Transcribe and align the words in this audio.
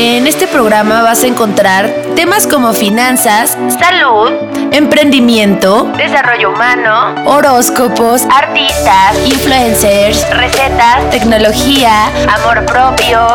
En 0.00 0.28
este 0.28 0.46
programa 0.46 1.02
vas 1.02 1.24
a 1.24 1.26
encontrar 1.26 1.92
temas 2.14 2.46
como 2.46 2.72
finanzas, 2.72 3.58
salud, 3.80 4.30
emprendimiento, 4.70 5.90
desarrollo 5.96 6.52
humano, 6.52 7.16
horóscopos, 7.26 8.22
artistas, 8.30 9.18
influencers, 9.26 10.24
recetas, 10.30 11.10
tecnología, 11.10 12.12
amor 12.32 12.64
propio. 12.64 13.26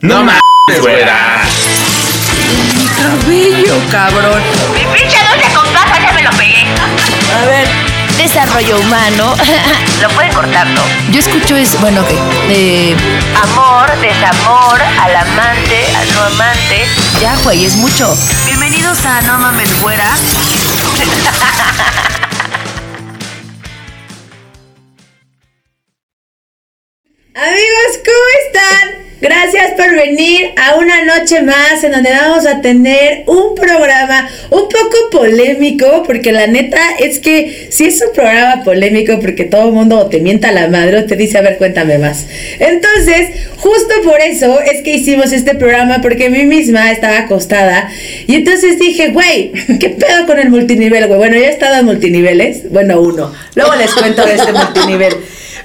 No 0.00 0.18
mames, 0.22 0.80
güera. 0.80 1.40
Mi 2.76 2.86
cabello, 2.86 3.74
cabrón. 3.90 4.40
Mi 4.72 4.84
pinche 4.96 5.18
dulce 5.18 5.52
con 5.52 5.72
caja 5.72 6.00
ya 6.00 6.12
me 6.12 6.22
lo 6.22 6.30
pegué. 6.30 6.64
A 7.34 7.46
ver, 7.46 7.89
desarrollo 8.22 8.78
humano. 8.80 9.34
Lo 10.02 10.08
pueden 10.10 10.32
cortar, 10.32 10.66
¿no? 10.68 10.82
Yo 11.10 11.20
escucho 11.20 11.56
es, 11.56 11.78
bueno, 11.80 12.00
ok. 12.02 12.08
eh, 12.48 12.96
Amor, 13.42 13.90
desamor, 14.00 14.80
al 14.82 15.16
amante, 15.16 15.86
al 15.96 16.14
no 16.14 16.22
amante. 16.22 16.84
ya, 17.20 17.34
güey, 17.44 17.64
es 17.64 17.74
mucho. 17.76 18.16
Bienvenidos 18.46 19.04
a 19.04 19.22
No 19.22 19.38
Mames 19.38 19.80
Güera. 19.80 20.10
Amigos, 27.34 27.98
¿cómo 28.04 28.26
están? 28.44 29.09
Gracias 29.20 29.72
por 29.76 29.94
venir 29.94 30.52
a 30.56 30.76
una 30.76 31.04
noche 31.04 31.42
más 31.42 31.84
en 31.84 31.92
donde 31.92 32.10
vamos 32.10 32.46
a 32.46 32.62
tener 32.62 33.24
un 33.26 33.54
programa 33.54 34.30
un 34.48 34.62
poco 34.62 35.10
polémico, 35.12 36.04
porque 36.06 36.32
la 36.32 36.46
neta 36.46 36.80
es 36.98 37.18
que 37.18 37.68
si 37.70 37.84
es 37.84 38.00
un 38.00 38.14
programa 38.14 38.64
polémico 38.64 39.20
porque 39.20 39.44
todo 39.44 39.68
el 39.68 39.74
mundo 39.74 40.06
te 40.06 40.20
mienta 40.20 40.52
la 40.52 40.68
madre 40.68 41.00
o 41.00 41.04
te 41.04 41.16
dice, 41.16 41.36
a 41.36 41.42
ver, 41.42 41.58
cuéntame 41.58 41.98
más. 41.98 42.26
Entonces, 42.58 43.28
justo 43.58 43.94
por 44.04 44.22
eso 44.22 44.58
es 44.60 44.82
que 44.82 44.94
hicimos 44.94 45.32
este 45.32 45.54
programa, 45.54 45.98
porque 46.00 46.30
mí 46.30 46.44
misma 46.44 46.90
estaba 46.90 47.18
acostada 47.18 47.90
y 48.26 48.36
entonces 48.36 48.78
dije, 48.78 49.08
güey, 49.08 49.52
¿qué 49.80 49.90
pedo 49.90 50.26
con 50.26 50.38
el 50.38 50.48
multinivel, 50.48 51.06
güey? 51.08 51.18
Bueno, 51.18 51.36
ya 51.36 51.48
he 51.48 51.50
estado 51.50 51.76
en 51.76 51.84
multiniveles, 51.84 52.70
bueno, 52.70 52.98
uno. 53.02 53.34
Luego 53.54 53.74
les 53.74 53.92
cuento 53.92 54.24
de 54.24 54.36
este 54.36 54.52
multinivel. 54.52 55.14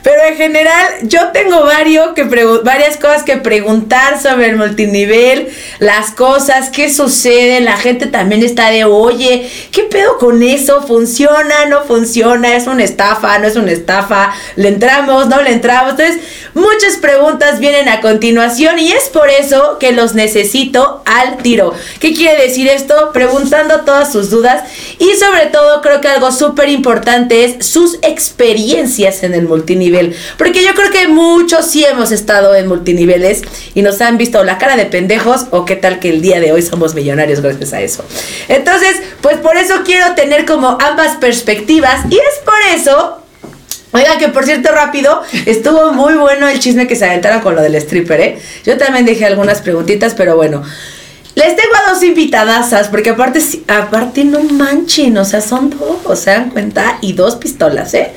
Pero 0.06 0.24
en 0.24 0.38
general, 0.38 0.88
yo 1.02 1.32
tengo 1.34 1.64
varios 1.64 2.10
que 2.10 2.26
varias 2.64 2.98
cosas 2.98 3.24
que 3.24 3.38
preguntar 3.38 4.22
sobre 4.22 4.50
el 4.50 4.56
multinivel, 4.56 5.50
las 5.80 6.12
cosas, 6.12 6.70
qué 6.70 6.94
sucede, 6.94 7.60
la 7.62 7.76
gente 7.76 8.06
también 8.06 8.44
está 8.44 8.70
de, 8.70 8.84
oye, 8.84 9.50
¿qué 9.72 9.82
pedo 9.86 10.20
con 10.20 10.44
eso? 10.44 10.84
¿Funciona? 10.84 11.66
¿No 11.70 11.86
funciona? 11.86 12.56
¿Es 12.56 12.68
una 12.68 12.84
estafa? 12.84 13.40
¿No 13.40 13.48
es 13.48 13.56
una 13.56 13.72
estafa? 13.72 14.32
¿Le 14.56 14.68
entramos? 14.68 15.28
¿No 15.28 15.42
le 15.42 15.50
entramos? 15.50 15.94
Entonces, 15.94 16.22
muchas 16.54 16.98
preguntas 17.02 17.60
vienen 17.60 17.90
a 17.90 18.00
continuación 18.00 18.78
y 18.78 18.92
es 18.92 19.06
por 19.06 19.32
eso 19.32 19.80
que 19.80 19.92
los 19.92 20.14
necesito 20.14 21.02
al 21.06 21.38
tiro. 21.38 21.74
¿Qué 22.00 22.14
quiere 22.14 22.44
decir 22.44 22.68
esto? 22.68 23.10
Preguntando 23.12 23.82
todas 23.82 24.12
sus 24.12 24.30
dudas 24.30 24.66
y 25.00 25.14
sobre 25.16 25.48
todo 25.48 25.82
creo 25.82 26.00
que 26.00 26.10
algo 26.10 26.32
súper 26.32 26.70
importante 26.70 27.44
es 27.44 27.66
sus 27.66 27.96
experiencias 28.04 29.24
en 29.24 29.34
el 29.34 29.48
multinivel. 29.48 29.95
Porque 30.38 30.64
yo 30.64 30.74
creo 30.74 30.92
que 30.92 31.08
muchos 31.08 31.66
sí 31.66 31.84
hemos 31.84 32.12
estado 32.12 32.56
en 32.56 32.68
multiniveles 32.68 33.42
y 33.74 33.82
nos 33.82 34.02
han 34.02 34.18
visto 34.18 34.44
la 34.44 34.58
cara 34.58 34.76
de 34.76 34.86
pendejos 34.86 35.48
o 35.52 35.66
qué 35.66 35.76
tal 35.76 36.00
que 36.00 36.10
el 36.10 36.22
día 36.22 36.40
de 36.40 36.52
hoy 36.52 36.62
somos 36.62 36.96
millonarios 36.96 37.42
gracias 37.42 37.74
a 37.74 37.82
eso. 37.82 38.06
Entonces, 38.48 39.02
pues 39.22 39.38
por 39.38 39.58
eso 39.58 39.82
quiero 39.86 40.16
tener 40.16 40.46
como 40.46 40.78
ambas 40.82 41.18
perspectivas 41.18 42.06
y 42.10 42.16
es 42.16 42.40
por 42.44 42.56
eso 42.76 43.22
Oigan, 43.96 44.20
que 44.20 44.28
por 44.28 44.44
cierto, 44.44 44.74
rápido, 44.74 45.22
estuvo 45.46 45.94
muy 45.94 46.16
bueno 46.16 46.50
el 46.50 46.60
chisme 46.60 46.86
que 46.86 46.98
se 46.98 47.06
aventaron 47.06 47.40
con 47.40 47.56
lo 47.56 47.62
del 47.62 47.76
stripper, 47.76 48.20
¿eh? 48.20 48.40
Yo 48.66 48.78
también 48.78 49.06
dejé 49.06 49.24
algunas 49.24 49.62
preguntitas, 49.62 50.14
pero 50.16 50.36
bueno. 50.36 50.64
Les 51.36 51.56
tengo 51.56 51.74
a 51.76 51.92
dos 51.92 52.04
invitadasas, 52.04 52.90
porque 52.90 53.12
aparte, 53.12 53.40
aparte 53.70 54.26
no 54.26 54.42
manchen, 54.42 55.18
o 55.18 55.24
sea, 55.24 55.40
son 55.40 55.70
dos, 55.70 56.20
se 56.20 56.32
dan 56.32 56.50
cuenta, 56.50 56.98
y 57.02 57.14
dos 57.14 57.38
pistolas, 57.38 57.94
¿eh? 57.94 58.12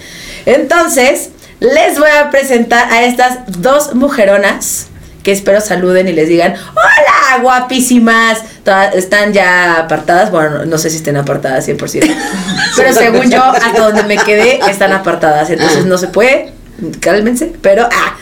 Entonces, 0.47 1.31
les 1.61 1.99
voy 1.99 2.11
a 2.11 2.31
presentar 2.31 2.93
a 2.93 3.05
estas 3.05 3.61
dos 3.61 3.95
mujeronas, 3.95 4.89
que 5.23 5.33
espero 5.33 5.61
saluden 5.61 6.09
y 6.09 6.13
les 6.13 6.29
digan, 6.29 6.55
hola, 6.55 7.43
guapísimas. 7.43 8.39
Todas 8.65 8.95
están 8.95 9.33
ya 9.33 9.81
apartadas, 9.81 10.31
bueno, 10.31 10.65
no 10.65 10.79
sé 10.79 10.91
si 10.91 10.97
estén 10.97 11.17
apartadas 11.17 11.69
100%, 11.69 12.17
pero 12.77 12.93
según 12.93 13.31
yo, 13.31 13.43
hasta 13.43 13.81
donde 13.81 14.05
me 14.05 14.17
quedé, 14.17 14.61
están 14.71 14.93
apartadas, 14.93 15.51
entonces 15.51 15.85
no 15.87 15.99
se 15.99 16.09
puede, 16.09 16.53
cálmense, 17.01 17.53
pero, 17.61 17.89
ah, 17.91 18.17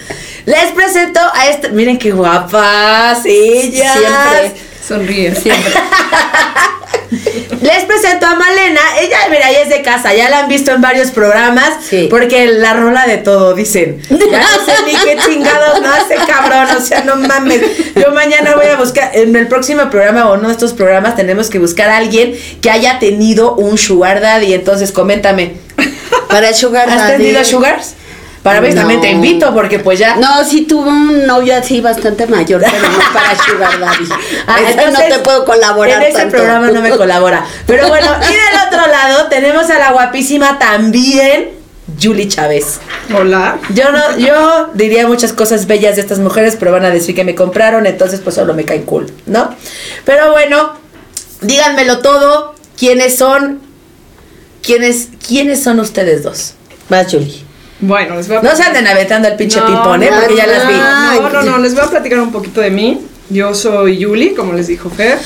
les 0.47 0.73
presento 0.73 1.21
a 1.35 1.49
esta, 1.49 1.69
miren 1.69 1.99
qué 1.99 2.13
guapas, 2.13 3.23
ellas. 3.25 3.99
Siempre. 3.99 4.66
Sonríe. 4.87 5.35
Siempre. 5.35 5.73
Les 7.61 7.85
presento 7.85 8.27
a 8.27 8.35
Malena. 8.35 8.81
Ella, 9.01 9.19
mira, 9.31 9.51
ella 9.51 9.63
es 9.63 9.69
de 9.69 9.83
casa. 9.83 10.15
Ya 10.15 10.29
la 10.29 10.41
han 10.41 10.49
visto 10.49 10.73
en 10.73 10.81
varios 10.81 11.11
programas. 11.11 11.85
Sí. 11.89 12.09
Porque 12.11 12.47
la 12.47 12.75
rola 12.75 13.07
de 13.07 13.19
todo, 13.19 13.55
dicen. 13.55 14.01
Ya 14.11 14.41
no 14.41 14.65
sé 14.65 14.73
ni 14.87 14.93
qué 14.93 15.17
chingados 15.25 15.81
no 15.81 15.89
hace, 15.93 16.17
cabrón. 16.27 16.77
O 16.77 16.81
sea, 16.81 17.03
no 17.05 17.17
mames. 17.17 17.63
Yo 17.95 18.13
mañana 18.13 18.57
voy 18.57 18.67
a 18.67 18.77
buscar. 18.77 19.11
En 19.15 19.35
el 19.37 19.49
próximo 19.49 19.89
programa 19.91 20.31
o 20.31 20.35
uno 20.35 20.49
de 20.49 20.53
estos 20.53 20.73
programas 20.73 21.17
tenemos 21.17 21.49
que 21.49 21.59
buscar 21.59 21.91
a 21.91 21.97
alguien 21.97 22.35
que 22.61 22.71
haya 22.71 22.99
tenido 22.99 23.55
un 23.55 23.79
sugar 23.79 24.21
daddy. 24.21 24.53
Entonces, 24.55 24.93
coméntame. 24.93 25.55
Para 26.29 26.53
Sugar 26.53 26.89
¿Has 26.91 27.17
tenido 27.17 27.45
sugars? 27.45 27.95
Para 28.47 28.61
ver, 28.61 28.75
No. 28.75 28.83
también 28.83 29.01
te 29.01 29.11
invito 29.11 29.53
porque 29.53 29.81
pues 29.81 29.99
ya. 29.99 30.15
No, 30.17 30.45
sí 30.45 30.63
tuve 30.63 30.89
un 30.89 31.27
novio 31.27 31.57
así 31.57 31.81
bastante 31.81 32.29
mayor, 32.29 32.63
pero 32.71 32.89
no 32.89 32.99
para 33.13 33.35
Sugar 33.37 33.81
Daddy. 33.81 34.09
Ah, 34.47 34.59
entonces, 34.65 34.93
no 35.11 35.17
te 35.17 35.19
puedo 35.25 35.45
colaborar 35.45 36.01
En 36.01 36.09
ese 36.11 36.19
tanto. 36.19 36.37
programa 36.37 36.71
no 36.71 36.81
me 36.81 36.91
colabora. 36.91 37.45
Pero 37.67 37.89
bueno, 37.89 38.07
y 38.23 38.33
del 38.33 38.67
otro 38.69 38.87
lado 38.89 39.27
tenemos 39.29 39.69
a 39.71 39.79
la 39.81 39.91
guapísima 39.91 40.61
también, 40.61 41.51
Julie 42.01 42.29
Chávez. 42.29 42.79
Hola. 43.13 43.59
Yo 43.75 43.91
no, 43.91 44.17
yo 44.17 44.71
diría 44.75 45.09
muchas 45.09 45.33
cosas 45.33 45.67
bellas 45.67 45.97
de 45.97 46.03
estas 46.03 46.21
mujeres, 46.21 46.55
pero 46.57 46.71
van 46.71 46.85
a 46.85 46.91
decir 46.91 47.17
que 47.17 47.25
me 47.25 47.35
compraron, 47.35 47.85
entonces 47.87 48.21
pues 48.21 48.37
solo 48.37 48.55
me 48.55 48.65
caen 48.65 48.85
cool, 48.85 49.11
¿no? 49.27 49.53
Pero 50.05 50.31
bueno, 50.31 50.75
díganmelo 51.41 51.99
todo. 51.99 52.55
¿Quiénes 52.79 53.17
son? 53.19 53.61
¿Quiénes, 54.63 55.09
¿Quiénes 55.27 55.65
son 55.65 55.81
ustedes 55.81 56.23
dos? 56.23 56.55
Vas, 56.89 57.09
Julie. 57.11 57.46
Bueno, 57.81 58.17
les 58.17 58.29
voy 58.29 58.39
a 58.39 58.43
No 58.43 58.57
se 58.57 58.63
anden 58.63 58.87
aventando 58.87 59.29
el 59.29 59.37
pinche 59.37 59.61
No, 59.61 59.67
pipón, 59.67 60.03
¿eh? 60.03 60.11
no, 60.11 60.21
Porque 60.21 60.37
ya 60.37 60.47
las 60.47 60.67
vi. 60.67 60.75
No, 60.75 61.29
no, 61.31 61.43
no, 61.43 61.59
les 61.59 61.75
voy 61.75 61.85
a 61.85 61.91
platicar 61.91 62.21
un 62.21 62.33
poquito 62.33 62.61
de 62.61 62.71
mí. 62.71 63.01
Yo 63.29 63.55
soy 63.55 63.99
Yuli, 63.99 64.35
como 64.35 64.53
les 64.53 64.67
dijo 64.69 64.89
Fer. 64.89 65.19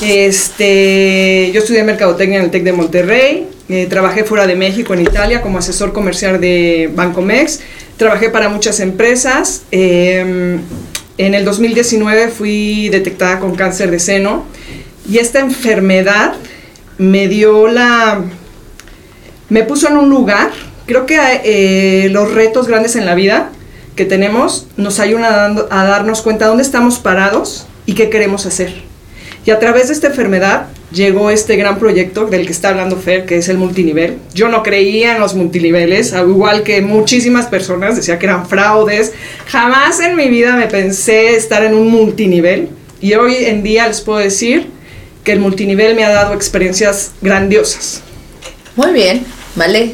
Este, 0.00 1.50
yo 1.52 1.60
estudié 1.60 1.84
mercadotecnia 1.84 2.38
en 2.38 2.44
el 2.46 2.50
TEC 2.50 2.64
de 2.64 2.72
Monterrey. 2.72 3.48
eh, 3.68 3.86
trabajé 3.88 4.24
fuera 4.24 4.46
de 4.46 4.54
México, 4.56 4.94
en 4.94 5.02
Italia, 5.02 5.42
como 5.42 5.58
asesor 5.58 5.92
comercial 5.92 6.40
de 6.40 6.90
Bancomex. 6.94 7.60
Trabajé 7.96 8.30
para 8.30 8.48
muchas 8.48 8.80
empresas. 8.80 9.62
eh, 9.70 10.58
en 11.18 11.34
el 11.34 11.44
2019 11.44 12.28
fui 12.28 12.88
detectada 12.88 13.38
con 13.38 13.54
cáncer 13.54 13.90
de 13.90 13.98
seno. 13.98 14.44
Y 15.08 15.18
esta 15.18 15.40
enfermedad 15.40 16.34
me 16.98 17.28
dio 17.28 17.68
la 17.68 18.22
me 19.48 19.62
puso 19.64 19.88
en 19.88 19.98
un 19.98 20.08
lugar. 20.08 20.50
Creo 20.86 21.06
que 21.06 21.18
eh, 21.44 22.08
los 22.10 22.32
retos 22.32 22.68
grandes 22.68 22.96
en 22.96 23.06
la 23.06 23.14
vida 23.14 23.50
que 23.96 24.04
tenemos 24.04 24.66
nos 24.76 25.00
ayudan 25.00 25.24
a, 25.24 25.80
a 25.80 25.84
darnos 25.84 26.22
cuenta 26.22 26.46
dónde 26.46 26.62
estamos 26.62 26.98
parados 26.98 27.66
y 27.86 27.94
qué 27.94 28.10
queremos 28.10 28.46
hacer. 28.46 28.72
Y 29.44 29.50
a 29.50 29.58
través 29.58 29.88
de 29.88 29.94
esta 29.94 30.08
enfermedad 30.08 30.66
llegó 30.92 31.30
este 31.30 31.56
gran 31.56 31.78
proyecto 31.78 32.26
del 32.26 32.46
que 32.46 32.52
está 32.52 32.68
hablando 32.68 32.96
Fer, 32.96 33.26
que 33.26 33.38
es 33.38 33.48
el 33.48 33.58
multinivel. 33.58 34.18
Yo 34.34 34.48
no 34.48 34.62
creía 34.62 35.14
en 35.14 35.20
los 35.20 35.34
multiniveles, 35.34 36.12
al 36.12 36.28
igual 36.28 36.62
que 36.62 36.80
muchísimas 36.80 37.46
personas, 37.46 37.96
decía 37.96 38.18
que 38.18 38.26
eran 38.26 38.46
fraudes. 38.46 39.12
Jamás 39.46 40.00
en 40.00 40.14
mi 40.14 40.28
vida 40.28 40.54
me 40.54 40.66
pensé 40.66 41.34
estar 41.34 41.64
en 41.64 41.74
un 41.74 41.88
multinivel. 41.88 42.68
Y 43.00 43.14
hoy 43.14 43.34
en 43.46 43.64
día 43.64 43.88
les 43.88 44.00
puedo 44.00 44.20
decir 44.20 44.70
que 45.24 45.32
el 45.32 45.40
multinivel 45.40 45.96
me 45.96 46.04
ha 46.04 46.10
dado 46.10 46.34
experiencias 46.34 47.12
grandiosas. 47.20 48.00
Muy 48.76 48.92
bien, 48.92 49.24
¿vale? 49.56 49.92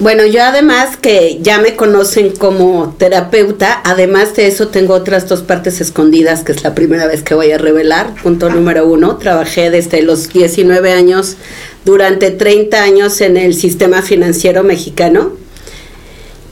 Bueno, 0.00 0.26
yo 0.26 0.42
además 0.42 0.96
que 0.96 1.38
ya 1.40 1.58
me 1.58 1.76
conocen 1.76 2.34
como 2.34 2.96
terapeuta, 2.98 3.80
además 3.84 4.34
de 4.34 4.48
eso 4.48 4.66
tengo 4.66 4.92
otras 4.92 5.28
dos 5.28 5.42
partes 5.42 5.80
escondidas 5.80 6.42
que 6.42 6.50
es 6.50 6.64
la 6.64 6.74
primera 6.74 7.06
vez 7.06 7.22
que 7.22 7.34
voy 7.34 7.52
a 7.52 7.58
revelar. 7.58 8.12
Punto 8.20 8.50
número 8.50 8.88
uno, 8.88 9.18
trabajé 9.18 9.70
desde 9.70 10.02
los 10.02 10.30
19 10.30 10.90
años 10.92 11.36
durante 11.84 12.32
30 12.32 12.82
años 12.82 13.20
en 13.20 13.36
el 13.36 13.54
sistema 13.54 14.02
financiero 14.02 14.64
mexicano. 14.64 15.32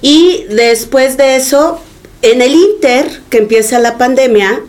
Y 0.02 0.44
después 0.48 1.16
de 1.16 1.34
eso, 1.34 1.80
en 2.22 2.42
el 2.42 2.52
Inter, 2.52 3.22
que 3.28 3.38
empieza 3.38 3.80
la 3.80 3.98
pandemia, 3.98 4.60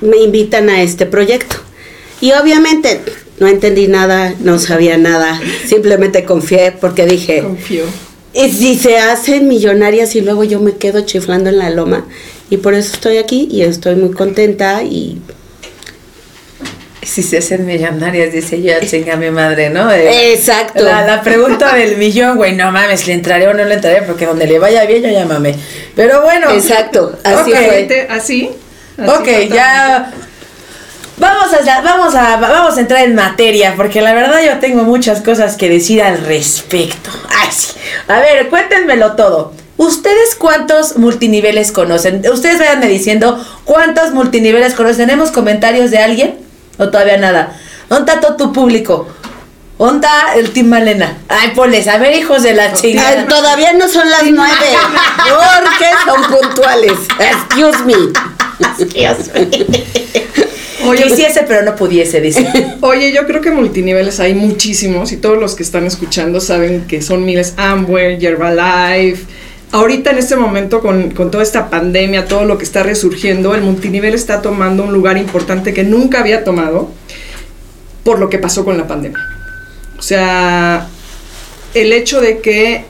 me 0.00 0.16
invitan 0.16 0.70
a 0.70 0.80
este 0.80 1.04
proyecto. 1.04 1.56
Y 2.22 2.32
obviamente 2.32 3.02
no 3.40 3.48
entendí 3.48 3.88
nada, 3.88 4.34
no 4.40 4.58
sabía 4.58 4.96
nada, 4.96 5.40
simplemente 5.66 6.24
confié 6.24 6.72
porque 6.72 7.06
dije, 7.06 7.42
Confío. 7.42 7.84
Y 8.32 8.48
si 8.50 8.76
se 8.78 8.96
hacen 8.98 9.48
millonarias 9.48 10.14
y 10.14 10.20
luego 10.20 10.44
yo 10.44 10.60
me 10.60 10.76
quedo 10.76 11.00
chiflando 11.00 11.50
en 11.50 11.58
la 11.58 11.68
loma. 11.70 12.06
Y 12.48 12.58
por 12.58 12.74
eso 12.74 12.94
estoy 12.94 13.16
aquí 13.18 13.48
y 13.50 13.62
estoy 13.62 13.96
muy 13.96 14.12
contenta 14.12 14.82
y 14.84 15.20
Si 17.02 17.22
se 17.22 17.38
hacen 17.38 17.64
millonarias, 17.66 18.32
dice 18.32 18.60
yo, 18.62 18.74
chinga 18.86 19.16
mi 19.16 19.30
madre, 19.30 19.70
¿no? 19.70 19.90
Eh, 19.90 20.32
Exacto. 20.34 20.84
La, 20.84 21.04
la 21.06 21.22
pregunta 21.22 21.74
del 21.74 21.96
millón, 21.96 22.36
güey, 22.36 22.54
no 22.54 22.70
mames, 22.70 23.06
¿le 23.06 23.14
entraré 23.14 23.48
o 23.48 23.54
no 23.54 23.64
le 23.64 23.74
entraré? 23.74 24.02
Porque 24.02 24.26
donde 24.26 24.46
le 24.46 24.58
vaya 24.58 24.84
bien, 24.84 25.02
yo 25.02 25.08
ya 25.10 25.24
mamé. 25.24 25.54
Pero 25.96 26.22
bueno. 26.22 26.50
Exacto, 26.50 27.18
así 27.24 27.50
Ok. 27.52 27.56
fue. 27.56 27.70
Gente, 27.78 28.06
Así. 28.10 28.50
así 28.98 29.10
Ok, 29.10 29.28
ya. 29.52 30.12
Vamos 31.20 31.52
a, 31.52 31.80
vamos, 31.82 32.14
a, 32.14 32.36
vamos 32.36 32.76
a 32.78 32.80
entrar 32.80 33.02
en 33.04 33.14
materia, 33.14 33.74
porque 33.76 34.00
la 34.00 34.14
verdad 34.14 34.40
yo 34.42 34.58
tengo 34.58 34.84
muchas 34.84 35.20
cosas 35.20 35.56
que 35.56 35.68
decir 35.68 36.02
al 36.02 36.18
respecto. 36.24 37.10
Ay, 37.28 37.48
sí. 37.52 37.72
A 38.08 38.20
ver, 38.20 38.48
cuéntenmelo 38.48 39.12
todo. 39.16 39.52
¿Ustedes 39.76 40.34
cuántos 40.34 40.96
multiniveles 40.96 41.72
conocen? 41.72 42.22
Ustedes 42.32 42.58
vayanme 42.58 42.88
diciendo 42.88 43.44
cuántos 43.64 44.12
multiniveles 44.12 44.72
conocen. 44.74 45.08
¿Tenemos 45.08 45.30
comentarios 45.30 45.90
de 45.90 45.98
alguien? 45.98 46.38
¿O 46.78 46.88
todavía 46.88 47.18
nada? 47.18 47.54
¿Dónde 47.90 48.12
está 48.12 48.26
todo 48.26 48.36
tu 48.36 48.52
público? 48.54 49.06
¿Dónde 49.78 50.06
está 50.06 50.34
el 50.36 50.50
Team 50.52 50.68
Malena? 50.68 51.18
Ay, 51.28 51.50
ponles, 51.54 51.86
a 51.88 51.98
ver, 51.98 52.14
hijos 52.16 52.42
de 52.42 52.54
la 52.54 52.64
Ay, 52.64 52.72
chingada. 52.74 53.26
todavía 53.26 53.74
no 53.74 53.88
son 53.88 54.08
las 54.08 54.22
nueve. 54.24 54.54
Porque 55.28 55.86
son 56.06 56.22
puntuales. 56.40 56.92
Excuse 57.18 57.84
me. 57.84 57.94
Oye, 60.86 61.04
Quisiese, 61.04 61.44
pero 61.46 61.62
no 61.62 61.76
pudiese, 61.76 62.20
dice. 62.20 62.46
Oye, 62.80 63.12
yo 63.12 63.26
creo 63.26 63.40
que 63.40 63.50
multiniveles 63.50 64.20
hay 64.20 64.34
muchísimos 64.34 65.12
y 65.12 65.16
todos 65.16 65.38
los 65.38 65.54
que 65.54 65.62
están 65.62 65.86
escuchando 65.86 66.40
saben 66.40 66.86
que 66.86 67.02
son 67.02 67.24
miles 67.24 67.54
Amway, 67.56 68.24
Herbalife. 68.24 69.24
Ahorita 69.72 70.10
en 70.10 70.18
este 70.18 70.36
momento 70.36 70.80
con, 70.80 71.10
con 71.10 71.30
toda 71.30 71.44
esta 71.44 71.70
pandemia, 71.70 72.26
todo 72.26 72.44
lo 72.44 72.58
que 72.58 72.64
está 72.64 72.82
resurgiendo, 72.82 73.54
el 73.54 73.62
multinivel 73.62 74.14
está 74.14 74.42
tomando 74.42 74.82
un 74.82 74.92
lugar 74.92 75.16
importante 75.16 75.72
que 75.72 75.84
nunca 75.84 76.20
había 76.20 76.42
tomado 76.42 76.90
por 78.02 78.18
lo 78.18 78.28
que 78.28 78.38
pasó 78.38 78.64
con 78.64 78.76
la 78.76 78.88
pandemia. 78.88 79.20
O 79.98 80.02
sea, 80.02 80.88
el 81.74 81.92
hecho 81.92 82.20
de 82.20 82.40
que 82.40 82.84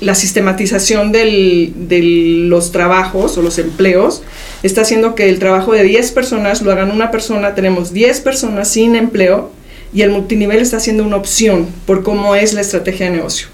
la 0.00 0.14
sistematización 0.14 1.12
de 1.12 2.46
los 2.48 2.72
trabajos 2.72 3.38
o 3.38 3.42
los 3.42 3.58
empleos 3.58 4.22
está 4.66 4.82
haciendo 4.82 5.14
que 5.14 5.28
el 5.28 5.38
trabajo 5.38 5.72
de 5.72 5.82
10 5.82 6.12
personas 6.12 6.62
lo 6.62 6.72
hagan 6.72 6.90
una 6.90 7.10
persona, 7.10 7.54
tenemos 7.54 7.92
10 7.92 8.20
personas 8.20 8.68
sin 8.68 8.96
empleo 8.96 9.50
y 9.92 10.02
el 10.02 10.10
multinivel 10.10 10.60
está 10.60 10.80
siendo 10.80 11.04
una 11.04 11.16
opción 11.16 11.66
por 11.86 12.02
cómo 12.02 12.34
es 12.34 12.52
la 12.52 12.60
estrategia 12.60 13.06
de 13.06 13.16
negocio. 13.16 13.48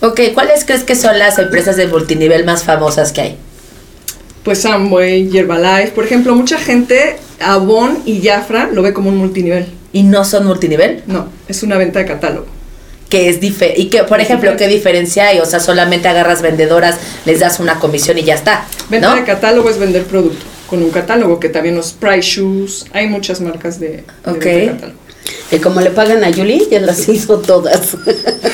Ok, 0.00 0.20
¿cuáles 0.34 0.64
crees 0.64 0.84
que 0.84 0.94
son 0.94 1.18
las 1.18 1.38
empresas 1.38 1.76
de 1.76 1.86
multinivel 1.86 2.44
más 2.44 2.62
famosas 2.62 3.12
que 3.12 3.20
hay? 3.20 3.36
Pues 4.44 4.64
Amway, 4.64 5.36
Herbalife, 5.36 5.92
por 5.92 6.04
ejemplo, 6.04 6.34
mucha 6.34 6.58
gente 6.58 7.16
Avon 7.40 7.98
y 8.06 8.22
Jafra 8.22 8.70
lo 8.72 8.82
ve 8.82 8.92
como 8.92 9.08
un 9.08 9.16
multinivel. 9.16 9.66
¿Y 9.92 10.02
no 10.02 10.24
son 10.24 10.46
multinivel? 10.46 11.02
No, 11.06 11.28
es 11.48 11.62
una 11.62 11.76
venta 11.78 11.98
de 11.98 12.06
catálogo. 12.06 12.57
Que 13.08 13.28
es 13.28 13.40
diferente. 13.40 13.80
Y 13.80 13.86
que, 13.86 14.04
por 14.04 14.20
ejemplo. 14.20 14.54
¿qué 14.56 14.68
diferencia 14.68 15.28
hay? 15.28 15.38
O 15.38 15.46
sea, 15.46 15.60
solamente 15.60 16.08
agarras 16.08 16.42
vendedoras, 16.42 16.96
les 17.24 17.40
das 17.40 17.58
una 17.60 17.78
comisión 17.78 18.18
y 18.18 18.24
ya 18.24 18.34
está. 18.34 18.66
Venta 18.90 19.10
¿no? 19.10 19.16
de 19.16 19.24
catálogo 19.24 19.70
es 19.70 19.78
vender 19.78 20.04
producto 20.04 20.44
con 20.68 20.82
un 20.82 20.90
catálogo, 20.90 21.40
que 21.40 21.48
también 21.48 21.74
los 21.76 21.92
Price 21.92 22.20
Shoes, 22.28 22.84
hay 22.92 23.06
muchas 23.06 23.40
marcas 23.40 23.80
de, 23.80 23.88
de 23.88 24.02
Ok. 24.26 24.44
venta 24.44 24.44
de 24.44 24.66
catálogo. 24.66 24.98
Y 25.50 25.58
como 25.58 25.80
le 25.80 25.90
pagan 25.90 26.24
a 26.24 26.32
Julie, 26.32 26.68
ya 26.70 26.80
las 26.80 27.08
hizo 27.08 27.38
todas. 27.38 27.96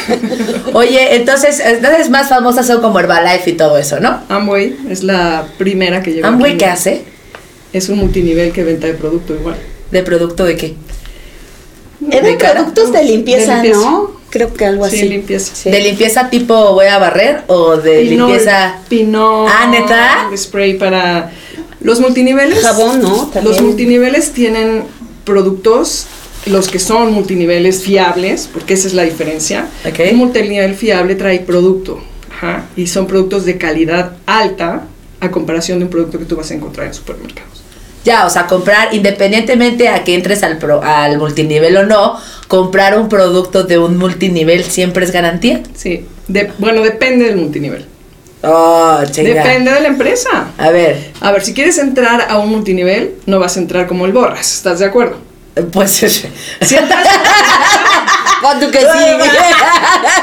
Oye, 0.75 1.17
entonces, 1.17 1.61
entonces 1.61 2.11
más 2.11 2.29
famosas 2.29 2.67
son 2.67 2.81
como 2.81 2.99
Herbalife 3.01 3.51
y 3.51 3.53
todo 3.55 3.79
eso, 3.79 4.01
¿no? 4.01 4.21
Amway 4.29 4.77
es 4.89 5.03
la 5.03 5.47
primera 5.59 6.03
que 6.03 6.13
llegó. 6.13 6.27
Amway. 6.27 6.57
¿qué 6.57 6.67
hace? 6.67 7.05
Es 7.73 7.89
un 7.89 7.99
multinivel 7.99 8.53
que 8.53 8.63
venta 8.63 8.87
de 8.87 8.95
producto 8.95 9.35
igual. 9.35 9.57
¿De 9.91 10.03
producto 10.03 10.45
de 10.45 10.57
qué? 10.57 10.75
De 12.01 12.37
productos 12.37 12.93
de 12.93 13.05
limpieza, 13.05 13.57
De 13.57 13.63
limpieza. 13.63 13.91
¿no? 13.91 14.11
Creo 14.35 14.53
que 14.53 14.65
algo 14.67 14.87
Sí, 14.89 14.97
así. 14.97 15.09
limpieza. 15.09 15.55
Sí. 15.55 15.71
¿De 15.71 15.79
limpieza 15.81 16.29
tipo 16.29 16.75
voy 16.75 16.87
a 16.87 16.99
barrer 16.99 17.43
o 17.47 17.77
de 17.77 18.01
Pinol, 18.03 18.29
limpieza? 18.31 18.79
Pinol, 18.89 19.49
Ah, 19.49 19.69
¿neta? 19.71 20.29
Spray 20.37 20.77
para 20.77 21.31
los 21.81 22.01
multiniveles. 22.01 22.61
Jabón, 22.61 23.01
¿no? 23.01 23.29
También. 23.29 23.45
Los 23.45 23.63
multiniveles 23.63 24.33
tienen 24.33 24.83
productos, 25.25 26.07
los 26.47 26.67
que 26.67 26.81
son 26.81 27.13
multiniveles 27.13 27.83
fiables, 27.85 28.49
porque 28.53 28.75
esa 28.75 28.89
es 28.89 28.95
la 28.95 29.05
diferencia. 29.05 29.69
Un 30.11 30.17
multinivel 30.17 30.75
fiable 30.75 31.15
trae 31.15 31.39
producto, 31.39 32.03
ajá, 32.33 32.67
y 32.77 32.89
son 32.89 33.07
productos 33.07 33.45
de 33.45 33.57
calidad 33.57 34.17
alta 34.27 34.83
a 35.21 35.31
comparación 35.31 35.79
de 35.79 35.85
un 35.85 35.91
producto 35.93 36.19
que 36.19 36.25
tú 36.25 36.35
vas 36.37 36.51
a 36.51 36.55
encontrar 36.55 36.89
en 36.89 36.95
supermercados. 36.95 37.54
Ya, 38.05 38.27
o 38.27 38.31
sea, 38.31 38.47
comprar, 38.47 38.93
independientemente 38.95 39.89
a 39.89 40.05
que 40.05 40.15
entres 40.15 40.43
al, 40.43 40.59
pro- 40.59 40.83
al 40.83 41.17
multinivel 41.19 41.77
o 41.79 41.85
no, 41.85 42.21
comprar 42.49 42.99
un 42.99 43.09
producto 43.09 43.65
de 43.65 43.79
un 43.79 43.97
multinivel 43.97 44.63
siempre 44.65 45.05
es 45.07 45.11
garantía. 45.11 45.63
Sí, 45.75 46.07
de- 46.29 46.53
bueno, 46.59 46.83
depende 46.83 47.25
del 47.25 47.37
multinivel. 47.37 47.87
Oh, 48.43 49.01
chinga. 49.11 49.43
Depende 49.43 49.71
de 49.73 49.81
la 49.81 49.89
empresa. 49.89 50.49
A 50.59 50.69
ver, 50.69 51.13
A 51.23 51.33
ver, 51.33 51.43
si 51.43 51.55
quieres 51.55 51.79
entrar 51.79 52.27
a 52.29 52.37
un 52.39 52.51
multinivel, 52.51 53.15
no 53.25 53.39
vas 53.39 53.57
a 53.57 53.61
entrar 53.61 53.87
como 53.87 54.05
el 54.05 54.13
Borras, 54.13 54.53
¿estás 54.53 54.81
de 54.81 54.85
acuerdo? 54.87 55.17
pues. 55.73 55.93
Si 56.61 56.77
entras 56.77 57.07
Pon 58.43 58.61
tú 58.61 58.71
que 58.71 58.81
sí. 58.81 58.85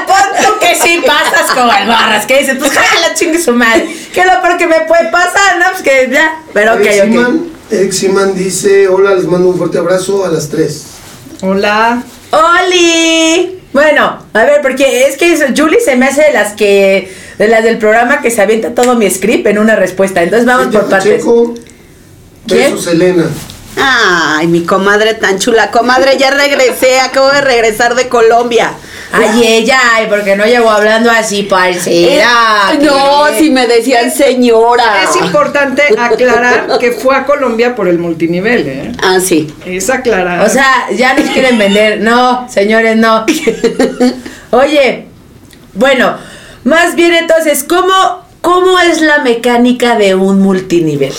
Pon 0.06 0.44
tú 0.44 0.58
que 0.60 0.74
sí 0.76 1.02
pasas 1.04 1.50
como 1.52 1.72
el 1.72 1.88
barras, 1.88 2.24
que 2.26 2.38
dices, 2.38 2.56
pues 2.60 2.70
jala, 2.70 3.14
chingue 3.14 3.40
su 3.42 3.52
madre. 3.52 3.88
¿Qué 4.14 4.20
es 4.20 4.26
lo 4.26 4.40
peor 4.40 4.56
que 4.58 4.66
me 4.68 4.80
puede 4.82 5.06
pasar? 5.10 5.58
No, 5.58 5.66
pues 5.72 5.82
que 5.82 6.08
ya. 6.12 6.36
Pero 6.52 6.74
ok, 6.74 6.80
ok. 6.80 7.51
Eric 7.72 7.92
Siman 7.92 8.34
dice, 8.34 8.86
hola, 8.88 9.14
les 9.14 9.24
mando 9.26 9.48
un 9.48 9.56
fuerte 9.56 9.78
abrazo 9.78 10.26
a 10.26 10.28
las 10.28 10.48
3. 10.50 10.84
Hola. 11.40 12.02
¡Oli! 12.30 13.60
Bueno, 13.72 14.18
a 14.34 14.44
ver, 14.44 14.60
porque 14.60 15.06
es 15.06 15.16
que 15.16 15.32
eso- 15.32 15.46
Julie 15.56 15.80
se 15.80 15.96
me 15.96 16.06
hace 16.06 16.22
de 16.22 16.32
las 16.32 16.52
que. 16.52 17.10
de 17.38 17.48
las 17.48 17.64
del 17.64 17.78
programa 17.78 18.20
que 18.20 18.30
se 18.30 18.42
avienta 18.42 18.74
todo 18.74 18.94
mi 18.94 19.10
script 19.10 19.46
en 19.46 19.58
una 19.58 19.74
respuesta. 19.74 20.22
Entonces 20.22 20.46
vamos 20.46 20.66
por 20.72 20.88
partes. 20.88 21.24
Besos 22.46 22.86
Elena. 22.88 23.24
Ay, 23.76 24.46
mi 24.48 24.64
comadre 24.64 25.14
tan 25.14 25.38
chula. 25.38 25.70
Comadre, 25.70 26.18
ya 26.18 26.30
regresé. 26.30 27.00
Acabo 27.00 27.30
de 27.30 27.40
regresar 27.40 27.94
de 27.94 28.08
Colombia. 28.08 28.74
Ay, 29.12 29.46
ella, 29.46 29.78
ay, 29.94 30.06
porque 30.08 30.36
no 30.36 30.46
llevo 30.46 30.70
hablando 30.70 31.10
así, 31.10 31.42
parcera. 31.42 32.72
Eh, 32.72 32.78
no, 32.80 33.26
si 33.38 33.50
me 33.50 33.66
decían 33.66 34.10
señora. 34.10 35.02
Es 35.04 35.16
importante 35.16 35.82
aclarar 35.98 36.78
que 36.78 36.92
fue 36.92 37.14
a 37.14 37.26
Colombia 37.26 37.74
por 37.74 37.88
el 37.88 37.98
multinivel, 37.98 38.66
¿eh? 38.66 38.92
Ah, 39.02 39.18
sí. 39.20 39.52
Es 39.66 39.90
aclarar. 39.90 40.46
O 40.46 40.48
sea, 40.48 40.88
ya 40.96 41.14
nos 41.14 41.28
quieren 41.30 41.58
vender. 41.58 42.00
No, 42.00 42.48
señores, 42.48 42.96
no. 42.96 43.26
Oye, 44.50 45.06
bueno, 45.74 46.16
más 46.64 46.94
bien 46.94 47.14
entonces, 47.14 47.64
¿cómo, 47.64 47.92
¿cómo 48.40 48.78
es 48.78 49.00
la 49.00 49.18
mecánica 49.18 49.96
de 49.96 50.14
un 50.14 50.40
multinivel? 50.40 51.12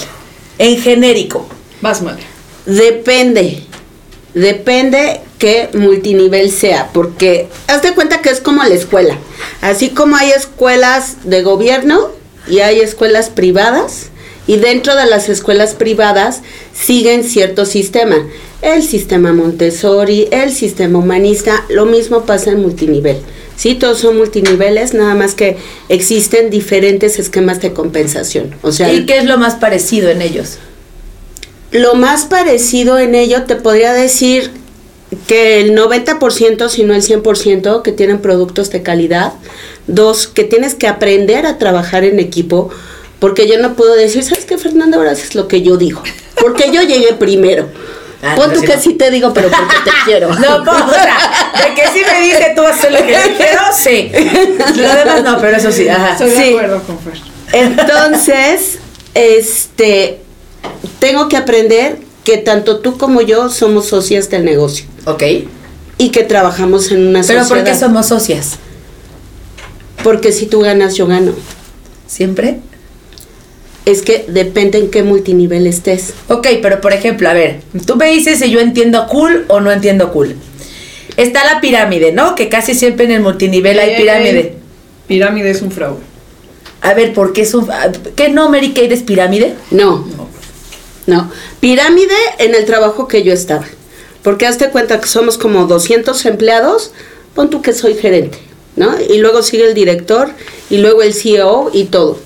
En 0.57 0.79
genérico. 0.79 1.47
vas 1.81 2.01
madre. 2.01 2.23
Depende. 2.65 3.63
Depende 4.33 5.21
qué 5.37 5.69
multinivel 5.73 6.51
sea, 6.51 6.89
porque 6.93 7.47
haz 7.67 7.81
de 7.83 7.93
cuenta 7.93 8.21
que 8.21 8.29
es 8.29 8.39
como 8.39 8.63
la 8.63 8.73
escuela. 8.73 9.17
Así 9.61 9.89
como 9.89 10.15
hay 10.15 10.31
escuelas 10.31 11.17
de 11.23 11.43
gobierno 11.43 12.09
y 12.47 12.59
hay 12.59 12.79
escuelas 12.79 13.29
privadas, 13.29 14.07
y 14.47 14.57
dentro 14.57 14.95
de 14.95 15.05
las 15.05 15.29
escuelas 15.29 15.73
privadas 15.73 16.41
siguen 16.73 17.23
cierto 17.23 17.65
sistema. 17.65 18.27
El 18.61 18.83
sistema 18.83 19.33
Montessori, 19.33 20.27
el 20.31 20.51
sistema 20.51 20.99
humanista, 20.99 21.65
lo 21.69 21.85
mismo 21.85 22.25
pasa 22.25 22.51
en 22.51 22.61
multinivel. 22.61 23.17
Sí, 23.55 23.75
todos 23.75 23.99
son 23.99 24.17
multiniveles, 24.17 24.93
nada 24.93 25.15
más 25.15 25.35
que 25.35 25.57
existen 25.89 26.49
diferentes 26.49 27.19
esquemas 27.19 27.61
de 27.61 27.71
compensación. 27.71 28.55
O 28.61 28.71
sea, 28.71 28.91
¿Y 28.91 29.05
qué 29.05 29.17
es 29.17 29.25
lo 29.25 29.37
más 29.37 29.55
parecido 29.55 30.09
en 30.09 30.21
ellos? 30.21 30.57
Lo 31.73 31.95
más 31.95 32.25
parecido 32.25 32.99
en 32.99 33.15
ello 33.15 33.43
te 33.43 33.55
podría 33.55 33.93
decir 33.93 34.51
que 35.27 35.59
el 35.59 35.75
90%, 35.77 36.69
si 36.69 36.83
no 36.83 36.93
el 36.93 37.01
100%, 37.01 37.81
que 37.81 37.91
tienen 37.91 38.19
productos 38.19 38.69
de 38.69 38.81
calidad. 38.83 39.33
Dos, 39.87 40.27
que 40.27 40.43
tienes 40.43 40.75
que 40.75 40.87
aprender 40.87 41.45
a 41.45 41.57
trabajar 41.57 42.03
en 42.03 42.19
equipo. 42.19 42.69
Porque 43.19 43.47
yo 43.47 43.57
no 43.59 43.73
puedo 43.73 43.95
decir, 43.95 44.23
¿sabes 44.23 44.45
qué, 44.45 44.57
Fernando? 44.57 44.97
Ahora 44.97 45.11
haces 45.11 45.35
lo 45.35 45.47
que 45.47 45.61
yo 45.61 45.77
digo. 45.77 46.01
Porque 46.39 46.71
yo 46.71 46.81
llegué 46.81 47.13
primero. 47.13 47.69
Ah, 48.21 48.35
Pon 48.35 48.49
no, 48.49 48.53
tú 48.53 48.61
sí, 48.61 48.67
que 48.67 48.75
no. 48.75 48.81
sí 48.81 48.93
te 48.93 49.11
digo, 49.11 49.33
pero 49.33 49.49
porque 49.49 49.75
te 49.83 49.91
quiero. 50.05 50.29
No, 50.29 50.63
pues, 50.63 50.81
o 50.81 50.93
sea, 50.93 51.53
de 51.67 51.73
que 51.73 51.87
sí 51.87 52.01
me 52.09 52.21
dice 52.25 52.53
tú 52.55 52.61
haces 52.61 52.91
lo 52.91 53.05
que 53.05 53.13
yo 53.13 53.37
quiero, 53.37 53.61
sí. 53.75 54.11
Lo 54.79 54.95
demás 54.95 55.23
no, 55.23 55.39
pero 55.41 55.57
eso 55.57 55.71
sí, 55.71 55.87
ajá. 55.89 56.11
Estoy 56.13 56.29
de 56.29 56.49
acuerdo 56.49 56.83
con 56.83 56.99
Fer. 56.99 57.13
Entonces, 57.51 58.79
este, 59.13 60.22
tengo 60.99 61.27
que 61.29 61.37
aprender 61.37 61.97
que 62.23 62.37
tanto 62.37 62.79
tú 62.79 62.97
como 62.97 63.21
yo 63.21 63.49
somos 63.49 63.87
socias 63.87 64.29
del 64.29 64.45
negocio 64.45 64.85
Ok. 65.05 65.23
y 65.97 66.09
que 66.09 66.23
trabajamos 66.23 66.91
en 66.91 67.07
una 67.07 67.21
Pero 67.21 67.41
sociedad. 67.41 67.47
¿por 67.49 67.63
qué 67.63 67.77
somos 67.77 68.05
socias? 68.07 68.57
Porque 70.03 70.31
si 70.31 70.45
tú 70.47 70.59
ganas, 70.61 70.95
yo 70.95 71.07
gano. 71.07 71.33
¿Siempre? 72.07 72.59
Es 73.85 74.01
que 74.01 74.25
depende 74.27 74.77
en 74.77 74.89
qué 74.91 75.03
multinivel 75.03 75.67
estés. 75.67 76.13
Ok, 76.29 76.47
pero 76.61 76.79
por 76.81 76.93
ejemplo, 76.93 77.29
a 77.29 77.33
ver, 77.33 77.61
tú 77.85 77.95
me 77.95 78.09
dices 78.11 78.39
si 78.39 78.49
yo 78.49 78.59
entiendo 78.59 79.07
cool 79.07 79.45
o 79.49 79.59
no 79.59 79.71
entiendo 79.71 80.11
cool. 80.13 80.35
Está 81.17 81.43
la 81.45 81.59
pirámide, 81.61 82.11
¿no? 82.11 82.35
Que 82.35 82.49
casi 82.49 82.73
siempre 82.75 83.05
en 83.05 83.11
el 83.11 83.21
multinivel 83.21 83.77
hay 83.79 83.95
pirámide. 83.97 84.55
Pirámide 85.07 85.51
es 85.51 85.61
un 85.61 85.71
fraude. 85.71 85.99
A 86.81 86.93
ver, 86.93 87.13
¿por 87.13 87.33
qué 87.33 87.41
es 87.41 87.53
un... 87.53 87.67
¿Qué 88.15 88.29
no, 88.29 88.49
Mary 88.49 88.69
Kate, 88.69 88.93
es 88.93 89.03
pirámide? 89.03 89.53
No. 89.71 90.05
No. 90.17 90.22
Pirámide 91.59 92.15
en 92.39 92.55
el 92.55 92.65
trabajo 92.65 93.07
que 93.07 93.23
yo 93.23 93.33
estaba. 93.33 93.65
Porque 94.21 94.47
hazte 94.47 94.69
cuenta 94.69 95.01
que 95.01 95.07
somos 95.07 95.37
como 95.37 95.65
200 95.65 96.25
empleados, 96.25 96.91
pon 97.35 97.49
tú 97.49 97.61
que 97.61 97.73
soy 97.73 97.95
gerente, 97.95 98.37
¿no? 98.75 98.95
Y 99.01 99.17
luego 99.17 99.43
sigue 99.43 99.65
el 99.65 99.73
director 99.73 100.29
y 100.69 100.77
luego 100.77 101.01
el 101.01 101.13
CEO 101.13 101.71
y 101.73 101.85
todo. 101.85 102.19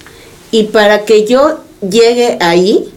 Y 0.52 0.66
para 0.66 1.06
que 1.06 1.26
yo 1.26 1.60
llegue 1.82 2.38
ahí, 2.40 2.94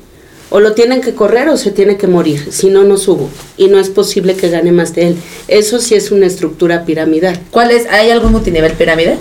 o 0.50 0.60
lo 0.60 0.72
tienen 0.72 1.00
que 1.00 1.14
correr 1.14 1.48
o 1.48 1.56
se 1.56 1.70
tiene 1.70 1.96
que 1.96 2.08
morir, 2.08 2.52
si 2.52 2.68
no, 2.68 2.82
no 2.84 2.98
subo. 2.98 3.30
Y 3.56 3.68
no 3.68 3.78
es 3.78 3.88
posible 3.88 4.34
que 4.34 4.50
gane 4.50 4.72
más 4.72 4.94
de 4.94 5.08
él. 5.08 5.16
Eso 5.48 5.80
sí 5.80 5.94
es 5.94 6.10
una 6.10 6.26
estructura 6.26 6.84
piramidal. 6.84 7.40
¿Cuál 7.50 7.70
es? 7.70 7.86
¿Hay 7.86 8.10
algún 8.10 8.32
multinivel 8.32 8.72
pirámide? 8.72 9.16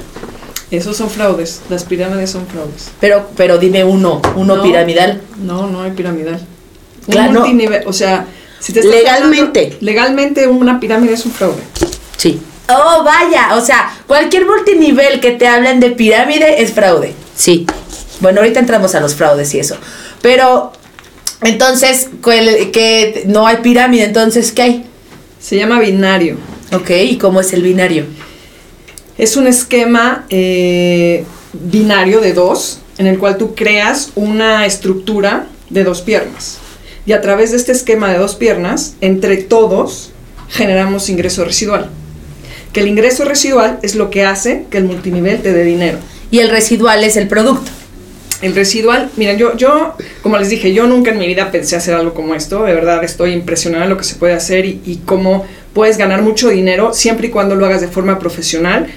Esos 0.71 0.97
son 0.97 1.09
fraudes. 1.09 1.61
Las 1.69 1.83
pirámides 1.83 2.29
son 2.31 2.45
fraudes. 2.47 2.89
Pero, 2.99 3.27
pero 3.35 3.57
dime 3.57 3.83
uno, 3.83 4.21
uno 4.35 4.57
No, 4.57 4.63
piramidal. 4.63 5.21
No, 5.41 5.67
no 5.67 5.81
hay 5.81 5.91
piramidal. 5.91 6.35
Un 7.07 7.11
Claro, 7.11 7.31
no. 7.33 7.39
multinivel, 7.41 7.83
o 7.87 7.93
sea, 7.93 8.27
si 8.59 8.71
te 8.73 8.83
Legalmente. 8.83 9.59
hablando- 9.61 9.77
legalmente 9.85 10.47
una 10.47 10.79
pirámide 10.79 11.13
es 11.13 11.25
un 11.25 11.31
fraude. 11.31 11.61
Sí, 12.17 12.39
Oh, 12.71 13.03
vaya, 13.03 13.55
o 13.55 13.61
sea, 13.61 13.91
cualquier 14.05 14.45
multinivel 14.45 15.19
que 15.19 15.31
te 15.31 15.47
hablen 15.47 15.79
de 15.79 15.89
pirámide 15.89 16.61
es 16.61 16.71
fraude. 16.71 17.13
sí. 17.35 17.65
Bueno, 18.19 18.41
ahorita 18.41 18.59
entramos 18.59 18.93
a 18.95 18.99
los 18.99 19.15
fraudes 19.15 19.53
y 19.55 19.59
eso. 19.59 19.75
Pero, 20.21 20.71
entonces, 21.41 22.09
¿cuál- 22.21 22.69
que 22.71 23.23
no 23.27 23.47
hay 23.47 23.57
pirámide, 23.57 24.03
entonces, 24.03 24.51
¿qué 24.51 24.61
hay? 24.61 24.85
Se 25.39 25.55
llama 25.55 25.79
binario. 25.79 26.35
Ok, 26.73 26.89
¿y 26.91 27.17
cómo 27.17 27.39
es 27.39 27.53
el 27.53 27.61
binario? 27.63 28.05
Es 29.19 29.35
un 29.35 29.47
esquema 29.47 30.25
eh, 30.29 31.25
binario 31.51 32.21
de 32.21 32.31
dos, 32.31 32.79
en 32.97 33.05
el 33.05 33.19
cual 33.19 33.37
tú 33.37 33.53
creas 33.53 34.13
una 34.15 34.65
estructura 34.65 35.45
de 35.69 35.83
dos 35.83 36.01
piernas. 36.01 36.59
Y 37.05 37.11
a 37.11 37.19
través 37.19 37.51
de 37.51 37.57
este 37.57 37.73
esquema 37.73 38.09
de 38.13 38.17
dos 38.17 38.35
piernas, 38.35 38.95
entre 39.01 39.35
todos, 39.35 40.11
generamos 40.47 41.09
ingreso 41.09 41.43
residual. 41.43 41.89
Que 42.71 42.79
el 42.79 42.87
ingreso 42.87 43.25
residual 43.25 43.79
es 43.81 43.95
lo 43.95 44.09
que 44.09 44.23
hace 44.23 44.67
que 44.69 44.77
el 44.77 44.85
multinivel 44.85 45.41
te 45.41 45.51
dé 45.51 45.65
dinero. 45.65 45.97
Y 46.31 46.39
el 46.39 46.49
residual 46.49 47.03
es 47.03 47.17
el 47.17 47.27
producto. 47.27 47.71
El 48.41 48.55
residual, 48.55 49.09
miren, 49.17 49.37
yo, 49.37 49.57
yo, 49.57 49.95
como 50.21 50.37
les 50.37 50.47
dije, 50.47 50.73
yo 50.73 50.87
nunca 50.87 51.11
en 51.11 51.17
mi 51.17 51.27
vida 51.27 51.51
pensé 51.51 51.75
hacer 51.75 51.93
algo 51.93 52.13
como 52.13 52.35
esto. 52.35 52.63
De 52.63 52.73
verdad, 52.73 53.03
estoy 53.03 53.33
impresionada 53.33 53.83
de 53.83 53.89
lo 53.89 53.97
que 53.97 54.05
se 54.05 54.15
puede 54.15 54.33
hacer 54.33 54.65
y, 54.65 54.79
y 54.85 55.01
cómo 55.05 55.45
puedes 55.73 55.97
ganar 55.97 56.21
mucho 56.21 56.47
dinero 56.47 56.93
siempre 56.93 57.27
y 57.27 57.31
cuando 57.31 57.55
lo 57.55 57.65
hagas 57.65 57.81
de 57.81 57.89
forma 57.89 58.17
profesional 58.17 58.87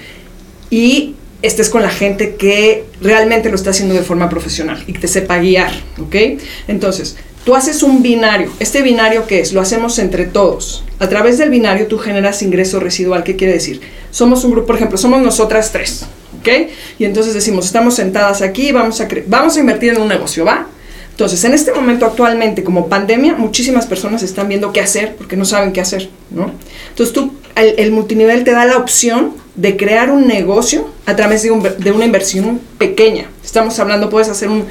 y 0.73 1.13
estés 1.43 1.69
con 1.69 1.83
la 1.83 1.91
gente 1.91 2.33
que 2.33 2.85
realmente 2.99 3.49
lo 3.49 3.55
está 3.55 3.69
haciendo 3.69 3.93
de 3.93 4.01
forma 4.01 4.27
profesional 4.27 4.83
y 4.87 4.93
te 4.93 5.07
sepa 5.07 5.37
guiar, 5.37 5.71
¿ok? 6.01 6.41
Entonces, 6.67 7.15
tú 7.45 7.53
haces 7.53 7.83
un 7.83 8.01
binario. 8.01 8.51
¿Este 8.59 8.81
binario 8.81 9.27
qué 9.27 9.41
es? 9.41 9.53
Lo 9.53 9.61
hacemos 9.61 9.99
entre 9.99 10.25
todos. 10.25 10.83
A 10.97 11.07
través 11.09 11.37
del 11.37 11.51
binario 11.51 11.85
tú 11.85 11.99
generas 11.99 12.41
ingreso 12.41 12.79
residual. 12.79 13.23
¿Qué 13.23 13.35
quiere 13.35 13.53
decir? 13.53 13.81
Somos 14.09 14.43
un 14.45 14.51
grupo, 14.51 14.65
por 14.65 14.77
ejemplo, 14.77 14.97
somos 14.97 15.21
nosotras 15.21 15.71
tres, 15.71 16.07
¿ok? 16.39 16.71
Y 16.97 17.05
entonces 17.05 17.35
decimos, 17.35 17.67
estamos 17.67 17.93
sentadas 17.93 18.41
aquí, 18.41 18.71
vamos 18.71 18.99
a, 18.99 19.07
vamos 19.27 19.55
a 19.55 19.59
invertir 19.59 19.93
en 19.93 20.01
un 20.01 20.07
negocio, 20.07 20.43
¿va? 20.43 20.65
Entonces, 21.11 21.43
en 21.43 21.53
este 21.53 21.71
momento 21.71 22.07
actualmente, 22.07 22.63
como 22.63 22.89
pandemia, 22.89 23.35
muchísimas 23.35 23.85
personas 23.85 24.23
están 24.23 24.47
viendo 24.47 24.73
qué 24.73 24.81
hacer 24.81 25.15
porque 25.15 25.35
no 25.35 25.45
saben 25.45 25.71
qué 25.71 25.81
hacer, 25.81 26.09
¿no? 26.31 26.51
Entonces, 26.89 27.13
tú, 27.13 27.31
el 27.55 27.91
multinivel 27.91 28.43
te 28.43 28.53
da 28.53 28.65
la 28.65 28.77
opción 28.77 29.42
de 29.55 29.77
crear 29.77 30.09
un 30.11 30.27
negocio 30.27 30.89
a 31.05 31.15
través 31.15 31.43
de, 31.43 31.51
un- 31.51 31.61
de 31.77 31.91
una 31.91 32.05
inversión 32.05 32.59
pequeña. 32.77 33.29
Estamos 33.43 33.77
hablando, 33.79 34.09
puedes 34.09 34.29
hacer 34.29 34.49
un... 34.49 34.65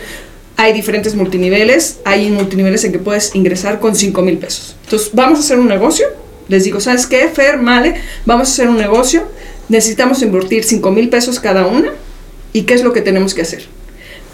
Hay 0.56 0.72
diferentes 0.72 1.14
multiniveles, 1.14 1.98
hay 2.04 2.30
multiniveles 2.30 2.84
en 2.84 2.92
que 2.92 2.98
puedes 2.98 3.34
ingresar 3.34 3.80
con 3.80 3.94
5 3.96 4.22
mil 4.22 4.38
pesos. 4.38 4.76
Entonces, 4.84 5.10
vamos 5.12 5.38
a 5.38 5.42
hacer 5.42 5.58
un 5.58 5.66
negocio. 5.68 6.06
Les 6.48 6.64
digo, 6.64 6.80
¿sabes 6.80 7.06
qué, 7.06 7.28
Fer, 7.28 7.56
Male? 7.58 7.94
Vamos 8.26 8.48
a 8.48 8.52
hacer 8.52 8.68
un 8.68 8.76
negocio. 8.76 9.24
Necesitamos 9.68 10.20
invertir 10.22 10.64
5 10.64 10.90
mil 10.90 11.08
pesos 11.08 11.40
cada 11.40 11.66
una. 11.66 11.90
¿Y 12.52 12.62
qué 12.62 12.74
es 12.74 12.82
lo 12.84 12.92
que 12.92 13.00
tenemos 13.00 13.32
que 13.34 13.42
hacer? 13.42 13.64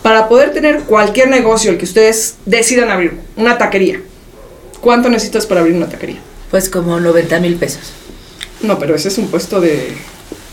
Para 0.03 0.29
poder 0.29 0.53
tener 0.53 0.81
cualquier 0.81 1.29
negocio, 1.29 1.71
el 1.71 1.79
que 1.79 1.85
ustedes 1.85 2.35
decidan 2.47 2.91
abrir, 2.91 3.13
una 3.37 3.59
taquería, 3.59 4.01
¿cuánto 4.81 5.09
necesitas 5.09 5.47
para 5.47 5.61
abrir 5.61 5.77
una 5.77 5.89
taquería? 5.89 6.19
Pues 6.51 6.69
como 6.69 6.99
90 6.99 7.39
mil 7.41 7.57
pesos. 7.57 7.93
No, 8.63 8.79
pero 8.79 8.95
ese 8.97 9.09
es 9.09 9.19
un 9.19 9.29
puesto 9.29 9.61
de, 9.61 9.93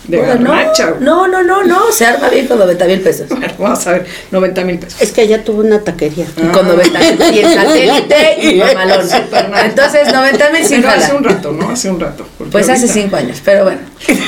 de 0.08 0.18
Bueno, 0.18 0.36
no, 0.36 0.52
garnacha, 0.52 0.94
no, 1.00 1.28
no, 1.28 1.44
no, 1.44 1.64
no, 1.64 1.92
se 1.92 2.06
arma 2.06 2.30
bien 2.30 2.48
con 2.48 2.60
90 2.60 2.86
mil 2.86 3.02
pesos. 3.02 3.30
Bueno, 3.30 3.54
vamos 3.60 3.88
a 3.88 3.92
ver, 3.94 4.06
90 4.32 4.64
mil 4.66 4.80
pesos. 4.80 5.02
Es 5.02 5.12
que 5.12 5.24
ella 5.24 5.44
tuvo 5.44 5.62
una 5.62 5.80
taquería. 5.82 6.26
Con 6.54 6.68
90 6.68 7.00
mil 7.00 7.36
y 7.36 7.40
en 7.40 7.54
satélite 7.54 8.38
y 8.42 8.56
mamalón. 8.60 9.10
Superman. 9.10 9.66
Entonces 9.66 10.12
90 10.14 10.50
mil 10.52 10.66
sin 10.66 10.86
hace 10.86 11.14
un 11.14 11.24
rato, 11.24 11.52
¿no? 11.52 11.70
Hace 11.70 11.90
un 11.90 12.00
rato. 12.00 12.26
Pues 12.52 12.70
hace 12.70 12.88
ahorita- 12.88 12.94
5 12.94 13.16
años, 13.16 13.42
pero 13.44 13.64
bueno. 13.64 13.80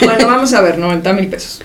Bueno, 0.03 0.27
vamos 0.27 0.53
a 0.53 0.61
ver, 0.61 0.77
90 0.77 1.13
mil 1.13 1.27
pesos. 1.27 1.61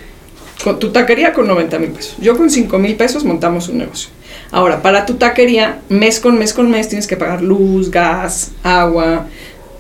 Con 0.63 0.79
tu 0.79 0.93
taquería 0.93 1.33
con 1.33 1.49
90 1.49 1.79
mil 1.79 1.91
pesos. 1.91 2.15
Yo 2.19 2.37
con 2.37 2.49
5 2.51 2.79
mil 2.79 2.95
pesos 2.95 3.25
montamos 3.25 3.69
un 3.69 3.79
negocio. 3.79 4.11
Ahora, 4.53 4.83
para 4.83 5.07
tu 5.07 5.15
taquería, 5.15 5.79
mes 5.89 6.21
con 6.21 6.39
mes 6.39 6.53
con 6.53 6.71
mes 6.71 6.89
tienes 6.89 7.07
que 7.07 7.17
pagar 7.17 7.43
luz, 7.43 7.91
gas, 7.91 8.51
agua, 8.63 9.27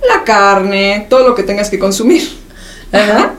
la 0.09 0.25
carne, 0.25 1.07
todo 1.09 1.29
lo 1.29 1.35
que 1.35 1.43
tengas 1.43 1.69
que 1.71 1.79
consumir. 1.79 2.23
Ajá. 2.91 3.35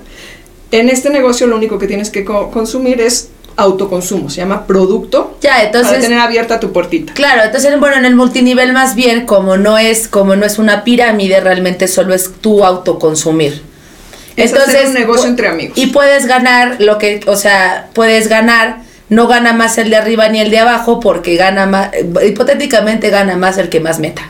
En 0.73 0.89
este 0.89 1.09
negocio 1.09 1.45
lo 1.47 1.55
único 1.55 1.77
que 1.77 1.87
tienes 1.87 2.09
que 2.09 2.25
co- 2.25 2.49
consumir 2.49 2.99
es 2.99 3.29
autoconsumo, 3.55 4.29
se 4.31 4.37
llama 4.37 4.65
producto. 4.65 5.37
Ya, 5.41 5.51
para 5.51 5.63
entonces 5.65 6.01
tener 6.01 6.17
abierta 6.19 6.59
tu 6.59 6.71
puertita. 6.73 7.13
Claro, 7.13 7.43
entonces 7.43 7.79
bueno, 7.79 7.95
en 7.97 8.05
el 8.05 8.15
multinivel 8.15 8.73
más 8.73 8.95
bien 8.95 9.27
como 9.27 9.57
no 9.57 9.77
es 9.77 10.07
como 10.07 10.35
no 10.35 10.45
es 10.45 10.57
una 10.57 10.83
pirámide, 10.83 11.39
realmente 11.39 11.87
solo 11.87 12.15
es 12.15 12.31
tu 12.41 12.65
autoconsumir. 12.65 13.61
Es 14.35 14.51
hacer 14.53 14.87
un 14.87 14.93
negocio 14.95 15.29
entre 15.29 15.47
amigos. 15.47 15.77
Y 15.77 15.87
puedes 15.87 16.25
ganar 16.25 16.77
lo 16.79 16.97
que, 16.97 17.19
o 17.27 17.35
sea, 17.35 17.89
puedes 17.93 18.27
ganar, 18.27 18.79
no 19.09 19.27
gana 19.27 19.53
más 19.53 19.77
el 19.77 19.91
de 19.91 19.97
arriba 19.97 20.27
ni 20.29 20.39
el 20.39 20.49
de 20.49 20.57
abajo 20.57 20.99
porque 20.99 21.35
gana 21.35 21.67
más, 21.67 21.91
hipotéticamente 22.25 23.11
gana 23.11 23.37
más 23.37 23.59
el 23.59 23.69
que 23.69 23.79
más 23.79 23.99
meta. 23.99 24.23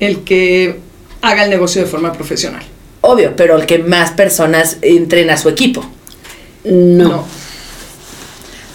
El 0.00 0.24
que 0.24 0.80
haga 1.20 1.44
el 1.44 1.50
negocio 1.50 1.82
de 1.82 1.86
forma 1.86 2.12
profesional. 2.14 2.62
Obvio, 3.02 3.34
pero 3.36 3.56
el 3.56 3.66
que 3.66 3.78
más 3.78 4.10
personas 4.10 4.76
entrena 4.82 5.34
a 5.34 5.36
su 5.36 5.48
equipo. 5.48 5.84
No. 6.64 7.24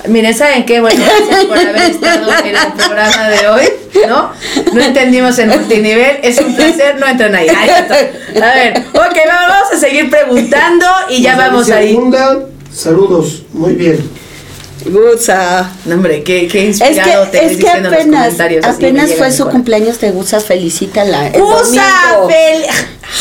Miren, 0.08 0.36
¿saben 0.36 0.66
qué? 0.66 0.82
Bueno, 0.82 1.04
gracias 1.04 1.46
por 1.46 1.58
haber 1.58 1.92
estado 1.92 2.32
en 2.44 2.56
el 2.56 2.74
programa 2.74 3.30
de 3.30 3.48
hoy, 3.48 3.66
¿no? 4.08 4.32
No 4.74 4.82
entendimos 4.82 5.38
el 5.40 5.50
multinivel, 5.50 6.20
es 6.22 6.40
un 6.40 6.56
placer, 6.56 7.00
no 7.00 7.08
entren 7.08 7.34
ahí. 7.34 7.48
Ay, 7.50 7.70
A 8.42 8.54
ver, 8.54 8.86
ok, 8.94 9.18
vamos 9.28 9.72
a 9.74 9.80
seguir 9.80 10.10
preguntando 10.10 10.86
y 11.10 11.22
ya 11.22 11.36
vamos 11.36 11.70
ahí. 11.72 11.96
Funda, 11.96 12.40
saludos, 12.72 13.44
muy 13.54 13.74
bien. 13.74 14.25
Gusa. 14.86 15.72
No, 15.86 15.96
hombre, 15.96 16.24
qué, 16.24 16.48
qué 16.48 16.70
Es 16.70 16.80
inspirado 16.82 17.26
te 17.26 17.40
que, 17.40 17.46
ves 17.46 17.52
es 17.52 17.58
que 17.58 17.64
diciendo 17.64 17.90
en 17.92 18.12
los 18.12 18.40
apenas, 18.40 18.76
apenas 18.76 19.14
fue 19.14 19.32
su 19.32 19.48
cumpleaños 19.50 20.00
de 20.00 20.12
Gusa, 20.12 20.40
felicítala. 20.40 21.30
domingo. 21.32 22.30
fel- 22.30 22.66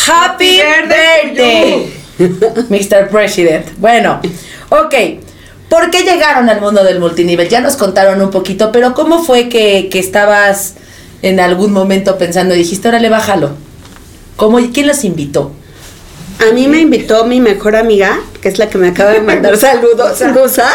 ¡Happy 0.08 0.60
birthday 0.60 1.30
birthday! 1.34 1.94
Mr. 2.68 3.08
President. 3.08 3.66
Bueno, 3.78 4.20
ok. 4.70 4.94
¿Por 5.68 5.90
qué 5.90 6.02
llegaron 6.02 6.48
al 6.48 6.60
mundo 6.60 6.84
del 6.84 7.00
multinivel? 7.00 7.48
Ya 7.48 7.60
nos 7.60 7.76
contaron 7.76 8.20
un 8.20 8.30
poquito, 8.30 8.70
pero 8.70 8.94
¿cómo 8.94 9.24
fue 9.24 9.48
que, 9.48 9.88
que 9.90 9.98
estabas 9.98 10.74
en 11.22 11.40
algún 11.40 11.72
momento 11.72 12.16
pensando 12.18 12.54
y 12.54 12.58
dijiste, 12.58 12.86
órale, 12.88 13.08
bájalo? 13.08 13.52
¿Cómo, 14.36 14.58
¿Quién 14.72 14.86
los 14.86 15.02
invitó? 15.04 15.52
A 16.48 16.52
mí 16.52 16.68
me 16.68 16.80
invitó 16.80 17.24
mi 17.24 17.40
mejor 17.40 17.76
amiga, 17.76 18.20
que 18.40 18.48
es 18.48 18.58
la 18.58 18.68
que 18.68 18.78
me 18.78 18.88
acaba 18.88 19.12
de 19.12 19.20
mandar 19.20 19.56
saludos, 19.58 20.22
Gusa. 20.34 20.70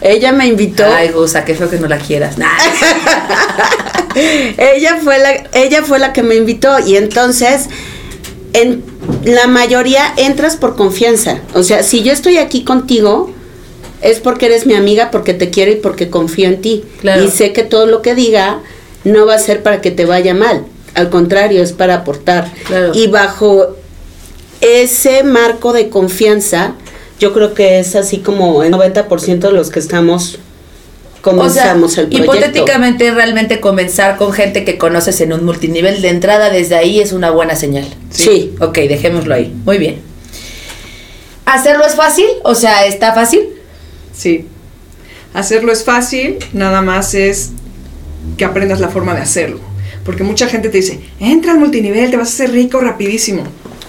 Ella 0.00 0.32
me 0.32 0.46
invitó. 0.46 0.84
Ay, 0.84 1.10
Gusa, 1.10 1.44
qué 1.44 1.54
feo 1.54 1.68
que 1.68 1.78
no 1.78 1.88
la 1.88 1.98
quieras. 1.98 2.38
Nah. 2.38 2.48
ella 4.56 4.98
fue 5.02 5.18
la 5.18 5.48
ella 5.52 5.82
fue 5.82 5.98
la 5.98 6.12
que 6.12 6.22
me 6.22 6.34
invitó 6.34 6.78
y 6.80 6.96
entonces 6.96 7.68
en 8.52 8.82
la 9.24 9.46
mayoría 9.46 10.14
entras 10.16 10.56
por 10.56 10.76
confianza. 10.76 11.40
O 11.54 11.62
sea, 11.62 11.82
si 11.82 12.02
yo 12.02 12.12
estoy 12.12 12.38
aquí 12.38 12.64
contigo 12.64 13.32
es 14.00 14.20
porque 14.20 14.46
eres 14.46 14.64
mi 14.64 14.74
amiga, 14.74 15.10
porque 15.10 15.34
te 15.34 15.50
quiero 15.50 15.72
y 15.72 15.76
porque 15.76 16.08
confío 16.08 16.48
en 16.48 16.60
ti. 16.60 16.84
Claro. 17.00 17.24
Y 17.24 17.30
sé 17.30 17.52
que 17.52 17.62
todo 17.62 17.86
lo 17.86 18.00
que 18.00 18.14
diga 18.14 18.60
no 19.04 19.26
va 19.26 19.34
a 19.34 19.38
ser 19.38 19.62
para 19.62 19.80
que 19.80 19.90
te 19.90 20.06
vaya 20.06 20.34
mal. 20.34 20.64
Al 20.94 21.10
contrario, 21.10 21.62
es 21.62 21.72
para 21.72 21.96
aportar. 21.96 22.50
Claro. 22.66 22.92
Y 22.94 23.08
bajo 23.08 23.76
ese 24.60 25.22
marco 25.24 25.72
de 25.72 25.88
confianza, 25.88 26.74
yo 27.18 27.32
creo 27.32 27.54
que 27.54 27.80
es 27.80 27.96
así 27.96 28.18
como 28.18 28.62
el 28.62 28.72
90% 28.72 29.38
de 29.38 29.52
los 29.52 29.70
que 29.70 29.78
estamos 29.78 30.38
O 31.22 31.22
sea, 31.22 31.32
comenzamos 31.32 31.98
el 31.98 32.08
proyecto. 32.08 32.36
hipotéticamente 32.36 33.10
realmente 33.10 33.60
comenzar 33.60 34.16
con 34.16 34.32
gente 34.32 34.64
que 34.64 34.78
conoces 34.78 35.20
en 35.20 35.32
un 35.32 35.44
multinivel 35.44 36.00
de 36.00 36.08
entrada 36.08 36.50
desde 36.50 36.76
ahí 36.76 37.00
es 37.00 37.12
una 37.12 37.30
buena 37.30 37.56
señal. 37.56 37.86
Sí. 38.10 38.54
Ok, 38.60 38.78
dejémoslo 38.78 39.34
ahí. 39.34 39.52
Muy 39.64 39.78
bien. 39.78 40.00
¿Hacerlo 41.44 41.84
es 41.86 41.94
fácil? 41.94 42.26
O 42.44 42.54
sea, 42.54 42.86
¿está 42.86 43.14
fácil? 43.14 43.40
Sí. 44.12 44.46
Hacerlo 45.34 45.72
es 45.72 45.84
fácil, 45.84 46.38
nada 46.52 46.82
más 46.82 47.14
es 47.14 47.50
que 48.36 48.44
aprendas 48.44 48.80
la 48.80 48.88
forma 48.88 49.14
de 49.14 49.22
hacerlo. 49.22 49.60
Porque 50.04 50.24
mucha 50.24 50.46
gente 50.46 50.68
te 50.68 50.78
dice, 50.78 51.00
entra 51.20 51.52
al 51.52 51.58
multinivel, 51.58 52.10
te 52.10 52.16
vas 52.16 52.28
a 52.28 52.32
hacer 52.32 52.52
rico 52.52 52.80
rapidísimo. 52.80 53.44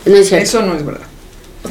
No 0.06 0.15
es 0.15 0.29
cierto. 0.29 0.44
Eso 0.44 0.62
no 0.62 0.75
es 0.75 0.86
verdad. 0.86 1.01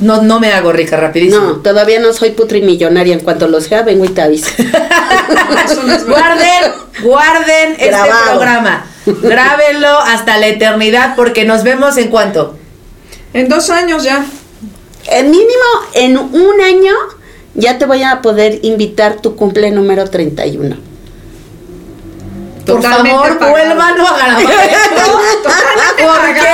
No, 0.00 0.23
no 0.23 0.38
me 0.38 0.52
hago 0.52 0.70
rica 0.73 0.97
rapidísimo. 0.97 1.40
No, 1.44 1.56
todavía 1.56 1.99
no 1.99 2.12
soy 2.12 2.30
putrimillonaria. 2.30 3.14
En 3.14 3.20
cuanto 3.20 3.49
lo 3.49 3.61
sea, 3.61 3.82
vengo 3.82 4.04
y 4.04 4.08
te 4.08 4.20
aviso. 4.23 4.50
Eso 4.58 5.82
no 5.82 5.92
es 5.92 6.04
verdad. 6.06 6.37
Guarden, 6.37 6.73
guarden 7.02 7.70
este 7.78 7.97
programa. 8.30 8.87
Grábenlo 9.06 9.99
hasta 10.00 10.37
la 10.37 10.47
eternidad 10.49 11.14
porque 11.16 11.44
nos 11.44 11.62
vemos 11.64 11.97
en 11.97 12.08
cuánto. 12.08 12.56
En 13.32 13.49
dos 13.49 13.70
años 13.70 14.04
ya. 14.04 14.25
El 15.11 15.28
mínimo, 15.28 15.47
en 15.94 16.18
un 16.18 16.61
año, 16.61 16.92
ya 17.54 17.78
te 17.78 17.87
voy 17.87 18.02
a 18.02 18.20
poder 18.20 18.61
invitar 18.62 19.16
tu 19.16 19.37
cumple 19.37 19.70
número 19.70 20.08
31. 20.08 20.76
Por 22.66 22.76
Totalmente 22.76 23.11
favor, 23.11 23.38
pagado. 23.38 23.52
vuelvan 23.52 23.80
a 23.80 23.94
grabar 23.94 24.42
esto. 24.42 25.18
Porque 25.97 26.49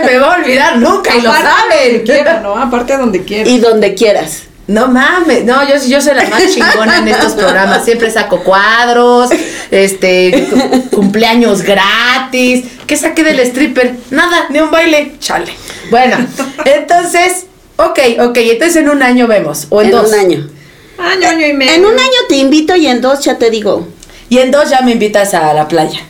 se 0.00 0.12
me 0.12 0.18
va 0.18 0.34
a 0.34 0.38
olvidar 0.38 0.76
nunca 0.78 1.16
y 1.16 1.20
lo 1.22 1.32
saben. 1.32 2.02
quiera, 2.04 2.40
¿no? 2.40 2.56
Aparte 2.56 2.92
de 2.94 2.98
donde 2.98 3.24
quiera. 3.24 3.48
Y 3.48 3.58
donde 3.58 3.94
quieras. 3.94 4.42
No 4.66 4.86
mames, 4.88 5.44
no, 5.44 5.66
yo, 5.66 5.76
yo 5.88 5.98
soy 6.02 6.14
la 6.14 6.28
más 6.28 6.42
chingona 6.52 6.98
en 6.98 7.08
estos 7.08 7.32
programas. 7.32 7.84
Siempre 7.86 8.10
saco 8.10 8.42
cuadros, 8.44 9.30
este, 9.70 10.46
cu- 10.50 10.90
cumpleaños 10.96 11.62
gratis. 11.62 12.66
¿Qué 12.86 12.96
saqué 12.96 13.24
del 13.24 13.40
stripper? 13.40 13.94
Nada, 14.10 14.46
ni 14.50 14.60
un 14.60 14.70
baile. 14.70 15.14
Chale. 15.20 15.50
Bueno, 15.90 16.18
entonces, 16.66 17.46
ok, 17.76 17.98
ok, 18.20 18.36
entonces 18.36 18.76
en 18.76 18.90
un 18.90 19.02
año 19.02 19.26
vemos. 19.26 19.66
O 19.70 19.80
en, 19.80 19.86
En 19.86 19.92
dos. 19.92 20.08
un 20.12 20.14
año. 20.18 20.50
Año, 20.98 21.28
año 21.28 21.46
y 21.46 21.52
medio. 21.54 21.72
En 21.72 21.86
un 21.86 21.94
año 21.98 22.18
te 22.28 22.36
invito 22.36 22.76
y 22.76 22.88
en 22.88 23.00
dos 23.00 23.24
ya 23.24 23.38
te 23.38 23.48
digo. 23.50 23.88
Y 24.28 24.36
en 24.38 24.50
dos 24.50 24.68
ya 24.68 24.82
me 24.82 24.92
invitas 24.92 25.32
a 25.32 25.54
la 25.54 25.66
playa. 25.66 26.00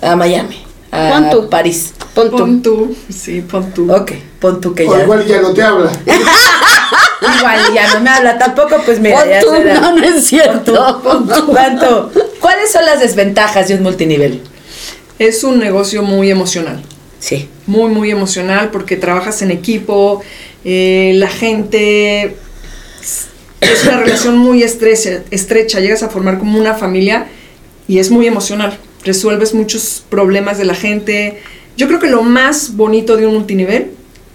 A 0.00 0.16
Miami. 0.16 0.63
A 0.96 1.10
Pon 1.10 1.30
tú. 1.30 1.50
París. 1.50 1.92
Pon 2.14 2.30
tú. 2.30 2.36
Pon 2.36 2.62
tú. 2.62 2.96
Sí, 3.12 3.40
pon 3.40 3.72
tú. 3.72 3.92
Ok, 3.92 4.12
pon 4.40 4.60
tú 4.60 4.74
que 4.74 4.86
O 4.86 4.96
ya. 4.96 5.02
igual 5.02 5.26
ya 5.26 5.40
no 5.42 5.52
te 5.52 5.62
habla. 5.62 5.90
Igual 7.38 7.58
ya 7.74 7.94
no 7.94 8.00
me 8.00 8.10
habla 8.10 8.36
tampoco, 8.38 8.76
pues 8.84 9.00
mira, 9.00 9.18
Pon 9.20 9.28
ya 9.28 9.40
tú, 9.40 9.50
será. 9.50 9.80
no, 9.80 9.96
no 9.96 10.04
es 10.04 10.26
cierto. 10.26 11.00
¿Cuánto? 11.46 12.12
¿Cuáles 12.40 12.70
son 12.70 12.84
las 12.84 13.00
desventajas 13.00 13.68
de 13.68 13.74
un 13.76 13.82
multinivel? 13.82 14.42
Es 15.18 15.42
un 15.42 15.58
negocio 15.58 16.02
muy 16.02 16.30
emocional. 16.30 16.82
Sí. 17.18 17.48
Muy, 17.66 17.90
muy 17.90 18.10
emocional 18.10 18.70
porque 18.70 18.96
trabajas 18.96 19.40
en 19.42 19.50
equipo, 19.50 20.22
eh, 20.64 21.12
la 21.16 21.28
gente. 21.28 22.36
Es 23.60 23.84
una 23.84 23.96
relación 23.96 24.36
muy 24.36 24.62
estrecha, 24.62 25.22
estrecha, 25.30 25.80
llegas 25.80 26.02
a 26.02 26.10
formar 26.10 26.38
como 26.38 26.58
una 26.58 26.74
familia 26.74 27.26
y 27.88 27.98
es 27.98 28.10
muy 28.10 28.26
emocional. 28.26 28.78
Resuelves 29.04 29.54
muchos 29.54 30.02
problemas 30.08 30.58
de 30.58 30.64
la 30.64 30.74
gente. 30.74 31.40
Yo 31.76 31.86
creo 31.88 31.98
que 32.00 32.08
lo 32.08 32.22
más 32.22 32.76
bonito 32.76 33.16
de 33.16 33.26
un 33.26 33.34
multinivel 33.34 33.90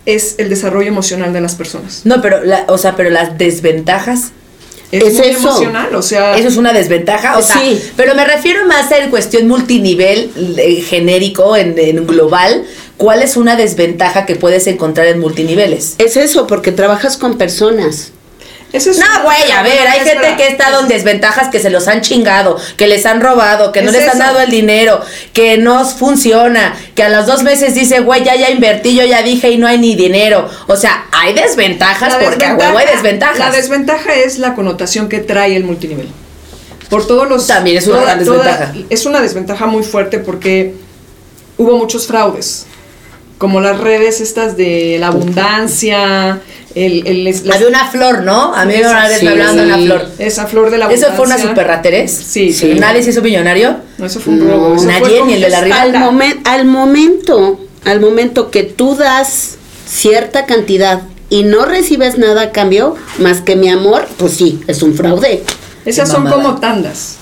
es 0.05 0.35
el 0.37 0.49
desarrollo 0.49 0.87
emocional 0.87 1.33
de 1.33 1.41
las 1.41 1.55
personas. 1.55 2.01
No, 2.05 2.21
pero, 2.21 2.43
la, 2.43 2.65
o 2.67 2.77
sea, 2.77 2.95
pero 2.95 3.09
las 3.09 3.37
desventajas, 3.37 4.31
Es, 4.91 5.03
Es 5.03 5.13
muy 5.19 5.27
eso. 5.27 5.39
emocional, 5.49 5.93
o 5.93 6.01
sea, 6.01 6.35
eso 6.35 6.47
es 6.47 6.57
una 6.57 6.73
desventaja, 6.73 7.37
o 7.37 7.43
sea, 7.43 7.57
Sí. 7.61 7.79
pero 7.95 8.15
me 8.15 8.25
refiero 8.25 8.65
más 8.65 8.91
en 8.91 9.11
cuestión 9.11 9.47
multinivel, 9.47 10.31
eh, 10.57 10.81
genérico, 10.81 11.55
en, 11.55 11.77
en 11.77 12.07
global, 12.07 12.63
¿cuál 12.97 13.21
es 13.21 13.37
una 13.37 13.55
desventaja 13.55 14.25
que 14.25 14.35
puedes 14.35 14.65
encontrar 14.65 15.05
en 15.05 15.19
multiniveles? 15.19 15.93
Es 15.99 16.17
eso, 16.17 16.47
porque 16.47 16.71
trabajas 16.71 17.17
con 17.17 17.37
personas. 17.37 18.13
Eso 18.71 18.91
es 18.91 18.99
No, 18.99 19.23
güey, 19.23 19.51
a 19.51 19.63
ver, 19.63 19.87
hay 19.87 20.01
gente 20.01 20.35
que 20.37 20.43
ha 20.43 20.47
estado 20.47 20.81
en 20.81 20.87
desventajas 20.87 21.49
que 21.49 21.59
se 21.59 21.69
los 21.69 21.87
han 21.87 22.01
chingado, 22.01 22.57
que 22.77 22.87
les 22.87 23.05
han 23.05 23.19
robado, 23.19 23.71
que 23.71 23.81
no 23.81 23.89
Es 23.89 23.97
les 23.97 24.09
han 24.09 24.19
dado 24.19 24.39
el 24.41 24.51
dinero, 24.51 25.01
que 25.33 25.57
no 25.57 25.83
funciona, 25.85 26.75
que 26.95 27.03
a 27.03 27.09
los 27.09 27.25
dos 27.25 27.43
meses 27.43 27.73
dice, 27.73 28.01
güey, 28.01 28.23
ya, 28.23 28.35
ya 28.35 28.49
invertí, 28.49 28.95
yo 28.95 29.05
ya 29.05 29.23
dije 29.23 29.49
y 29.49 29.57
no 29.57 29.67
hay 29.67 29.79
ni 29.79 29.95
dinero. 29.95 30.47
O 30.67 30.75
sea, 30.75 31.05
hay 31.11 31.33
desventajas 31.33 32.13
La 32.13 32.19
porque 32.19 32.45
hay 32.45 32.85
desventajas. 32.85 33.39
La 33.39 33.51
desventaja 33.51 34.13
es 34.13 34.37
la 34.37 34.53
connotación 34.53 35.09
que 35.09 35.19
trae 35.19 35.55
el 35.55 35.63
multinivel. 35.63 36.09
Por 36.89 37.05
todos 37.05 37.27
los. 37.27 37.47
También 37.47 37.77
es 37.77 37.87
una 37.87 38.01
gran 38.01 38.19
desventaja. 38.19 38.73
es 38.89 39.05
una 39.05 39.21
desventaja 39.21 39.65
muy 39.67 39.83
fuerte 39.83 40.19
porque 40.19 40.75
hubo 41.57 41.77
muchos 41.77 42.07
fraudes. 42.07 42.65
Como 43.39 43.61
las 43.61 43.79
redes 43.79 44.21
estas 44.21 44.55
de 44.57 44.97
la 44.99 45.07
abundancia, 45.07 46.41
el, 46.75 47.07
el- 47.07 47.25
es- 47.25 47.45
las- 47.45 47.55
Había 47.55 47.69
una 47.69 47.87
flor, 47.87 48.23
¿no? 48.23 48.53
A 48.53 48.65
mí 48.65 48.73
una 48.79 49.07
vez 49.07 49.19
Sí. 49.19 49.25
me 49.25 49.31
hablaban 49.31 49.55
de 49.57 49.63
una 49.63 49.77
flor. 49.77 50.09
esa 50.19 50.45
flor 50.45 50.69
de 50.69 50.77
la 50.77 50.85
¿Eso 50.91 51.07
abundancia. 51.07 51.15
fue 51.15 51.25
una 51.25 51.37
super 51.37 51.67
raterés? 51.67 52.11
Sí, 52.11 52.53
Sí. 52.53 52.75
¿Nadie 52.75 53.01
se 53.01 53.09
hizo 53.11 53.21
millonario? 53.21 53.77
No, 53.97 54.05
eso 54.05 54.19
fue 54.19 54.33
un 54.33 54.41
robo. 54.47 54.75
eso 54.75 54.85
Nadie, 54.85 55.23
ni 55.25 55.33
el 55.33 55.41
de 55.41 55.49
la 55.49 55.57
arriba. 55.59 55.81
Al, 55.81 55.93
momen- 55.95 56.41
al 56.43 56.65
momento, 56.65 57.59
al 57.85 57.99
momento 58.01 58.51
que 58.51 58.63
tú 58.63 58.95
das 58.95 59.55
cierta 59.87 60.45
cantidad 60.45 61.01
y 61.29 61.43
no 61.43 61.65
recibes 61.65 62.17
nada 62.17 62.41
a 62.41 62.51
cambio, 62.51 62.95
más 63.19 63.39
que 63.41 63.55
mi 63.55 63.69
amor, 63.69 64.05
pues 64.17 64.33
sí, 64.33 64.59
es 64.67 64.83
un 64.83 64.93
fraude. 64.95 65.43
Esas 65.85 66.09
son 66.09 66.27
como 66.29 66.59
tandas. 66.59 67.15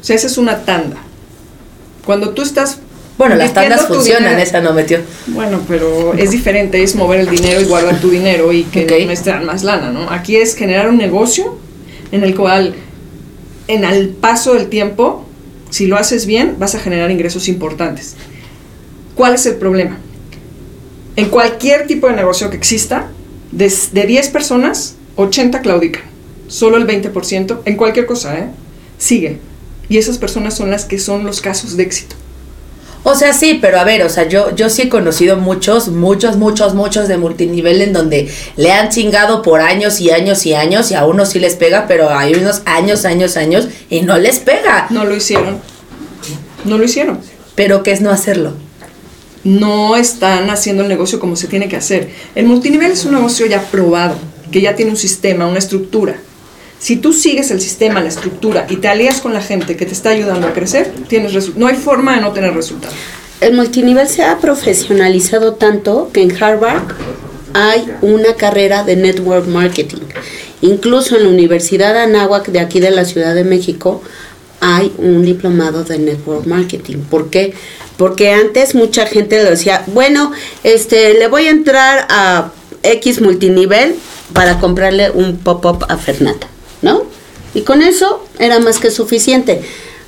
O 0.00 0.04
sea, 0.04 0.14
esa 0.14 0.28
es 0.28 0.38
una 0.38 0.58
tanda. 0.64 0.96
Cuando 2.06 2.30
tú 2.30 2.42
estás. 2.42 2.78
Bueno, 3.22 3.36
las 3.36 3.54
tandas 3.54 3.86
funcionan, 3.86 4.38
esa 4.40 4.60
no 4.60 4.72
metió. 4.72 4.98
Bueno, 5.28 5.60
pero 5.68 6.12
es 6.14 6.32
diferente, 6.32 6.82
es 6.82 6.96
mover 6.96 7.20
el 7.20 7.30
dinero 7.30 7.60
y 7.60 7.64
guardar 7.66 8.00
tu 8.00 8.10
dinero 8.10 8.52
y 8.52 8.64
que 8.64 8.84
Ok. 8.84 8.92
no 9.06 9.22
dan 9.24 9.44
más 9.46 9.62
lana, 9.62 9.92
¿no? 9.92 10.10
Aquí 10.10 10.34
es 10.36 10.56
generar 10.56 10.88
un 10.88 10.98
negocio 10.98 11.56
en 12.10 12.24
el 12.24 12.34
cual, 12.34 12.74
en 13.68 13.84
el 13.84 14.08
paso 14.08 14.54
del 14.54 14.66
tiempo, 14.66 15.24
si 15.70 15.86
lo 15.86 15.96
haces 15.96 16.26
bien, 16.26 16.56
vas 16.58 16.74
a 16.74 16.80
generar 16.80 17.12
ingresos 17.12 17.46
importantes. 17.46 18.16
¿Cuál 19.14 19.34
es 19.34 19.46
el 19.46 19.54
problema? 19.54 19.98
En 21.14 21.28
cualquier 21.28 21.86
tipo 21.86 22.08
de 22.08 22.14
negocio 22.14 22.50
que 22.50 22.56
exista, 22.56 23.08
de, 23.52 23.72
de 23.92 24.02
10 24.04 24.30
personas, 24.30 24.96
80 25.14 25.60
claudican. 25.60 26.02
Solo 26.48 26.76
el 26.76 26.88
20%, 26.88 27.60
en 27.66 27.76
cualquier 27.76 28.06
cosa, 28.06 28.36
¿eh? 28.36 28.48
Sigue. 28.98 29.38
Y 29.88 29.98
esas 29.98 30.18
personas 30.18 30.56
son 30.56 30.70
las 30.70 30.86
que 30.86 30.98
son 30.98 31.24
los 31.24 31.40
casos 31.40 31.76
de 31.76 31.84
éxito. 31.84 32.16
O 33.04 33.14
sea, 33.16 33.32
sí, 33.32 33.58
pero 33.60 33.80
a 33.80 33.84
ver, 33.84 34.02
o 34.02 34.08
sea, 34.08 34.28
yo, 34.28 34.54
yo 34.54 34.70
sí 34.70 34.82
he 34.82 34.88
conocido 34.88 35.36
muchos, 35.36 35.88
muchos, 35.88 36.36
muchos, 36.36 36.74
muchos 36.74 37.08
de 37.08 37.16
multinivel 37.16 37.82
en 37.82 37.92
donde 37.92 38.32
le 38.56 38.70
han 38.70 38.90
chingado 38.90 39.42
por 39.42 39.60
años 39.60 40.00
y 40.00 40.10
años 40.10 40.46
y 40.46 40.54
años 40.54 40.90
y 40.90 40.94
a 40.94 41.04
unos 41.04 41.30
sí 41.30 41.40
les 41.40 41.56
pega, 41.56 41.86
pero 41.88 42.10
hay 42.10 42.34
unos 42.34 42.62
años, 42.64 43.04
años, 43.04 43.36
años 43.36 43.68
y 43.90 44.02
no 44.02 44.18
les 44.18 44.38
pega. 44.38 44.86
No 44.90 45.04
lo 45.04 45.16
hicieron. 45.16 45.60
No 46.64 46.78
lo 46.78 46.84
hicieron. 46.84 47.20
Pero 47.56 47.82
¿qué 47.82 47.90
es 47.90 48.00
no 48.00 48.10
hacerlo? 48.10 48.54
no 49.44 49.96
están 49.96 50.50
haciendo 50.50 50.82
el 50.82 50.88
negocio 50.88 51.18
como 51.18 51.36
se 51.36 51.48
tiene 51.48 51.68
que 51.68 51.76
hacer. 51.76 52.10
El 52.34 52.46
multinivel 52.46 52.92
es 52.92 53.04
un 53.04 53.14
negocio 53.14 53.46
ya 53.46 53.62
probado, 53.62 54.16
que 54.50 54.60
ya 54.60 54.76
tiene 54.76 54.92
un 54.92 54.96
sistema, 54.96 55.46
una 55.46 55.58
estructura. 55.58 56.16
Si 56.82 56.96
tú 56.96 57.12
sigues 57.12 57.52
el 57.52 57.60
sistema, 57.60 58.00
la 58.00 58.08
estructura 58.08 58.66
y 58.68 58.78
te 58.78 58.88
alías 58.88 59.20
con 59.20 59.32
la 59.32 59.40
gente 59.40 59.76
que 59.76 59.86
te 59.86 59.92
está 59.92 60.10
ayudando 60.10 60.48
a 60.48 60.52
crecer, 60.52 60.92
tienes 61.06 61.54
no 61.54 61.68
hay 61.68 61.76
forma 61.76 62.16
de 62.16 62.22
no 62.22 62.32
tener 62.32 62.52
resultados. 62.54 62.96
El 63.40 63.54
multinivel 63.54 64.08
se 64.08 64.24
ha 64.24 64.38
profesionalizado 64.38 65.54
tanto 65.54 66.10
que 66.12 66.22
en 66.22 66.42
Harvard 66.42 66.82
hay 67.54 67.88
una 68.00 68.34
carrera 68.34 68.82
de 68.82 68.96
network 68.96 69.46
marketing. 69.46 70.00
Incluso 70.60 71.16
en 71.16 71.22
la 71.22 71.28
Universidad 71.28 71.94
de 71.94 72.00
Anáhuac 72.00 72.48
de 72.48 72.58
aquí 72.58 72.80
de 72.80 72.90
la 72.90 73.04
Ciudad 73.04 73.36
de 73.36 73.44
México 73.44 74.02
hay 74.58 74.92
un 74.98 75.24
diplomado 75.24 75.84
de 75.84 76.00
network 76.00 76.46
marketing. 76.46 76.98
¿Por 77.08 77.30
qué? 77.30 77.54
Porque 77.96 78.32
antes 78.32 78.74
mucha 78.74 79.06
gente 79.06 79.40
le 79.40 79.50
decía, 79.50 79.84
bueno, 79.86 80.32
este, 80.64 81.14
le 81.14 81.28
voy 81.28 81.46
a 81.46 81.50
entrar 81.50 82.08
a 82.10 82.50
X 82.82 83.20
multinivel 83.20 83.94
para 84.32 84.58
comprarle 84.58 85.12
un 85.12 85.36
pop-up 85.36 85.84
a 85.88 85.96
Fernanda, 85.96 86.48
¿no? 86.82 87.04
Y 87.54 87.62
con 87.62 87.82
eso 87.82 88.24
era 88.38 88.58
más 88.58 88.78
que 88.78 88.90
suficiente. 88.90 89.62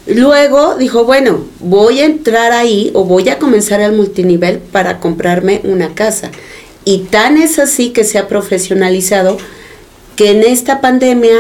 Luego 0.07 0.77
dijo, 0.77 1.05
bueno, 1.05 1.45
voy 1.61 2.01
a 2.01 2.05
entrar 2.05 2.53
ahí 2.53 2.91
o 2.95 3.05
voy 3.05 3.29
a 3.29 3.39
comenzar 3.39 3.81
el 3.81 3.93
multinivel 3.93 4.59
para 4.59 5.01
comprarme 5.01 5.63
una 5.65 5.95
casa. 5.95 6.31
Y 6.85 6.99
tan 7.11 7.39
es 7.39 7.59
así 7.59 7.91
que 7.91 8.05
se 8.05 8.19
ha 8.19 8.29
profesionalizado 8.29 9.39
que 10.17 10.31
en 10.31 10.43
esta 10.43 10.81
pandemia 10.81 11.37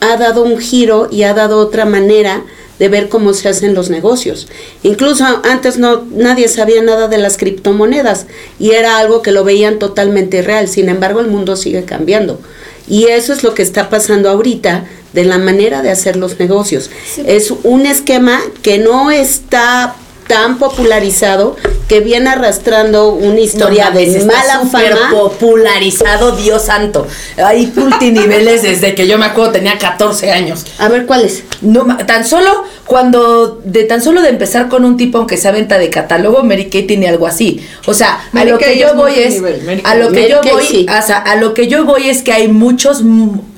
ha 0.00 0.16
dado 0.16 0.42
un 0.42 0.58
giro 0.58 1.08
y 1.10 1.22
ha 1.22 1.34
dado 1.34 1.58
otra 1.58 1.84
manera 1.84 2.44
de 2.78 2.88
ver 2.88 3.08
cómo 3.08 3.32
se 3.34 3.48
hacen 3.48 3.74
los 3.74 3.90
negocios. 3.90 4.48
Incluso 4.82 5.24
antes 5.44 5.78
no 5.78 6.04
nadie 6.10 6.48
sabía 6.48 6.82
nada 6.82 7.08
de 7.08 7.18
las 7.18 7.36
criptomonedas 7.36 8.26
y 8.58 8.72
era 8.72 8.98
algo 8.98 9.22
que 9.22 9.32
lo 9.32 9.44
veían 9.44 9.78
totalmente 9.78 10.38
irreal. 10.38 10.68
Sin 10.68 10.88
embargo, 10.88 11.20
el 11.20 11.28
mundo 11.28 11.56
sigue 11.56 11.84
cambiando. 11.84 12.40
Y 12.88 13.06
eso 13.06 13.32
es 13.32 13.42
lo 13.42 13.54
que 13.54 13.62
está 13.62 13.88
pasando 13.88 14.30
ahorita 14.30 14.86
de 15.12 15.24
la 15.24 15.38
manera 15.38 15.82
de 15.82 15.90
hacer 15.90 16.16
los 16.16 16.38
negocios. 16.38 16.90
Es 17.24 17.52
un 17.62 17.86
esquema 17.86 18.40
que 18.62 18.78
no 18.78 19.10
está 19.10 19.96
tan 20.28 20.58
popularizado 20.58 21.56
que 21.88 22.00
viene 22.00 22.30
arrastrando 22.30 23.10
una 23.12 23.38
historia 23.38 23.84
No 23.86 23.90
mames, 23.92 24.12
de 24.14 24.24
mala 24.24 24.60
fama. 24.70 25.10
popularizado, 25.12 26.32
Dios 26.32 26.62
santo. 26.64 27.06
Hay 27.36 27.72
multiniveles 27.76 28.62
desde 28.62 28.94
que 28.94 29.06
yo 29.06 29.18
me 29.18 29.26
acuerdo 29.26 29.52
tenía 29.52 29.78
14 29.78 30.32
años. 30.32 30.64
A 30.78 30.88
ver, 30.88 31.06
¿cuál 31.06 31.24
es? 31.24 31.44
No, 31.60 31.84
ma- 31.84 31.98
tan 31.98 32.24
solo 32.26 32.64
cuando, 32.86 33.60
de 33.64 33.84
tan 33.84 34.02
solo 34.02 34.20
de 34.22 34.30
empezar 34.30 34.68
con 34.68 34.84
un 34.84 34.96
tipo 34.96 35.18
aunque 35.18 35.36
sea 35.36 35.52
venta 35.52 35.78
de 35.78 35.88
catálogo, 35.90 36.42
Mary 36.42 36.68
Kay 36.70 36.86
tiene 36.86 37.08
algo 37.08 37.26
así. 37.26 37.64
O 37.86 37.94
sea, 37.94 38.18
a 38.32 38.44
lo 38.44 38.58
Kay 38.58 38.74
que 38.74 38.80
yo 38.80 38.94
voy 38.94 39.12
es, 39.16 39.36
a 39.84 39.94
lo 39.94 40.10
que 40.10 40.20
Mary 40.22 40.30
yo 40.32 40.40
Kay, 40.40 40.52
voy, 40.52 40.64
sí. 40.66 40.86
o 40.88 41.06
sea, 41.06 41.18
a 41.18 41.36
lo 41.36 41.54
que 41.54 41.68
yo 41.68 41.84
voy 41.84 42.08
es 42.08 42.22
que 42.22 42.32
hay 42.32 42.48
muchos 42.48 43.02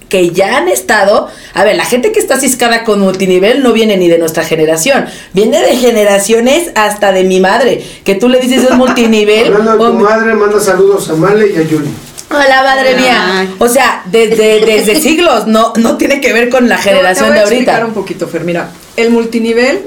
que 0.09 0.31
ya 0.31 0.57
han 0.57 0.69
estado, 0.69 1.29
a 1.55 1.65
ver, 1.65 1.77
la 1.77 1.85
gente 1.85 2.13
que 2.13 2.19
está 2.21 2.39
ciscada 2.41 2.85
con 2.85 3.01
multinivel 3.01 3.63
no 3.63 3.73
viene 3.73 3.97
ni 3.97 4.09
de 4.09 4.19
nuestra 4.19 4.45
generación, 4.45 5.07
viene 5.33 5.61
de 5.61 5.77
generaciones 5.77 6.71
hasta 6.75 7.13
de 7.13 7.25
mi 7.25 7.41
madre, 7.41 7.85
que 8.05 8.15
tú 8.15 8.29
le 8.29 8.41
dices 8.41 8.65
es 8.65 8.71
multinivel. 8.77 9.47
Hablando 9.55 9.73
de 9.73 9.91
tu 9.91 9.99
madre, 9.99 10.35
manda 10.35 10.61
saludos 10.61 11.09
a 11.11 11.15
Male 11.15 11.53
y 11.53 11.57
a 11.57 11.63
Yuli. 11.63 11.91
Hola, 12.31 12.63
madre 12.63 12.95
mía. 12.95 13.49
O 13.59 13.69
sea, 13.69 14.03
desde, 14.07 14.61
desde 14.65 14.97
siglos, 15.01 15.47
no, 15.47 15.73
no 15.77 15.97
tiene 15.97 16.21
que 16.21 16.33
ver 16.33 16.51
con 16.51 16.69
la 16.69 16.77
generación 16.77 17.27
te 17.27 17.31
voy 17.31 17.35
de 17.35 17.41
a 17.41 17.43
explicar 17.45 17.75
ahorita. 17.77 17.89
un 17.89 17.95
poquito, 17.95 18.29
Fer. 18.29 18.45
Mira, 18.45 18.71
el 18.97 19.11
multinivel, 19.11 19.87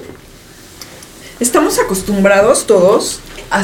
estamos 1.40 1.78
acostumbrados 1.78 2.66
todos 2.66 3.20
a, 3.52 3.64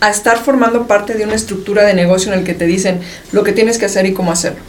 a 0.00 0.10
estar 0.10 0.38
formando 0.38 0.88
parte 0.88 1.14
de 1.14 1.24
una 1.24 1.34
estructura 1.34 1.84
de 1.84 1.94
negocio 1.94 2.32
en 2.32 2.40
el 2.40 2.44
que 2.44 2.54
te 2.54 2.66
dicen 2.66 3.00
lo 3.30 3.44
que 3.44 3.52
tienes 3.52 3.78
que 3.78 3.86
hacer 3.86 4.06
y 4.06 4.12
cómo 4.12 4.32
hacerlo. 4.32 4.60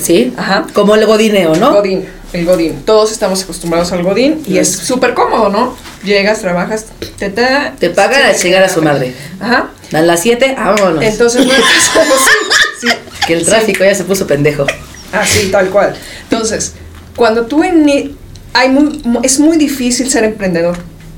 Sí, 0.00 0.32
Ajá. 0.36 0.66
como 0.74 0.94
el 0.94 1.06
godineo, 1.06 1.54
¿no? 1.56 1.72
Godín, 1.74 2.04
el 2.32 2.44
Godín. 2.44 2.82
Todos 2.84 3.10
estamos 3.12 3.42
acostumbrados 3.42 3.90
al 3.92 4.02
Godín 4.02 4.42
y 4.46 4.58
es 4.58 4.70
súper 4.70 5.14
cómodo, 5.14 5.48
¿no? 5.48 5.76
Llegas, 6.04 6.40
trabajas, 6.40 6.86
te, 7.18 7.30
te, 7.30 7.46
Te 7.78 7.90
pagan 7.90 8.22
a 8.22 8.32
llegar 8.32 8.62
a 8.62 8.68
su 8.68 8.82
madre. 8.82 9.14
Ajá. 9.40 9.70
A 9.92 10.00
las 10.02 10.20
7, 10.20 10.54
vámonos. 10.56 11.02
Entonces, 11.04 11.44
no 11.46 11.52
estás 11.52 11.88
como 11.92 12.14
sí, 12.14 12.86
sí. 12.88 12.88
que 13.26 13.32
el 13.34 13.44
tráfico 13.44 13.84
ya 13.84 13.94
se 13.94 14.04
puso 14.04 14.26
pendejo. 14.26 14.66
Así, 15.12 15.48
tal 15.50 15.68
cual. 15.70 15.94
Entonces, 16.24 16.74
cuando 17.16 17.46
tú 17.46 17.64
en, 17.64 18.16
hay 18.52 18.68
muy, 18.68 19.00
mu- 19.04 19.20
es 19.22 19.40
muy 19.40 19.56
difícil 19.56 20.10
ser 20.10 20.24
emprendedor. 20.24 20.76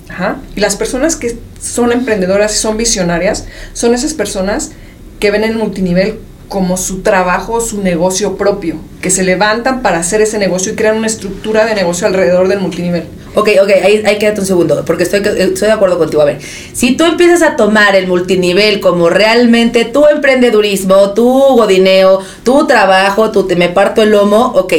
Ajá. 0.08 0.36
Y 0.56 0.60
las 0.60 0.76
personas 0.76 1.16
que 1.16 1.36
son 1.60 1.92
emprendedoras 1.92 2.54
y 2.54 2.58
son 2.58 2.76
visionarias 2.76 3.44
son 3.72 3.94
esas 3.94 4.14
personas 4.14 4.70
que 5.20 5.30
ven 5.30 5.44
el 5.44 5.54
multinivel 5.56 6.18
como 6.52 6.76
su 6.76 7.00
trabajo, 7.00 7.62
su 7.62 7.82
negocio 7.82 8.36
propio, 8.36 8.76
que 9.00 9.08
se 9.08 9.22
levantan 9.22 9.80
para 9.80 10.00
hacer 10.00 10.20
ese 10.20 10.36
negocio 10.36 10.70
y 10.70 10.76
crean 10.76 10.98
una 10.98 11.06
estructura 11.06 11.64
de 11.64 11.74
negocio 11.74 12.06
alrededor 12.06 12.46
del 12.46 12.60
multinivel. 12.60 13.04
Ok, 13.34 13.48
ok, 13.62 13.70
ahí, 13.82 14.02
ahí 14.04 14.18
quédate 14.18 14.40
un 14.40 14.46
segundo, 14.46 14.84
porque 14.84 15.04
estoy, 15.04 15.20
estoy 15.20 15.68
de 15.68 15.72
acuerdo 15.72 15.96
contigo. 15.96 16.20
A 16.20 16.26
ver, 16.26 16.40
si 16.74 16.94
tú 16.94 17.04
empiezas 17.06 17.40
a 17.40 17.56
tomar 17.56 17.96
el 17.96 18.06
multinivel 18.06 18.80
como 18.80 19.08
realmente 19.08 19.86
tu 19.86 20.06
emprendedurismo, 20.06 21.14
tu 21.14 21.24
godineo, 21.24 22.20
tu 22.44 22.66
trabajo, 22.66 23.30
tu 23.30 23.44
te 23.44 23.56
me 23.56 23.70
parto 23.70 24.02
el 24.02 24.10
lomo, 24.10 24.52
ok. 24.54 24.74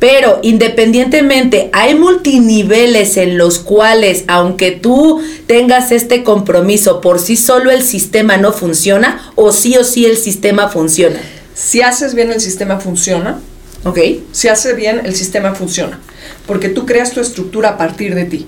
Pero 0.00 0.40
independientemente, 0.42 1.70
hay 1.72 1.94
multiniveles 1.94 3.16
en 3.16 3.38
los 3.38 3.58
cuales, 3.60 4.24
aunque 4.26 4.72
tú 4.72 5.22
tengas 5.46 5.92
este 5.92 6.24
compromiso, 6.24 7.00
por 7.00 7.20
sí 7.20 7.36
solo 7.36 7.70
el 7.70 7.82
sistema 7.82 8.36
no 8.38 8.52
funciona, 8.52 9.30
o 9.36 9.52
sí 9.52 9.76
o 9.76 9.84
sí 9.84 10.06
el 10.06 10.16
sistema 10.16 10.68
funciona. 10.68 11.20
Si 11.54 11.82
haces 11.82 12.14
bien 12.14 12.32
el 12.32 12.40
sistema 12.40 12.80
funciona, 12.80 13.40
Ok. 13.84 13.98
si 14.32 14.48
haces 14.48 14.74
bien 14.74 15.02
el 15.04 15.14
sistema 15.14 15.54
funciona, 15.54 16.00
porque 16.46 16.68
tú 16.70 16.86
creas 16.86 17.12
tu 17.12 17.20
estructura 17.20 17.68
a 17.70 17.78
partir 17.78 18.14
de 18.14 18.24
ti. 18.24 18.46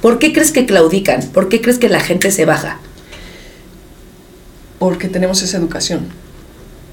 ¿Por 0.00 0.18
qué 0.20 0.32
crees 0.32 0.52
que 0.52 0.64
claudican? 0.64 1.28
¿Por 1.34 1.48
qué 1.48 1.60
crees 1.60 1.78
que 1.78 1.88
la 1.88 2.00
gente 2.00 2.30
se 2.30 2.44
baja? 2.44 2.80
porque 4.78 5.08
tenemos 5.08 5.42
esa 5.42 5.56
educación. 5.56 6.06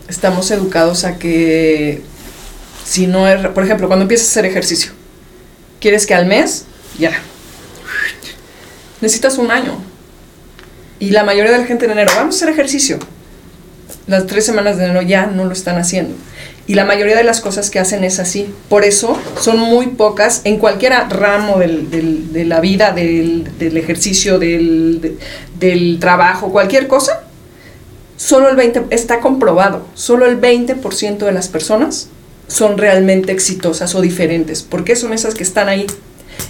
Estamos 0.07 0.49
educados 0.51 1.03
a 1.03 1.17
que 1.19 2.01
si 2.85 3.07
no 3.07 3.27
es, 3.27 3.45
por 3.47 3.63
ejemplo, 3.65 3.87
cuando 3.87 4.03
empiezas 4.03 4.27
a 4.27 4.31
hacer 4.31 4.45
ejercicio, 4.45 4.91
quieres 5.81 6.05
que 6.05 6.13
al 6.13 6.25
mes, 6.27 6.65
ya. 6.97 7.11
Necesitas 9.01 9.37
un 9.37 9.51
año. 9.51 9.77
Y 10.99 11.09
la 11.09 11.23
mayoría 11.23 11.51
de 11.51 11.57
la 11.59 11.65
gente 11.65 11.85
en 11.85 11.91
enero, 11.91 12.11
vamos 12.15 12.35
a 12.35 12.37
hacer 12.37 12.49
ejercicio. 12.49 12.99
Las 14.07 14.25
tres 14.27 14.45
semanas 14.45 14.77
de 14.77 14.85
enero 14.85 15.01
ya 15.01 15.25
no 15.25 15.45
lo 15.45 15.51
están 15.51 15.77
haciendo. 15.77 16.15
Y 16.67 16.73
la 16.75 16.85
mayoría 16.85 17.15
de 17.15 17.23
las 17.23 17.41
cosas 17.41 17.69
que 17.69 17.79
hacen 17.79 18.03
es 18.03 18.19
así. 18.19 18.47
Por 18.69 18.83
eso 18.85 19.19
son 19.39 19.59
muy 19.59 19.87
pocas 19.87 20.41
en 20.45 20.57
cualquier 20.57 20.93
ramo 21.09 21.59
del- 21.59 22.31
de 22.31 22.45
la 22.45 22.59
vida, 22.59 22.91
del, 22.91 23.47
del 23.59 23.77
ejercicio, 23.77 24.39
del, 24.39 25.01
de- 25.01 25.17
del 25.59 25.97
trabajo, 25.99 26.51
cualquier 26.51 26.87
cosa. 26.87 27.23
Solo 28.17 28.49
el 28.49 28.55
20, 28.55 28.85
está 28.91 29.19
comprobado, 29.19 29.85
solo 29.93 30.25
el 30.25 30.39
20% 30.39 31.17
de 31.25 31.31
las 31.33 31.49
personas 31.49 32.07
son 32.47 32.77
realmente 32.77 33.31
exitosas 33.31 33.95
o 33.95 34.01
diferentes. 34.01 34.63
¿Por 34.63 34.83
qué 34.83 34.95
son 34.95 35.13
esas 35.13 35.33
que 35.33 35.43
están 35.43 35.67
ahí? 35.69 35.85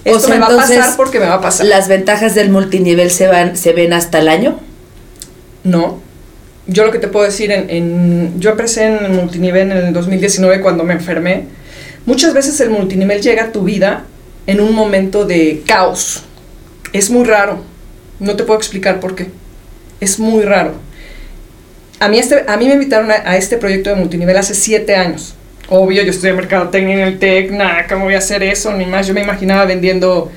O 0.05 0.09
Esto 0.15 0.19
sea, 0.21 0.35
me 0.35 0.39
va 0.41 0.47
a 0.47 0.57
pasar 0.57 0.95
porque 0.97 1.19
me 1.19 1.25
va 1.27 1.35
a 1.35 1.41
pasar. 1.41 1.65
¿Las 1.67 1.87
ventajas 1.87 2.35
del 2.35 2.49
multinivel 2.49 3.11
se 3.11 3.27
van, 3.27 3.55
se 3.55 3.73
ven 3.73 3.93
hasta 3.93 4.19
el 4.19 4.27
año? 4.27 4.59
No. 5.63 5.99
Yo 6.67 6.85
lo 6.85 6.91
que 6.91 6.99
te 6.99 7.07
puedo 7.07 7.25
decir, 7.25 7.51
en, 7.51 7.69
en- 7.69 8.39
yo 8.39 8.51
empecé 8.51 8.85
en 8.85 9.05
el 9.05 9.11
multinivel 9.11 9.71
en 9.71 9.77
el 9.77 9.93
2019 9.93 10.61
cuando 10.61 10.83
me 10.83 10.93
enfermé. 10.93 11.43
Muchas 12.05 12.33
veces 12.33 12.59
el 12.59 12.69
multinivel 12.71 13.21
llega 13.21 13.45
a 13.45 13.51
tu 13.51 13.63
vida 13.63 14.03
en 14.47 14.59
un 14.61 14.73
momento 14.73 15.25
de 15.25 15.63
caos. 15.67 16.23
Es 16.93 17.09
muy 17.09 17.25
raro. 17.25 17.59
No 18.19 18.35
te 18.35 18.43
puedo 18.43 18.57
explicar 18.59 18.99
por 18.99 19.15
qué. 19.15 19.27
Es 19.99 20.19
muy 20.19 20.43
raro. 20.43 20.73
A 21.99 22.07
mí, 22.09 22.19
este, 22.19 22.43
a 22.47 22.57
mí 22.57 22.67
me 22.67 22.73
invitaron 22.73 23.09
a, 23.11 23.15
a 23.25 23.37
este 23.37 23.57
proyecto 23.57 23.89
de 23.89 23.95
multinivel 23.97 24.37
hace 24.37 24.53
siete 24.53 24.95
años. 24.95 25.35
Obvio, 25.67 26.03
yo 26.03 26.11
estoy 26.11 26.29
en 26.29 26.35
mercadotecnia 26.35 26.93
en 26.93 26.99
el 27.01 27.19
TEC, 27.19 27.51
nada, 27.51 27.87
¿cómo 27.87 28.05
voy 28.05 28.13
a 28.13 28.19
hacer 28.19 28.43
eso? 28.43 28.71
Ni 28.73 28.85
más, 28.85 29.07
yo 29.07 29.13
me 29.13 29.21
imaginaba 29.21 29.65
vendiendo 29.65 30.31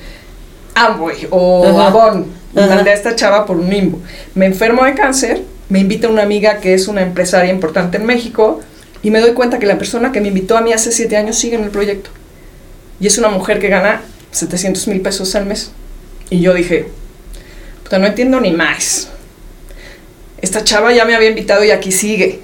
Amway 0.73 1.27
o 1.29 1.67
Ajá. 1.67 1.87
Avon. 1.87 2.25
Y 2.51 2.59
mandé 2.59 2.89
a 2.89 2.93
esta 2.93 3.15
chava 3.15 3.45
por 3.45 3.57
un 3.57 3.69
limbo. 3.69 3.99
Me 4.33 4.47
enfermo 4.47 4.83
de 4.83 4.95
cáncer, 4.95 5.43
me 5.69 5.79
invita 5.79 6.07
una 6.07 6.23
amiga 6.23 6.57
que 6.57 6.73
es 6.73 6.87
una 6.87 7.03
empresaria 7.03 7.51
importante 7.51 7.97
en 7.97 8.05
México 8.05 8.59
y 9.03 9.11
me 9.11 9.19
doy 9.19 9.33
cuenta 9.33 9.59
que 9.59 9.67
la 9.67 9.77
persona 9.77 10.11
que 10.11 10.19
me 10.19 10.29
invitó 10.29 10.57
a 10.57 10.61
mí 10.61 10.73
hace 10.73 10.91
siete 10.91 11.15
años 11.15 11.37
sigue 11.37 11.55
en 11.55 11.63
el 11.63 11.69
proyecto. 11.69 12.09
Y 12.99 13.05
es 13.05 13.17
una 13.19 13.29
mujer 13.29 13.59
que 13.59 13.69
gana 13.69 14.01
700 14.31 14.87
mil 14.87 15.01
pesos 15.01 15.35
al 15.35 15.45
mes. 15.45 15.71
Y 16.31 16.41
yo 16.41 16.55
dije, 16.55 16.87
puta, 17.83 17.99
no 17.99 18.07
entiendo 18.07 18.41
ni 18.41 18.51
más. 18.51 19.09
Esta 20.41 20.63
chava 20.63 20.91
ya 20.91 21.05
me 21.05 21.15
había 21.15 21.29
invitado 21.29 21.63
y 21.63 21.71
aquí 21.71 21.91
sigue. 21.91 22.39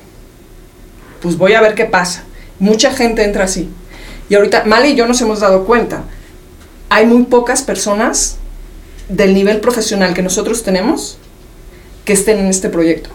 Pues 1.22 1.36
voy 1.38 1.54
a 1.54 1.62
ver 1.62 1.74
qué 1.74 1.86
pasa. 1.86 2.24
Mucha 2.60 2.92
gente 2.92 3.24
entra 3.24 3.46
así. 3.46 3.70
Y 4.30 4.36
ahorita, 4.36 4.64
Mali 4.66 4.90
y 4.90 4.96
yo 4.96 5.08
nos 5.08 5.22
hemos 5.22 5.42
dado 5.42 5.66
cuenta. 5.66 6.04
Hay 6.90 7.06
muy 7.06 7.24
pocas 7.24 7.62
personas 7.62 8.38
del 9.10 9.34
nivel 9.34 9.60
profesional 9.60 10.14
que 10.14 10.22
nosotros 10.22 10.64
tenemos 10.64 11.18
que 12.06 12.14
estén 12.14 12.40
en 12.40 12.48
este 12.48 12.70
proyecto. 12.70 13.10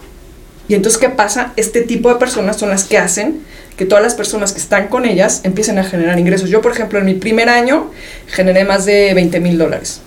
Y 0.67 0.75
entonces, 0.75 0.99
¿qué 0.99 1.09
pasa? 1.09 1.53
Este 1.57 1.81
tipo 1.81 2.09
de 2.09 2.15
personas 2.15 2.57
son 2.57 2.69
las 2.69 2.85
que 2.85 2.97
hacen 2.97 3.41
que 3.75 3.85
todas 3.85 4.03
las 4.03 4.15
personas 4.15 4.53
que 4.53 4.59
están 4.59 4.87
con 4.87 5.05
ellas 5.05 5.41
empiecen 5.43 5.77
a 5.79 5.83
generar 5.83 6.19
ingresos. 6.19 6.49
Yo, 6.49 6.61
por 6.61 6.71
ejemplo, 6.71 6.99
en 6.99 7.05
mi 7.05 7.15
primer 7.15 7.49
año 7.49 7.91
generé 8.27 8.63
más 8.63 8.85
de 8.85 9.13
20 9.13 9.39
mil 9.39 9.57
dólares. 9.57 10.01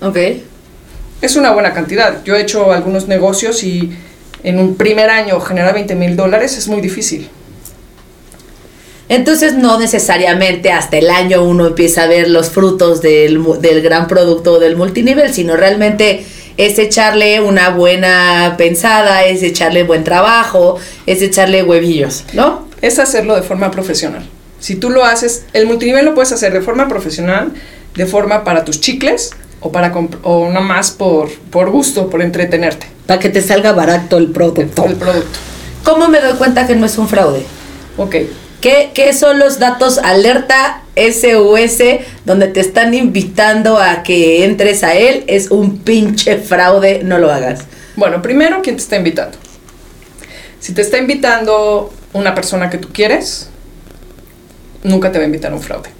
Ok. 0.00 0.16
Es 1.20 1.36
una 1.36 1.50
buena 1.52 1.72
cantidad. 1.72 2.22
Yo 2.24 2.36
he 2.36 2.42
hecho 2.42 2.72
algunos 2.72 3.08
negocios 3.08 3.62
y 3.64 3.90
en 4.42 4.58
un 4.58 4.76
primer 4.76 5.10
año 5.10 5.40
generar 5.40 5.74
20 5.74 5.94
mil 5.96 6.16
dólares 6.16 6.56
es 6.56 6.68
muy 6.68 6.80
difícil. 6.80 7.28
Entonces 9.08 9.54
no 9.54 9.78
necesariamente 9.78 10.72
hasta 10.72 10.96
el 10.98 11.10
año 11.10 11.42
uno 11.44 11.66
empieza 11.68 12.02
a 12.02 12.06
ver 12.08 12.28
los 12.28 12.50
frutos 12.50 13.02
del, 13.02 13.38
mu- 13.38 13.54
del 13.56 13.80
gran 13.82 14.08
producto 14.08 14.58
del 14.58 14.76
multinivel, 14.76 15.32
sino 15.32 15.56
realmente 15.56 16.26
es 16.56 16.78
echarle 16.78 17.40
una 17.40 17.70
buena 17.70 18.54
pensada, 18.58 19.24
es 19.24 19.42
echarle 19.42 19.84
buen 19.84 20.02
trabajo, 20.02 20.78
es 21.06 21.22
echarle 21.22 21.62
huevillos, 21.62 22.24
¿no? 22.32 22.66
Es 22.82 22.98
hacerlo 22.98 23.36
de 23.36 23.42
forma 23.42 23.70
profesional. 23.70 24.26
Si 24.58 24.74
tú 24.74 24.90
lo 24.90 25.04
haces, 25.04 25.44
el 25.52 25.66
multinivel 25.66 26.04
lo 26.04 26.14
puedes 26.14 26.32
hacer 26.32 26.52
de 26.52 26.60
forma 26.62 26.88
profesional, 26.88 27.52
de 27.94 28.06
forma 28.06 28.42
para 28.42 28.64
tus 28.64 28.80
chicles 28.80 29.30
o 29.60 29.70
para 29.70 29.92
o 30.22 30.48
nada 30.48 30.60
más 30.60 30.90
por, 30.90 31.30
por 31.50 31.70
gusto, 31.70 32.10
por 32.10 32.22
entretenerte. 32.22 32.86
Para 33.06 33.20
que 33.20 33.28
te 33.28 33.40
salga 33.40 33.72
barato 33.72 34.16
el 34.18 34.28
producto. 34.32 34.84
El 34.84 34.96
producto. 34.96 35.38
¿Cómo 35.84 36.08
me 36.08 36.20
doy 36.20 36.32
cuenta 36.34 36.66
que 36.66 36.74
no 36.74 36.86
es 36.86 36.98
un 36.98 37.06
fraude? 37.08 37.44
Ok. 37.98 38.16
¿Qué, 38.60 38.90
qué 38.94 39.12
son 39.12 39.38
los 39.38 39.58
datos 39.58 39.98
alerta 39.98 40.82
SUS 40.96 41.82
donde 42.24 42.48
te 42.48 42.60
están 42.60 42.94
invitando 42.94 43.78
a 43.78 44.02
que 44.02 44.44
entres 44.44 44.82
a 44.82 44.94
él 44.94 45.24
es 45.26 45.50
un 45.50 45.78
pinche 45.78 46.38
fraude, 46.38 47.02
no 47.04 47.18
lo 47.18 47.30
hagas. 47.30 47.64
Bueno, 47.96 48.22
primero, 48.22 48.62
¿quién 48.62 48.76
te 48.76 48.82
está 48.82 48.96
invitando? 48.96 49.36
Si 50.58 50.72
te 50.72 50.82
está 50.82 50.98
invitando 50.98 51.92
una 52.12 52.34
persona 52.34 52.70
que 52.70 52.78
tú 52.78 52.88
quieres, 52.92 53.50
nunca 54.82 55.12
te 55.12 55.18
va 55.18 55.24
a 55.24 55.26
invitar 55.26 55.52
un 55.52 55.60
fraude. 55.60 55.90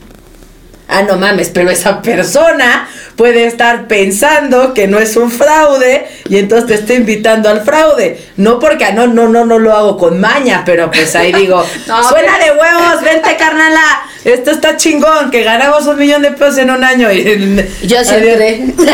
Ah, 0.88 1.02
no 1.02 1.16
mames, 1.16 1.50
pero 1.50 1.70
esa 1.70 2.00
persona 2.00 2.88
puede 3.16 3.46
estar 3.46 3.88
pensando 3.88 4.72
que 4.72 4.86
no 4.86 4.98
es 4.98 5.16
un 5.16 5.32
fraude 5.32 6.06
y 6.28 6.38
entonces 6.38 6.66
te 6.68 6.74
está 6.74 6.94
invitando 6.94 7.48
al 7.48 7.62
fraude. 7.62 8.20
No 8.36 8.60
porque 8.60 8.84
ah, 8.84 8.92
no, 8.92 9.06
no, 9.08 9.28
no, 9.28 9.44
no 9.44 9.58
lo 9.58 9.72
hago 9.74 9.96
con 9.96 10.20
maña, 10.20 10.62
pero 10.64 10.90
pues 10.90 11.16
ahí 11.16 11.32
digo, 11.32 11.64
No, 11.86 12.08
suena 12.08 12.38
de 12.38 12.52
huevos, 12.52 13.02
vente 13.02 13.36
carnala, 13.36 13.80
esto 14.24 14.50
está 14.50 14.76
chingón, 14.76 15.30
que 15.30 15.42
ganamos 15.42 15.86
un 15.86 15.98
millón 15.98 16.22
de 16.22 16.32
pesos 16.32 16.58
en 16.58 16.70
un 16.70 16.82
año. 16.82 17.08
Yo 17.12 18.04
sí 18.04 18.14
A 18.14 18.16
ver, 18.16 18.42
entré. 18.42 18.92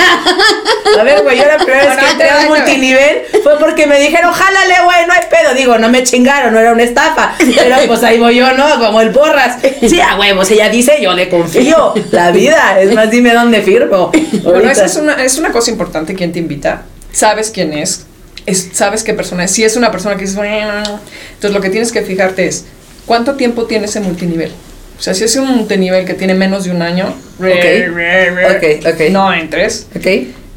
A 0.98 1.02
ver, 1.02 1.22
güey, 1.22 1.38
yo 1.38 1.44
la 1.46 1.56
primera 1.56 1.94
vez 1.94 2.04
que 2.04 2.10
entré 2.10 2.28
va. 2.28 2.46
multinivel 2.48 3.22
fue 3.42 3.58
porque 3.58 3.86
me 3.86 3.98
dijeron, 3.98 4.32
jálale, 4.32 4.74
güey, 4.84 5.06
no 5.06 5.14
hay 5.14 5.22
pedo. 5.30 5.54
Digo, 5.54 5.78
no 5.78 5.88
me 5.88 6.02
chingaron, 6.02 6.52
no 6.52 6.60
era 6.60 6.72
una 6.72 6.82
estafa. 6.82 7.34
Pero 7.38 7.76
pues 7.86 8.02
ahí 8.02 8.18
voy 8.18 8.36
yo, 8.36 8.52
¿no? 8.52 8.78
Como 8.78 9.00
el 9.00 9.10
porras. 9.10 9.56
Sí, 9.80 10.00
a 10.00 10.16
huevos, 10.16 10.50
ella 10.50 10.68
dice, 10.68 10.98
yo 11.00 11.14
le 11.14 11.28
confío. 11.28 11.81
La 12.12 12.30
vida, 12.30 12.80
es 12.80 12.94
más, 12.94 13.10
dime 13.10 13.32
dónde 13.34 13.62
firmo. 13.62 14.10
Bueno, 14.42 14.70
esa 14.70 14.84
es 14.86 14.96
una, 14.96 15.22
es 15.24 15.36
una 15.38 15.52
cosa 15.52 15.70
importante 15.70 16.14
quién 16.14 16.32
te 16.32 16.38
invita. 16.38 16.82
Sabes 17.12 17.50
quién 17.50 17.72
es, 17.72 18.06
es- 18.46 18.70
sabes 18.72 19.02
qué 19.04 19.14
persona 19.14 19.44
es. 19.44 19.50
Si 19.52 19.62
es 19.64 19.76
una 19.76 19.90
persona 19.90 20.16
que 20.16 20.22
dices, 20.22 20.38
entonces 20.38 21.52
lo 21.52 21.60
que 21.60 21.70
tienes 21.70 21.92
que 21.92 22.02
fijarte 22.02 22.46
es 22.46 22.64
cuánto 23.06 23.34
tiempo 23.34 23.64
tiene 23.64 23.84
ese 23.86 24.00
multinivel. 24.00 24.50
O 24.98 25.02
sea, 25.02 25.14
si 25.14 25.24
es 25.24 25.34
un 25.36 25.48
multinivel 25.56 26.04
que 26.04 26.14
tiene 26.14 26.34
menos 26.34 26.64
de 26.64 26.70
un 26.70 26.80
año, 26.82 27.06
Ok, 27.38 28.86
ok. 28.94 29.00
no 29.10 29.32
entres. 29.32 29.86
¿Ok? 29.96 30.06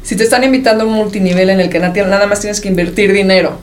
Si 0.02 0.14
te 0.16 0.22
están 0.22 0.44
invitando 0.44 0.84
a 0.84 0.86
un 0.86 0.92
multinivel 0.94 1.50
en 1.50 1.60
el 1.60 1.68
que 1.68 1.78
na- 1.80 1.88
nada 1.92 2.26
más 2.26 2.40
tienes 2.40 2.60
que 2.60 2.68
invertir 2.68 3.12
dinero 3.12 3.58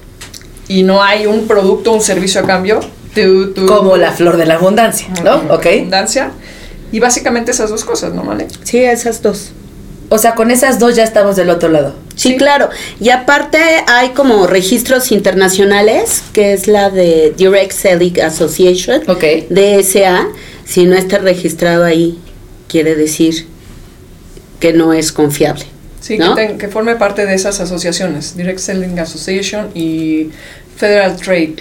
y 0.67 0.83
no 0.83 1.01
hay 1.01 1.25
un 1.25 1.47
producto 1.47 1.91
o 1.91 1.95
un 1.95 2.01
servicio 2.01 2.41
a 2.41 2.43
cambio, 2.45 2.79
tú, 3.15 3.53
tú- 3.53 3.65
Como 3.65 3.95
la 3.97 4.11
flor 4.11 4.35
de 4.37 4.45
la 4.45 4.55
abundancia, 4.55 5.07
¿no? 5.23 5.35
Ok. 5.53 5.65
Abundancia. 5.67 6.31
Y 6.93 6.99
básicamente 7.01 7.51
esas 7.51 7.69
dos 7.69 7.83
cosas, 7.83 8.13
¿no, 8.13 8.23
Vale? 8.23 8.47
Sí, 8.63 8.77
esas 8.79 9.21
dos. 9.21 9.51
O 10.09 10.17
sea, 10.19 10.35
con 10.35 10.51
esas 10.51 10.77
dos 10.79 10.95
ya 10.95 11.03
estamos 11.03 11.35
del 11.35 11.49
otro 11.49 11.69
lado. 11.69 11.95
Sí, 12.15 12.29
Sí. 12.29 12.37
claro. 12.37 12.69
Y 13.01 13.09
aparte 13.09 13.57
hay 13.87 14.09
como 14.09 14.45
registros 14.47 15.11
internacionales, 15.11 16.21
que 16.33 16.53
es 16.53 16.67
la 16.67 16.89
de 16.91 17.33
Direct 17.35 17.71
Selling 17.73 18.21
Association, 18.21 19.01
Ok. 19.09 19.23
DSA. 19.49 20.27
Si 20.65 20.85
no 20.85 20.95
está 20.95 21.17
registrado 21.17 21.83
ahí, 21.83 22.19
quiere 22.67 22.95
decir 22.95 23.47
que 24.59 24.71
no 24.71 24.93
es 24.93 25.11
confiable. 25.11 25.65
Sí, 25.99 26.17
¿no? 26.17 26.35
que, 26.35 26.45
ten- 26.47 26.57
que 26.57 26.67
forme 26.67 26.95
parte 26.95 27.25
de 27.25 27.33
esas 27.33 27.59
asociaciones, 27.59 28.35
Direct 28.37 28.59
Selling 28.59 28.99
Association 28.99 29.69
y 29.73 30.29
Federal 30.77 31.15
Trade. 31.17 31.55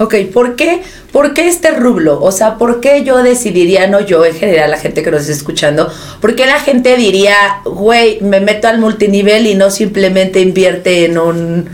Ok, 0.00 0.14
¿por 0.32 0.54
qué, 0.54 0.80
¿por 1.12 1.34
qué 1.34 1.48
este 1.48 1.72
rublo? 1.72 2.20
O 2.22 2.30
sea, 2.30 2.56
¿por 2.56 2.80
qué 2.80 3.02
yo 3.02 3.18
decidiría, 3.22 3.88
no 3.88 4.00
yo, 4.00 4.24
en 4.24 4.34
general, 4.34 4.70
la 4.70 4.78
gente 4.78 5.02
que 5.02 5.10
nos 5.10 5.22
está 5.22 5.32
escuchando, 5.32 5.92
por 6.20 6.36
qué 6.36 6.46
la 6.46 6.60
gente 6.60 6.96
diría, 6.96 7.34
güey, 7.64 8.20
me 8.20 8.40
meto 8.40 8.68
al 8.68 8.78
multinivel 8.78 9.46
y 9.48 9.56
no 9.56 9.70
simplemente 9.72 10.38
invierte 10.40 11.04
en 11.04 11.18
un 11.18 11.68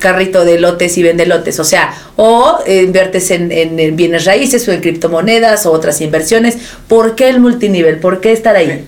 carrito 0.00 0.44
de 0.46 0.58
lotes 0.58 0.96
y 0.96 1.02
vende 1.02 1.26
lotes? 1.26 1.60
O 1.60 1.64
sea, 1.64 1.92
o 2.16 2.58
eh, 2.66 2.82
inviertes 2.84 3.30
en, 3.30 3.52
en- 3.52 3.78
en 3.78 3.94
bienes 3.94 4.24
raíces 4.24 4.66
o 4.68 4.72
en 4.72 4.80
criptomonedas 4.80 5.66
o 5.66 5.72
otras 5.72 6.00
inversiones. 6.00 6.56
¿Por 6.88 7.14
qué 7.14 7.28
el 7.28 7.40
multinivel? 7.40 7.98
¿Por 7.98 8.20
qué 8.22 8.32
estar 8.32 8.56
ahí? 8.56 8.86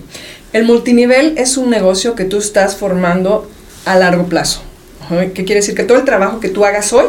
El 0.51 0.65
multinivel 0.65 1.35
es 1.37 1.57
un 1.57 1.69
negocio 1.69 2.15
que 2.15 2.25
tú 2.25 2.39
estás 2.39 2.75
formando 2.75 3.47
a 3.85 3.95
largo 3.97 4.25
plazo. 4.25 4.61
¿Qué 5.09 5.45
quiere 5.45 5.61
decir? 5.61 5.75
Que 5.75 5.83
todo 5.83 5.99
el 5.99 6.05
trabajo 6.05 6.39
que 6.39 6.49
tú 6.49 6.65
hagas 6.65 6.91
hoy 6.91 7.05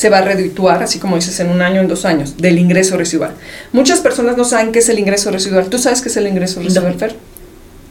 se 0.00 0.08
va 0.08 0.16
a 0.16 0.22
redituar, 0.22 0.82
así 0.82 0.98
como 0.98 1.16
dices, 1.16 1.38
en 1.40 1.50
un 1.50 1.60
año, 1.60 1.78
en 1.78 1.86
dos 1.86 2.06
años, 2.06 2.38
del 2.38 2.58
ingreso 2.58 2.96
residual. 2.96 3.32
Muchas 3.70 4.00
personas 4.00 4.34
no 4.38 4.46
saben 4.46 4.72
qué 4.72 4.78
es 4.78 4.88
el 4.88 4.98
ingreso 4.98 5.30
residual. 5.30 5.68
¿Tú 5.68 5.76
sabes 5.76 6.00
qué 6.00 6.08
es 6.08 6.16
el 6.16 6.26
ingreso 6.26 6.62
residual, 6.62 6.94
Fer? 6.94 7.16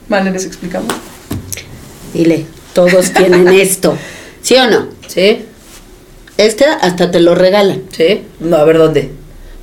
Vale, 0.07 0.31
les 0.31 0.43
explicamos. 0.43 0.91
Dile, 2.11 2.47
todos 2.73 3.11
tienen 3.11 3.47
esto. 3.49 3.95
¿Sí 4.41 4.55
o 4.55 4.67
no? 4.67 4.87
¿Sí? 5.07 5.45
Este 6.37 6.65
hasta 6.65 7.11
te 7.11 7.19
lo 7.19 7.35
regalan. 7.35 7.83
¿Sí? 7.95 8.23
No, 8.39 8.57
a 8.57 8.63
ver 8.63 8.79
dónde. 8.79 9.11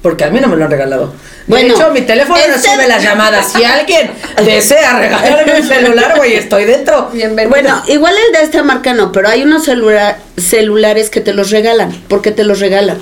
Porque 0.06 0.22
a 0.22 0.30
mí 0.30 0.38
no 0.38 0.46
me 0.46 0.56
lo 0.56 0.64
han 0.66 0.70
regalado. 0.70 1.12
Bueno, 1.48 1.74
de 1.74 1.80
hecho, 1.80 1.90
mi 1.92 2.02
teléfono 2.02 2.38
no 2.46 2.54
este- 2.54 2.68
sube 2.72 2.86
las 2.86 3.02
llamadas. 3.02 3.50
Si 3.50 3.64
alguien 3.64 4.08
desea 4.44 5.00
regalarme 5.00 5.60
un 5.60 5.66
celular, 5.66 6.12
güey, 6.16 6.34
estoy 6.34 6.64
dentro. 6.64 7.10
Bienvenido. 7.12 7.50
Bueno, 7.50 7.82
igual 7.88 8.14
el 8.28 8.32
de 8.32 8.42
esta 8.44 8.62
marca 8.62 8.94
no, 8.94 9.10
pero 9.10 9.28
hay 9.28 9.42
unos 9.42 9.66
celula- 9.66 10.18
celulares 10.36 11.10
que 11.10 11.20
te 11.20 11.34
los 11.34 11.50
regalan. 11.50 11.90
¿Por 12.06 12.22
qué 12.22 12.30
te 12.30 12.44
los 12.44 12.60
regalan? 12.60 12.98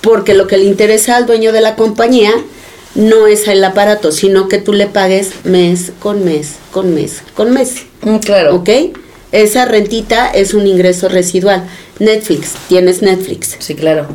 Porque 0.00 0.34
lo 0.34 0.46
que 0.46 0.58
le 0.58 0.66
interesa 0.66 1.16
al 1.16 1.26
dueño 1.26 1.50
de 1.50 1.60
la 1.60 1.74
compañía 1.74 2.30
no 2.94 3.26
es 3.26 3.48
el 3.48 3.64
aparato, 3.64 4.12
sino 4.12 4.46
que 4.46 4.58
tú 4.58 4.72
le 4.74 4.86
pagues 4.86 5.44
mes 5.44 5.90
con 5.98 6.24
mes, 6.24 6.52
con 6.70 6.94
mes, 6.94 7.22
con 7.34 7.52
mes. 7.52 7.82
Mm, 8.02 8.18
claro. 8.18 8.54
¿Ok? 8.54 8.68
Esa 9.32 9.64
rentita 9.64 10.30
es 10.30 10.54
un 10.54 10.68
ingreso 10.68 11.08
residual. 11.08 11.64
Netflix, 11.98 12.52
tienes 12.68 13.02
Netflix. 13.02 13.56
Sí, 13.58 13.74
claro. 13.74 14.06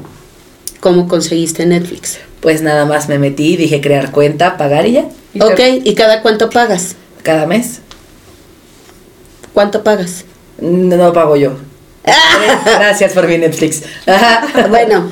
¿Cómo 0.84 1.08
conseguiste 1.08 1.66
Netflix? 1.66 2.18
Pues 2.42 2.62
nada 2.62 2.84
más 2.86 3.08
me 3.08 3.18
metí, 3.18 3.56
dije 3.56 3.80
crear 3.80 4.12
cuenta, 4.12 4.58
pagar 4.58 4.86
y 4.86 4.92
ya. 4.92 5.06
Y 5.34 5.40
te- 5.40 5.46
Ok, 5.46 5.60
¿y 5.86 5.96
cada 5.96 6.22
cuánto 6.22 6.50
pagas? 6.50 6.98
Cada 7.22 7.46
mes. 7.48 7.80
¿Cuánto 9.54 9.82
pagas? 9.82 10.26
No, 10.60 10.98
no 10.98 11.14
pago 11.14 11.38
yo. 11.38 11.54
Gracias 12.66 13.14
por 13.14 13.30
mi 13.30 13.38
Netflix. 13.38 13.84
Ajá. 14.06 14.68
Bueno. 14.70 15.10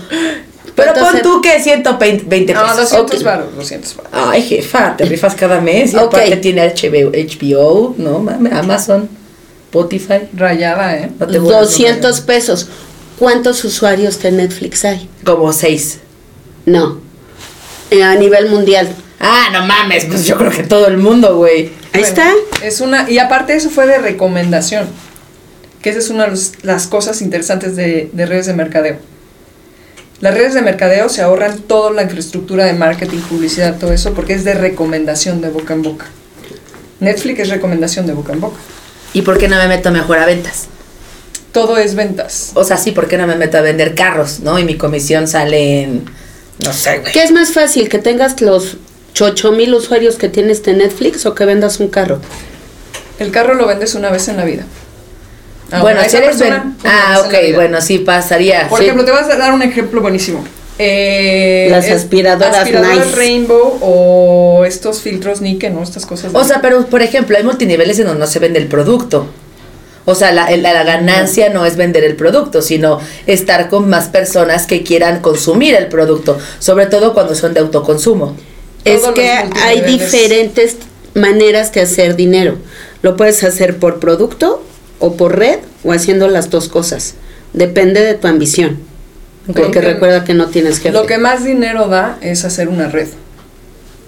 Pero 0.75 0.89
entonces- 0.89 1.21
pon 1.21 1.21
tú 1.21 1.41
que 1.41 1.61
120 1.61 2.25
20 2.27 2.53
No, 2.53 2.63
pesos. 2.63 2.77
200 2.91 3.19
Ok. 3.19 3.23
baros, 3.25 3.55
200 3.55 3.95
baros. 3.95 4.11
Ay, 4.13 4.41
jefa, 4.41 4.97
te 4.97 5.05
rifas 5.05 5.35
cada 5.35 5.61
mes. 5.61 5.93
Y 5.93 5.95
Ok. 5.95 6.03
aparte 6.15 6.35
tiene 6.37 6.63
HBO, 6.63 7.11
HBO, 7.13 7.95
¿no? 7.97 8.19
Mames, 8.19 8.51
Amazon, 8.51 9.07
Spotify. 9.69 10.27
Rayada, 10.33 10.97
¿eh? 10.97 11.11
No 11.17 11.27
te 11.27 11.39
vuelvas 11.39 11.61
200 11.69 12.11
loca. 12.19 12.27
pesos. 12.27 12.67
¿Cuántos 13.17 13.63
usuarios 13.63 14.21
de 14.21 14.31
Netflix 14.31 14.85
hay? 14.85 15.09
Como 15.23 15.51
seis. 15.53 15.99
No. 16.65 16.99
Eh, 17.91 18.03
A 18.03 18.15
nivel 18.15 18.49
mundial. 18.49 18.89
Ah, 19.19 19.49
no 19.53 19.65
mames, 19.65 20.05
pues 20.05 20.25
yo 20.25 20.35
creo 20.37 20.49
que 20.49 20.63
todo 20.63 20.87
el 20.87 20.97
mundo, 20.97 21.37
güey. 21.37 21.71
Ahí 21.93 22.01
Bueno, 22.01 22.07
está. 22.07 22.33
Es 22.63 22.81
una, 22.81 23.09
y 23.09 23.19
aparte 23.19 23.55
eso 23.55 23.69
fue 23.69 23.85
de 23.85 23.99
recomendación, 23.99 24.87
que 25.83 25.91
esa 25.91 25.99
es 25.99 26.09
una 26.09 26.25
de 26.27 26.39
las 26.63 26.87
cosas 26.87 27.21
interesantes 27.21 27.75
de, 27.75 28.09
de 28.11 28.25
redes 28.25 28.47
de 28.47 28.53
mercadeo. 28.53 28.97
Las 30.21 30.33
redes 30.33 30.53
de 30.55 30.61
mercadeo 30.63 31.09
se 31.09 31.21
ahorran 31.21 31.59
toda 31.59 31.91
la 31.91 32.03
infraestructura 32.03 32.65
de 32.65 32.73
marketing, 32.73 33.19
publicidad, 33.19 33.77
todo 33.77 33.91
eso, 33.93 34.13
porque 34.13 34.33
es 34.33 34.43
de 34.43 34.53
recomendación 34.55 35.41
de 35.41 35.49
boca 35.49 35.73
en 35.73 35.81
boca. 35.83 36.05
Netflix 36.99 37.39
es 37.41 37.49
recomendación 37.49 38.07
de 38.07 38.13
boca 38.13 38.33
en 38.33 38.41
boca. 38.41 38.57
¿Y 39.13 39.21
por 39.23 39.37
qué 39.37 39.47
no 39.47 39.57
me 39.57 39.67
meto 39.67 39.91
mejor 39.91 40.17
a 40.19 40.25
ventas? 40.25 40.67
Todo 41.51 41.77
es 41.77 41.95
ventas. 41.95 42.51
O 42.53 42.63
sea, 42.63 42.77
sí, 42.77 42.91
¿por 42.91 43.07
qué 43.07 43.17
no 43.17 43.27
me 43.27 43.35
meto 43.35 43.57
a 43.57 43.61
vender 43.61 43.93
carros, 43.95 44.39
no? 44.39 44.57
Y 44.59 44.63
mi 44.63 44.77
comisión 44.77 45.27
sale 45.27 45.83
en. 45.83 46.05
No 46.63 46.71
sé, 46.73 46.99
güey. 46.99 47.11
¿Qué 47.11 47.23
es 47.23 47.31
más 47.31 47.51
fácil? 47.51 47.89
¿Que 47.89 47.97
tengas 47.99 48.39
los 48.41 48.77
8 49.19 49.51
mil 49.51 49.73
usuarios 49.73 50.15
que 50.15 50.29
tienes 50.29 50.63
de 50.63 50.73
Netflix 50.73 51.25
o 51.25 51.35
que 51.35 51.45
vendas 51.45 51.79
un 51.79 51.89
carro? 51.89 52.19
El 53.19 53.31
carro 53.31 53.53
lo 53.55 53.67
vendes 53.67 53.95
una 53.95 54.09
vez 54.11 54.27
en 54.29 54.37
la 54.37 54.45
vida. 54.45 54.63
Ahora, 55.71 55.81
bueno, 55.83 56.01
si 56.01 56.07
esa 56.07 56.17
eres. 56.19 56.29
persona, 56.37 56.57
ven- 56.59 56.75
una 56.83 57.13
Ah, 57.15 57.19
ok, 57.25 57.33
bueno, 57.55 57.81
sí 57.81 57.99
pasaría. 57.99 58.67
Por 58.67 58.79
sí. 58.79 58.85
ejemplo, 58.85 59.05
te 59.05 59.11
vas 59.11 59.29
a 59.29 59.37
dar 59.37 59.53
un 59.53 59.61
ejemplo 59.61 60.01
buenísimo. 60.01 60.43
Eh, 60.79 61.67
Las 61.69 61.89
aspiradoras 61.91 62.55
aspiradoras 62.57 63.05
nice. 63.07 63.15
Rainbow 63.15 63.77
o 63.81 64.63
estos 64.65 65.01
filtros 65.01 65.41
Nike, 65.41 65.69
¿no? 65.69 65.83
Estas 65.83 66.05
cosas. 66.05 66.31
O 66.33 66.43
sea, 66.43 66.59
pero 66.61 66.85
por 66.87 67.01
ejemplo, 67.01 67.37
hay 67.37 67.43
multiniveles 67.43 67.99
en 67.99 68.05
donde 68.07 68.19
no 68.19 68.27
se 68.27 68.39
vende 68.39 68.59
el 68.59 68.67
producto. 68.67 69.27
O 70.05 70.15
sea, 70.15 70.31
la, 70.31 70.49
la- 70.57 70.73
la 70.73 70.83
ganancia 70.83 71.49
no 71.49 71.65
es 71.65 71.75
vender 71.77 72.03
el 72.03 72.15
producto, 72.15 72.61
sino 72.61 72.99
estar 73.27 73.69
con 73.69 73.89
más 73.89 74.07
personas 74.07 74.65
que 74.65 74.83
quieran 74.83 75.21
consumir 75.21 75.75
el 75.75 75.87
producto, 75.87 76.37
sobre 76.59 76.87
todo 76.87 77.13
cuando 77.13 77.35
son 77.35 77.53
de 77.53 77.59
autoconsumo. 77.59 78.35
Es 78.83 79.01
que 79.13 79.29
hay 79.61 79.81
diferentes 79.81 80.77
maneras 81.13 81.71
de 81.71 81.81
hacer 81.81 82.15
dinero. 82.15 82.57
Lo 83.03 83.15
puedes 83.15 83.43
hacer 83.43 83.77
por 83.77 83.99
producto 83.99 84.63
o 84.99 85.15
por 85.17 85.37
red 85.37 85.59
o 85.83 85.91
haciendo 85.91 86.27
las 86.27 86.49
dos 86.49 86.67
cosas. 86.67 87.13
Depende 87.53 88.01
de 88.01 88.13
tu 88.15 88.27
ambición. 88.27 88.79
Porque 89.45 89.71
que- 89.71 89.81
recuerda 89.81 90.23
que 90.23 90.33
no 90.33 90.47
tienes 90.47 90.77
jefe. 90.79 90.91
Lo 90.91 91.05
que 91.05 91.17
más 91.17 91.43
dinero 91.43 91.87
da 91.89 92.17
es 92.21 92.43
hacer 92.45 92.69
una 92.69 92.87
red. 92.89 93.07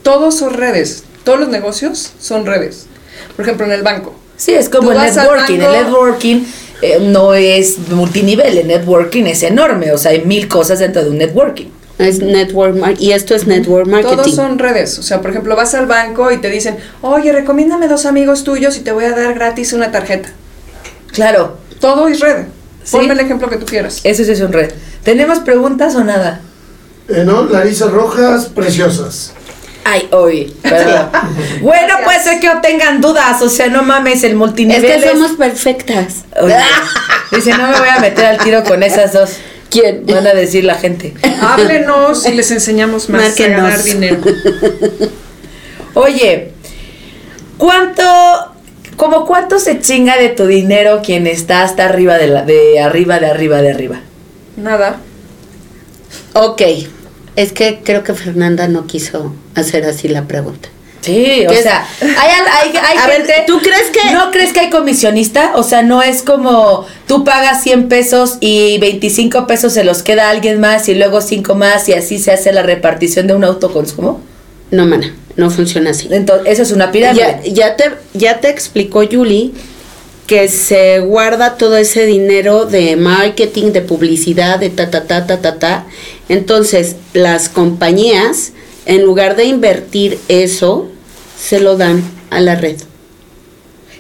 Todos 0.02 0.38
son 0.38 0.54
redes. 0.54 1.04
Todos 1.24 1.40
los 1.40 1.50
negocios 1.50 2.14
son 2.20 2.46
redes. 2.46 2.88
Por 3.36 3.46
ejemplo, 3.46 3.66
en 3.66 3.72
el 3.74 3.84
banco. 3.84 4.16
Sí, 4.44 4.54
es 4.54 4.68
como 4.68 4.92
el 4.92 4.98
networking. 4.98 5.54
El 5.54 5.72
networking 5.72 6.44
eh, 6.82 7.00
no 7.00 7.34
es 7.34 7.78
multinivel, 7.90 8.58
el 8.58 8.68
networking 8.68 9.24
es 9.24 9.42
enorme, 9.42 9.94
o 9.94 9.98
sea, 9.98 10.12
hay 10.12 10.26
mil 10.26 10.50
cosas 10.50 10.80
dentro 10.80 11.02
de 11.02 11.12
un 11.12 11.18
networking. 11.18 11.68
Es 11.98 12.20
network 12.20 13.00
y 13.00 13.14
esto 13.14 13.36
es 13.36 13.48
network 13.48 13.88
marketing. 13.88 14.18
Todos 14.18 14.36
son 14.36 14.60
redes. 14.60 15.00
O 15.00 15.04
sea, 15.04 15.22
por 15.22 15.32
ejemplo, 15.32 15.56
vas 15.56 15.74
al 15.76 15.86
banco 15.86 16.30
y 16.30 16.42
te 16.42 16.50
dicen, 16.50 16.76
oye, 17.02 17.32
recomiéndame 17.32 17.88
dos 17.88 18.06
amigos 18.06 18.44
tuyos 18.44 18.76
y 18.76 18.82
te 18.82 18.92
voy 18.92 19.06
a 19.06 19.12
dar 19.12 19.34
gratis 19.34 19.72
una 19.72 19.92
tarjeta. 19.92 20.28
Claro, 21.14 21.58
Todo 21.80 22.10
es 22.10 22.20
red. 22.20 22.48
Sí. 22.84 22.98
Ponme 22.98 23.14
el 23.14 23.22
ejemplo 23.22 23.50
que 23.50 23.56
tú 23.56 23.66
quieras. 23.66 24.02
eso 24.04 24.26
sí 24.26 24.32
es 24.32 24.42
un 24.42 24.52
red. 24.52 24.74
¿Tenemos 25.04 25.40
preguntas 25.40 25.96
o 25.96 26.04
nada? 26.04 26.42
Eh, 27.08 27.24
¿No? 27.26 27.46
Larisa 27.46 27.88
Rojas, 27.88 28.48
preciosas. 28.48 29.32
Ay, 29.86 30.08
hoy, 30.12 30.54
perdón. 30.62 31.10
bueno, 31.62 31.96
puede 32.04 32.20
ser 32.22 32.40
que 32.40 32.50
tengan 32.62 33.02
dudas, 33.02 33.42
o 33.42 33.50
sea, 33.50 33.68
no 33.68 33.84
mames, 33.84 34.24
el 34.24 34.32
es 34.32 34.38
multinivel 34.38 34.82
que 35.02 35.10
somos 35.10 35.32
perfectas. 35.32 36.24
Oye, 36.42 36.56
dice, 37.32 37.52
no 37.52 37.68
me 37.68 37.80
voy 37.80 37.90
a 37.90 38.00
meter 38.00 38.26
al 38.26 38.38
tiro 38.38 38.64
con 38.64 38.82
esas 38.84 39.14
dos. 39.14 39.32
¿Quién? 39.70 40.06
Van 40.06 40.28
a 40.28 40.34
decir 40.34 40.64
la 40.64 40.76
gente. 40.76 41.14
Háblenos 41.42 42.26
y 42.28 42.34
les 42.34 42.52
enseñamos 42.52 43.10
más 43.10 43.24
Márquenos. 43.24 43.60
a 43.60 43.64
ganar 43.64 43.84
dinero. 43.84 44.18
Oye, 45.96 46.52
¿cuánto, 47.58 48.04
como 48.96 49.26
cuánto 49.26 49.60
se 49.60 49.80
chinga 49.80 50.18
de 50.18 50.30
tu 50.30 50.46
dinero 50.46 51.02
quien 51.04 51.28
está 51.28 51.64
hasta 51.64 51.86
arriba 51.86 52.18
de 52.18 52.28
la, 52.28 52.44
de 52.44 52.80
arriba, 52.80 53.20
de 53.20 53.28
arriba, 53.28 53.62
de 53.62 53.72
arriba? 53.72 54.00
Nada. 54.56 54.98
Ok, 56.34 56.62
es 57.36 57.52
que 57.52 57.82
creo 57.84 58.04
que 58.04 58.14
Fernanda 58.14 58.68
no 58.68 58.86
quiso 58.88 59.34
hacer 59.56 59.86
así 59.86 60.08
la 60.08 60.24
pregunta. 60.28 60.70
Sí, 61.02 61.46
o 61.46 61.54
sea, 61.54 61.86
hay, 62.00 62.08
hay, 62.10 62.78
hay 62.78 62.98
A 62.98 63.08
ver, 63.08 63.26
gente... 63.26 63.44
¿tú 63.46 63.60
crees 63.60 63.90
que- 63.92 64.14
¿No 64.14 64.32
crees 64.32 64.54
que 64.54 64.62
hay 64.62 64.70
comisionista? 64.70 65.52
O 65.56 65.64
sea, 65.64 65.82
no 65.82 66.02
es 66.02 66.22
como 66.22 66.86
tú 67.08 67.26
pagas 67.26 67.62
100 67.62 67.90
pesos 67.90 68.38
y 68.40 68.78
25 68.78 69.46
pesos 69.46 69.74
se 69.74 69.84
los 69.84 70.02
queda 70.02 70.28
a 70.28 70.30
alguien 70.30 70.62
más 70.62 70.88
y 70.88 70.96
luego 70.96 71.20
5 71.20 71.56
más 71.56 71.90
y 71.90 71.94
así 71.94 72.20
se 72.20 72.32
hace 72.32 72.54
la 72.54 72.64
repartición 72.64 73.28
de 73.28 73.36
un 73.36 73.44
autoconsumo. 73.44 74.22
No, 74.72 74.86
mana, 74.86 75.14
no 75.36 75.50
funciona 75.50 75.90
así. 75.90 76.08
Entonces, 76.10 76.54
eso 76.54 76.62
es 76.64 76.72
una 76.72 76.86
Ya, 76.86 76.92
pirámide. 76.94 77.40
ya, 77.52 77.76
te, 77.76 77.92
ya 78.14 78.40
te 78.40 78.50
explicó 78.50 79.04
Julie 79.06 79.52
que 80.28 80.48
se 80.48 81.00
guarda 81.00 81.58
todo 81.58 81.76
ese 81.78 82.06
dinero 82.06 82.66
de 82.66 82.96
marketing, 82.96 83.72
de 83.74 83.82
publicidad, 83.82 84.60
de 84.60 84.70
ta, 84.70 84.90
ta, 84.90 85.04
ta, 85.06 85.28
ta, 85.28 85.42
ta, 85.42 85.60
ta. 85.60 85.86
Entonces, 86.30 86.96
las 87.14 87.50
compañías, 87.50 88.54
en 88.86 89.04
lugar 89.04 89.36
de 89.36 89.46
invertir 89.46 90.20
eso, 90.30 90.90
se 91.38 91.60
lo 91.60 91.76
dan 91.78 92.02
a 92.30 92.40
la 92.40 92.56
red. 92.56 92.78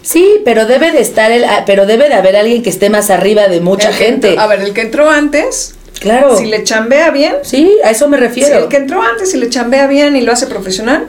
Sí, 0.02 0.42
pero 0.44 0.66
debe 0.66 0.92
de 0.92 1.00
estar 1.02 1.32
el, 1.32 1.44
ah, 1.46 1.64
pero 1.66 1.86
debe 1.86 2.10
de 2.10 2.16
haber 2.16 2.36
alguien 2.36 2.62
que 2.64 2.70
esté 2.70 2.90
más 2.90 3.10
arriba 3.10 3.48
de 3.48 3.62
mucha 3.62 3.90
El 3.90 3.98
que 3.98 4.04
gente. 4.06 4.30
entró- 4.30 4.42
a 4.42 4.48
ver, 4.48 4.62
el 4.62 4.74
que 4.74 4.82
entró 4.82 5.10
antes, 5.10 5.76
claro. 6.00 6.38
si 6.38 6.46
le 6.46 6.64
chambea 6.64 7.10
bien, 7.12 7.36
Sí, 7.44 7.72
a 7.84 7.92
eso 7.92 8.08
me 8.10 8.18
si 8.18 8.24
refiero. 8.24 8.58
el 8.64 8.68
que 8.68 8.78
entró 8.78 9.02
antes 9.02 9.34
y 9.34 9.38
le 9.38 9.50
chambea 9.50 9.88
bien 9.88 10.16
y 10.18 10.22
lo 10.22 10.34
hace 10.34 10.48
profesional, 10.48 11.08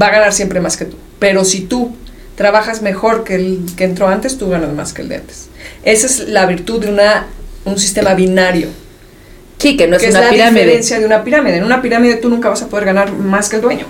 va 0.00 0.06
a 0.06 0.10
ganar 0.10 0.32
siempre 0.32 0.60
más 0.60 0.76
que 0.76 0.86
tú. 0.86 0.96
Pero 1.20 1.44
si 1.44 1.60
tú 1.62 1.92
trabajas 2.40 2.80
mejor 2.80 3.22
que 3.22 3.34
el 3.34 3.60
que 3.76 3.84
entró 3.84 4.08
antes, 4.08 4.38
tú 4.38 4.48
ganas 4.48 4.72
más 4.72 4.94
que 4.94 5.02
el 5.02 5.10
de 5.10 5.16
antes. 5.16 5.48
Esa 5.84 6.06
es 6.06 6.20
la 6.20 6.46
virtud 6.46 6.80
de 6.80 6.88
una, 6.88 7.26
un 7.66 7.78
sistema 7.78 8.14
binario. 8.14 8.68
Sí, 9.58 9.76
que 9.76 9.86
no 9.86 9.96
es 9.96 10.02
que 10.02 10.08
es 10.08 10.14
una 10.14 10.24
la 10.24 10.30
pirámide. 10.30 10.62
diferencia 10.62 10.98
de 10.98 11.04
una 11.04 11.22
pirámide. 11.22 11.58
En 11.58 11.64
una 11.64 11.82
pirámide 11.82 12.14
tú 12.16 12.30
nunca 12.30 12.48
vas 12.48 12.62
a 12.62 12.68
poder 12.68 12.86
ganar 12.86 13.12
más 13.12 13.50
que 13.50 13.56
el 13.56 13.62
dueño. 13.62 13.84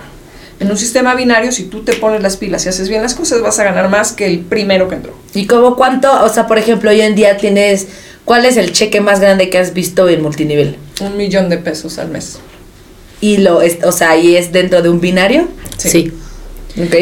En 0.59 0.69
un 0.69 0.77
sistema 0.77 1.15
binario, 1.15 1.53
si 1.53 1.63
tú 1.63 1.83
te 1.85 1.93
pones 1.93 2.21
las 2.21 2.35
pilas 2.35 2.65
y 2.65 2.69
haces 2.69 2.89
bien 2.89 3.01
las 3.01 3.15
cosas, 3.15 3.39
vas 3.41 3.57
a 3.59 3.63
ganar 3.63 3.87
más 3.87 4.11
que 4.11 4.25
el 4.25 4.39
primero 4.41 4.89
que 4.89 4.95
entró. 4.95 5.13
¿Y 5.33 5.47
como 5.47 5.77
cuánto, 5.77 6.11
o 6.21 6.27
sea, 6.27 6.45
por 6.47 6.57
ejemplo, 6.57 6.89
hoy 6.89 6.99
en 6.99 7.15
día 7.15 7.37
tienes, 7.37 7.87
¿cuál 8.25 8.43
es 8.43 8.57
el 8.57 8.73
cheque 8.73 8.99
más 8.99 9.21
grande 9.21 9.49
que 9.49 9.59
has 9.59 9.73
visto 9.73 10.09
en 10.09 10.21
multinivel? 10.21 10.75
Un 10.99 11.15
millón 11.15 11.47
de 11.47 11.57
pesos 11.57 11.97
al 11.99 12.09
mes. 12.09 12.37
Y 13.21 13.37
lo, 13.37 13.61
es, 13.61 13.77
o 13.85 13.93
sea, 13.93 14.09
ahí 14.09 14.35
es 14.35 14.51
dentro 14.51 14.81
de 14.81 14.89
un 14.89 14.99
binario, 14.99 15.47
Sí. 15.77 16.11
¿ok? 16.77 16.95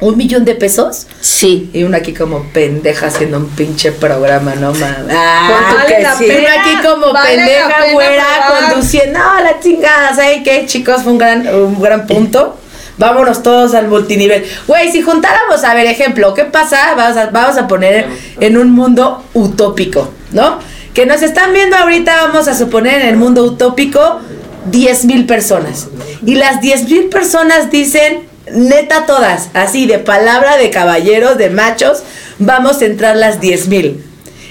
¿Un 0.00 0.16
millón 0.16 0.44
de 0.44 0.54
pesos? 0.54 1.08
Sí. 1.20 1.70
Y 1.72 1.82
uno 1.82 1.96
aquí 1.96 2.14
como 2.14 2.44
pendeja 2.52 3.08
haciendo 3.08 3.38
un 3.38 3.48
pinche 3.48 3.90
programa, 3.90 4.54
no 4.54 4.72
mames. 4.72 4.96
¿Cuánto 5.06 5.74
vale 5.74 5.96
que 5.96 6.02
la 6.02 6.14
sí? 6.16 6.24
pena, 6.26 6.48
Uno 6.54 6.60
aquí 6.60 6.86
como 6.86 7.12
vale 7.12 7.36
pendeja 7.36 7.92
güera 7.92 8.24
conduciendo. 8.48 9.18
No, 9.18 9.40
la 9.42 9.58
chingada, 9.58 10.14
¿saben 10.14 10.44
qué, 10.44 10.66
chicos? 10.66 11.02
Fue 11.02 11.12
un 11.12 11.18
gran, 11.18 11.48
un 11.48 11.80
gran 11.80 12.06
punto. 12.06 12.56
Vámonos 12.96 13.42
todos 13.42 13.74
al 13.74 13.88
multinivel. 13.88 14.44
Güey, 14.66 14.90
si 14.92 15.02
juntáramos, 15.02 15.64
a 15.64 15.74
ver, 15.74 15.86
ejemplo, 15.86 16.34
¿qué 16.34 16.44
pasa? 16.44 16.94
Vamos 16.96 17.16
a, 17.16 17.26
vamos 17.30 17.56
a 17.56 17.66
poner 17.66 18.06
en 18.40 18.56
un 18.56 18.70
mundo 18.70 19.24
utópico, 19.34 20.12
¿no? 20.32 20.58
Que 20.94 21.06
nos 21.06 21.22
están 21.22 21.52
viendo 21.52 21.76
ahorita, 21.76 22.26
vamos 22.26 22.48
a 22.48 22.54
suponer 22.56 23.02
en 23.02 23.08
el 23.08 23.16
mundo 23.16 23.44
utópico, 23.44 24.20
10 24.66 25.04
mil 25.06 25.26
personas. 25.26 25.86
Y 26.26 26.34
las 26.34 26.60
10 26.60 26.88
mil 26.88 27.04
personas 27.08 27.70
dicen, 27.70 28.27
neta 28.52 29.06
todas, 29.06 29.48
así 29.54 29.86
de 29.86 29.98
palabra 29.98 30.56
de 30.56 30.70
caballeros, 30.70 31.36
de 31.38 31.50
machos, 31.50 32.02
vamos 32.38 32.80
a 32.82 32.86
entrar 32.86 33.16
las 33.16 33.40
10 33.40 33.68
mil. 33.68 34.04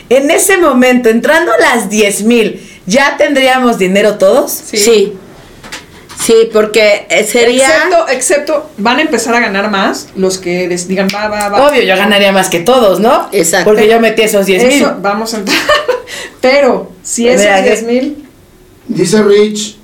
En 0.09 0.31
ese 0.31 0.57
momento, 0.57 1.09
entrando 1.09 1.51
las 1.59 1.89
10 1.89 2.23
mil, 2.23 2.61
¿ya 2.85 3.17
tendríamos 3.17 3.77
dinero 3.77 4.15
todos? 4.17 4.51
Sí. 4.51 5.13
Sí, 6.19 6.49
porque 6.51 7.05
eh, 7.09 7.23
sería... 7.25 7.67
Excepto, 7.67 8.07
excepto, 8.09 8.69
van 8.77 8.97
a 8.97 9.01
empezar 9.01 9.35
a 9.35 9.39
ganar 9.39 9.69
más 9.69 10.07
los 10.15 10.37
que 10.39 10.67
des- 10.67 10.87
digan, 10.87 11.07
va, 11.13 11.27
va, 11.27 11.47
va. 11.49 11.67
Obvio, 11.69 11.83
yo 11.83 11.95
ganaría 11.95 12.31
más 12.31 12.49
que 12.49 12.59
todos, 12.59 12.99
¿no? 12.99 13.29
Exacto. 13.31 13.65
Porque 13.69 13.87
yo 13.87 13.99
metí 13.99 14.23
esos 14.23 14.45
10 14.45 14.63
mil. 14.67 14.87
Vamos 15.01 15.33
a 15.35 15.37
entrar. 15.37 15.57
Pero, 16.41 16.91
si 17.03 17.27
esos 17.27 17.41
ver, 17.45 17.53
¿a 17.53 17.63
qué? 17.63 17.69
10 17.69 17.83
mil, 17.83 18.23
Dice 18.87 19.21
Rich, 19.21 19.77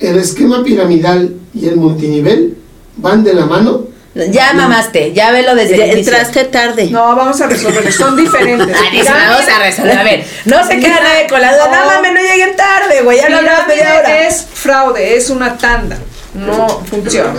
el 0.00 0.18
esquema 0.18 0.62
piramidal 0.64 1.34
y 1.54 1.66
el 1.68 1.76
multinivel 1.76 2.56
van 2.96 3.22
de 3.24 3.34
la 3.34 3.46
mano. 3.46 3.86
Ya 4.30 4.52
mamaste, 4.52 5.12
ya 5.12 5.32
velo 5.32 5.56
desde 5.56 5.76
Ya 5.76 5.84
el 5.86 5.92
inicio. 5.94 6.12
entraste 6.12 6.44
tarde. 6.44 6.88
no, 6.90 7.16
vamos 7.16 7.40
a 7.40 7.48
resolver, 7.48 7.92
son 7.92 8.16
diferentes. 8.24 8.76
Ah, 8.76 8.88
dice, 8.92 9.10
vamos 9.12 9.48
a 9.48 9.58
resolver. 9.58 9.98
A 9.98 10.04
ver, 10.04 10.24
no 10.44 10.64
se 10.66 10.78
queda 10.78 11.00
nadie 11.00 11.26
con 11.28 11.40
la 11.40 11.52
duda. 11.52 11.66
No 11.66 11.80
No. 11.80 11.86
mames, 11.86 12.12
no 12.12 12.20
lleguen 12.20 12.54
tarde, 12.56 13.02
güey. 13.02 13.18
Ya 13.18 13.28
no 13.28 13.38
hablamos 13.38 13.66
media 13.66 13.96
hora. 13.98 14.26
Es 14.28 14.46
fraude, 14.52 15.16
es 15.16 15.30
una 15.30 15.58
tanda. 15.58 15.98
No 16.34 16.68
funciona. 16.88 17.34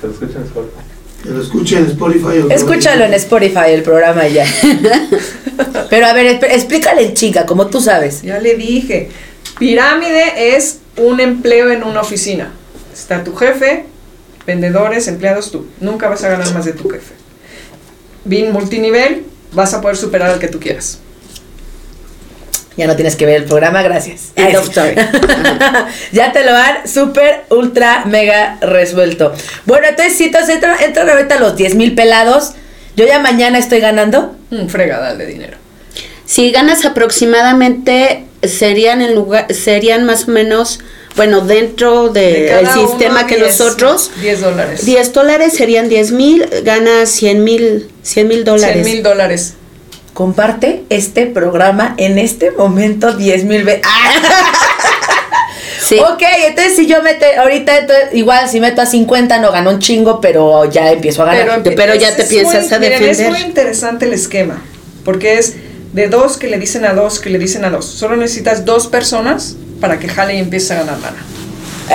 Se 0.00 0.06
lo 0.06 0.12
escuchan 0.12 0.36
en 0.36 0.44
Spotify. 0.46 0.76
Que 1.22 1.28
lo 1.30 1.42
escuche 1.42 1.76
en 1.78 1.86
Spotify. 1.86 2.38
o 2.38 2.50
Escúchalo 2.50 3.04
en 3.04 3.14
Spotify 3.14 3.70
el 3.72 3.82
programa 3.82 4.26
y 4.28 4.34
ya. 4.34 4.46
Pero 5.90 6.06
a 6.06 6.12
ver, 6.12 6.26
explícale 6.48 7.06
en 7.06 7.14
chica, 7.14 7.44
como 7.44 7.66
tú 7.66 7.80
sabes. 7.80 8.22
Ya 8.22 8.38
le 8.38 8.54
dije. 8.54 9.10
Pirámide 9.58 10.56
es 10.56 10.78
un 10.96 11.18
empleo 11.20 11.70
en 11.70 11.82
una 11.82 12.00
oficina. 12.00 12.52
Está 12.92 13.24
tu 13.24 13.34
jefe, 13.34 13.86
vendedores, 14.46 15.08
empleados, 15.08 15.50
tú. 15.50 15.66
Nunca 15.80 16.08
vas 16.08 16.24
a 16.24 16.28
ganar 16.28 16.52
más 16.52 16.64
de 16.64 16.72
tu 16.72 16.88
jefe. 16.88 17.14
Bin 18.24 18.52
multinivel, 18.52 19.24
vas 19.52 19.74
a 19.74 19.80
poder 19.80 19.96
superar 19.96 20.30
al 20.30 20.38
que 20.38 20.48
tú 20.48 20.60
quieras. 20.60 20.98
Ya 22.76 22.86
no 22.86 22.94
tienes 22.96 23.16
que 23.16 23.26
ver 23.26 23.36
el 23.36 23.44
programa, 23.44 23.82
gracias. 23.82 24.32
End 24.36 24.48
Ay, 24.50 24.56
of 24.56 24.64
sí. 24.64 24.70
story. 24.70 24.94
ya 26.12 26.32
te 26.32 26.44
lo 26.44 26.54
han 26.56 26.88
súper, 26.88 27.44
ultra, 27.50 28.04
mega 28.06 28.58
resuelto. 28.60 29.34
Bueno, 29.66 29.88
entonces, 29.88 30.16
si 30.16 30.24
entonces 30.24 30.54
entran, 30.54 30.80
entran 30.80 31.10
ahorita 31.10 31.38
los 31.38 31.56
10 31.56 31.74
mil 31.74 31.94
pelados. 31.94 32.52
Yo 32.96 33.06
ya 33.06 33.18
mañana 33.18 33.58
estoy 33.58 33.80
ganando. 33.80 34.34
Un 34.50 34.68
fregadal 34.68 35.18
de 35.18 35.26
dinero. 35.26 35.58
Si 36.24 36.50
ganas 36.52 36.84
aproximadamente, 36.84 38.24
serían 38.42 39.02
en 39.02 39.14
lugar, 39.14 39.52
serían 39.52 40.04
más 40.04 40.28
o 40.28 40.30
menos, 40.30 40.80
bueno, 41.16 41.40
dentro 41.40 42.08
De 42.08 42.20
del 42.32 42.48
cada 42.64 42.74
sistema 42.74 43.18
uno, 43.20 43.26
que 43.26 43.36
10, 43.36 43.46
nosotros, 43.58 44.10
10 44.20 44.40
dólares. 44.40 44.84
10 44.86 45.12
dólares 45.12 45.52
serían 45.54 45.88
10 45.88 46.12
mil, 46.12 46.46
ganas 46.64 47.08
100 47.10 47.44
mil, 47.44 47.88
100 48.02 48.28
mil 48.28 48.36
100 48.38 48.44
dólares. 48.44 48.84
mil 48.84 49.02
dólares. 49.02 49.54
Comparte 50.14 50.84
este 50.90 51.26
programa 51.26 51.94
en 51.96 52.18
este 52.18 52.50
momento 52.50 53.12
10 53.16 53.44
mil 53.44 53.64
veces. 53.64 53.82
Sí. 55.82 55.98
Ok, 55.98 56.22
entonces 56.46 56.76
si 56.76 56.86
yo 56.86 57.02
meto, 57.02 57.24
ahorita, 57.38 57.78
entonces, 57.78 58.08
igual 58.12 58.48
si 58.48 58.60
meto 58.60 58.80
a 58.80 58.86
50 58.86 59.38
no 59.38 59.50
gano 59.50 59.70
un 59.70 59.80
chingo, 59.80 60.20
pero 60.20 60.64
ya 60.70 60.92
empiezo 60.92 61.22
a 61.22 61.26
ganar. 61.34 61.62
Pero 61.64 61.94
ya 61.96 62.10
es- 62.10 62.16
te 62.16 62.24
piensas 62.24 62.66
muy- 62.66 62.74
a 62.74 62.78
miren, 62.78 63.00
defender. 63.00 63.26
es 63.26 63.30
muy 63.32 63.40
interesante 63.48 64.04
el 64.04 64.12
esquema, 64.12 64.62
porque 65.04 65.38
es 65.38 65.54
de 65.92 66.06
dos 66.06 66.36
que 66.36 66.46
le 66.46 66.58
dicen 66.58 66.84
a 66.84 66.92
dos 66.92 67.18
que 67.18 67.28
le 67.30 67.38
dicen 67.40 67.64
a 67.64 67.70
dos. 67.70 67.86
Solo 67.86 68.16
necesitas 68.16 68.64
dos 68.64 68.86
personas 68.86 69.56
para 69.80 69.98
que 69.98 70.08
jale 70.08 70.34
y 70.36 70.38
empiece 70.38 70.72
a 70.74 70.78
ganar 70.78 70.98
lana. 71.00 71.24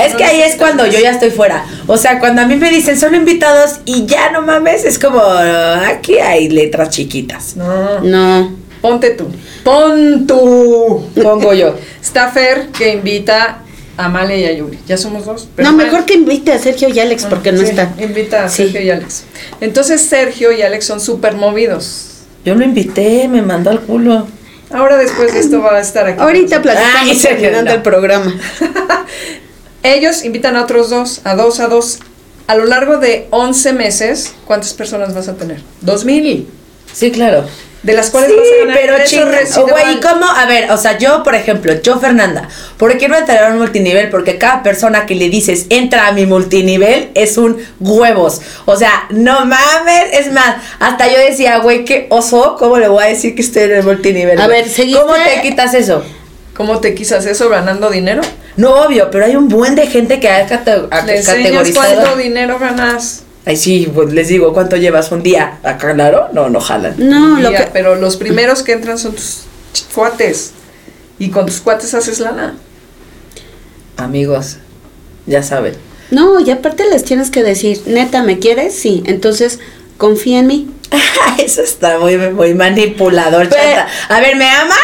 Es 0.05 0.13
que 0.15 0.25
ahí 0.25 0.41
es 0.41 0.55
cuando 0.55 0.85
yo 0.85 0.99
ya 0.99 1.11
estoy 1.11 1.29
fuera. 1.31 1.65
O 1.87 1.95
sea, 1.97 2.19
cuando 2.19 2.41
a 2.41 2.45
mí 2.45 2.57
me 2.57 2.69
dicen 2.69 2.99
solo 2.99 3.15
invitados 3.15 3.79
y 3.85 4.05
ya 4.05 4.29
no 4.31 4.41
mames, 4.41 4.83
es 4.83 4.99
como 4.99 5.19
ah, 5.21 5.87
aquí 5.87 6.19
hay 6.19 6.49
letras 6.49 6.89
chiquitas. 6.89 7.55
No, 7.55 8.01
No. 8.01 8.51
ponte 8.81 9.11
tú. 9.11 9.27
Pon 9.63 10.27
tú. 10.27 11.05
Pongo 11.23 11.53
yo. 11.53 11.75
Está 12.01 12.29
Fer 12.29 12.67
que 12.77 12.91
invita 12.93 13.59
a 13.97 14.09
Male 14.09 14.37
y 14.41 14.45
a 14.45 14.51
Yuri. 14.51 14.77
Ya 14.85 14.97
somos 14.97 15.25
dos. 15.25 15.47
pero 15.55 15.69
No, 15.71 15.77
Male- 15.77 15.89
mejor 15.89 16.05
que 16.05 16.15
invite 16.15 16.51
a 16.51 16.59
Sergio 16.59 16.89
y 16.89 16.99
Alex 16.99 17.25
porque 17.29 17.53
no 17.53 17.59
Sí, 17.61 17.67
está. 17.69 17.93
Invita 17.97 18.43
a 18.43 18.49
Sí. 18.49 18.63
Sergio 18.63 18.81
y 18.81 18.89
Alex. 18.89 19.23
Entonces 19.61 20.01
Sergio 20.01 20.51
y 20.51 20.61
Alex 20.61 20.85
son 20.85 20.99
súper 20.99 21.35
movidos. 21.35 22.07
Yo 22.43 22.53
lo 22.55 22.65
invité, 22.65 23.29
me 23.29 23.41
mandó 23.41 23.69
al 23.69 23.79
culo. 23.79 24.27
Ahora 24.75 24.97
después 24.97 25.33
de 25.33 25.39
esto 25.39 25.61
va 25.61 25.77
a 25.77 25.79
estar 25.79 26.05
aquí. 26.05 26.21
Ahorita 26.21 26.61
platicamos 26.61 27.09
Ay, 27.09 27.15
se 27.15 27.29
terminando 27.29 27.63
queda. 27.65 27.73
el 27.75 27.81
programa. 27.81 28.35
Ellos 29.83 30.23
invitan 30.25 30.55
a 30.57 30.63
otros 30.63 30.89
dos, 30.89 31.21
a 31.23 31.35
dos, 31.35 31.59
a 31.59 31.67
dos. 31.67 31.99
A 32.47 32.55
lo 32.55 32.65
largo 32.65 32.97
de 32.97 33.27
11 33.31 33.73
meses, 33.73 34.33
¿cuántas 34.45 34.73
personas 34.73 35.13
vas 35.13 35.27
a 35.29 35.35
tener? 35.35 35.61
Dos 35.81 36.05
mil. 36.05 36.47
Sí, 36.93 37.11
claro. 37.11 37.45
De 37.85 37.93
las 37.93 38.09
cuales 38.09 38.31
Sí, 38.31 38.35
vas 38.37 38.47
a 38.47 38.59
ganar 38.65 38.77
pero 38.81 38.93
ingreso 38.93 39.15
chinga. 39.15 39.31
residual. 39.39 39.63
O, 39.69 39.73
güey, 39.73 39.93
¿y 39.95 39.99
cómo? 39.99 40.25
A 40.25 40.45
ver, 40.47 40.71
o 40.71 40.77
sea, 40.77 40.97
yo, 40.97 41.21
por 41.23 41.35
ejemplo, 41.35 41.71
yo, 41.83 41.99
Fernanda, 41.99 42.49
¿por 42.77 42.97
qué 42.97 43.07
no 43.07 43.15
entrar 43.15 43.43
a 43.43 43.49
un 43.53 43.59
multinivel? 43.59 44.09
Porque 44.09 44.37
cada 44.39 44.63
persona 44.63 45.05
que 45.05 45.13
le 45.13 45.29
dices 45.29 45.67
entra 45.69 46.07
a 46.07 46.11
mi 46.11 46.25
multinivel 46.25 47.11
es 47.13 47.37
un 47.37 47.57
huevos. 47.79 48.41
O 48.65 48.75
sea, 48.75 49.05
no 49.11 49.45
mames. 49.45 50.05
Es 50.13 50.31
más, 50.31 50.55
hasta 50.79 51.07
yo 51.11 51.19
decía, 51.19 51.59
güey, 51.59 51.85
qué 51.85 52.07
oso, 52.09 52.55
¿cómo 52.57 52.77
le 52.79 52.87
voy 52.87 53.03
a 53.03 53.07
decir 53.07 53.35
que 53.35 53.41
estoy 53.43 53.63
en 53.63 53.73
el 53.73 53.83
multinivel? 53.83 54.41
A 54.41 54.47
ver, 54.47 54.67
¿seguiste? 54.67 54.99
¿Cómo 55.01 55.13
te 55.13 55.41
quitas 55.41 55.73
eso? 55.75 56.03
¿Cómo 56.57 56.79
te 56.79 56.95
quisas 56.95 57.25
eso 57.27 57.49
ganando 57.49 57.89
dinero? 57.91 58.21
No, 58.57 58.71
obvio, 58.85 59.11
pero 59.11 59.25
hay 59.25 59.35
un 59.35 59.47
buen 59.49 59.75
de 59.75 59.85
gente 59.85 60.19
que 60.19 60.29
ha, 60.29 60.47
cate- 60.47 60.87
categorizado. 60.89 61.93
cuánto 62.01 62.15
dinero 62.15 62.57
ganas. 62.57 63.24
Ay, 63.45 63.57
sí, 63.57 63.89
pues 63.93 64.11
les 64.11 64.27
digo, 64.27 64.53
¿cuánto 64.53 64.75
llevas 64.75 65.11
un 65.11 65.21
día? 65.21 65.59
¿Acá, 65.63 65.93
claro? 65.93 66.29
No, 66.33 66.49
no 66.49 66.59
jalan. 66.59 66.95
No, 66.97 67.39
lo 67.39 67.51
Ya, 67.51 67.65
que, 67.65 67.71
Pero 67.71 67.95
los 67.95 68.17
primeros 68.17 68.63
que 68.63 68.71
entran 68.73 68.97
son 68.97 69.13
tus 69.13 69.41
cuates. 69.93 70.51
Y 71.19 71.29
con 71.29 71.45
tus 71.45 71.59
cuates 71.61 71.93
haces 71.93 72.19
lana. 72.19 72.55
Amigos, 73.97 74.57
ya 75.25 75.41
saben. 75.43 75.75
no, 76.11 76.39
y 76.39 76.49
aparte 76.51 76.83
les 76.89 77.03
tienes 77.05 77.29
que 77.31 77.43
decir, 77.43 77.81
neta, 77.85 78.23
¿me 78.23 78.39
quieres? 78.39 78.77
Sí, 78.77 79.03
entonces 79.05 79.59
confía 79.97 80.39
en 80.39 80.47
mí. 80.47 80.69
Eso 81.37 81.61
está 81.61 81.99
muy, 81.99 82.17
muy 82.17 82.53
manipulador, 82.53 83.47
Pero- 83.49 83.61
chata. 83.61 83.87
A 84.09 84.19
ver, 84.19 84.35
¿me 84.35 84.49
amas? 84.49 84.77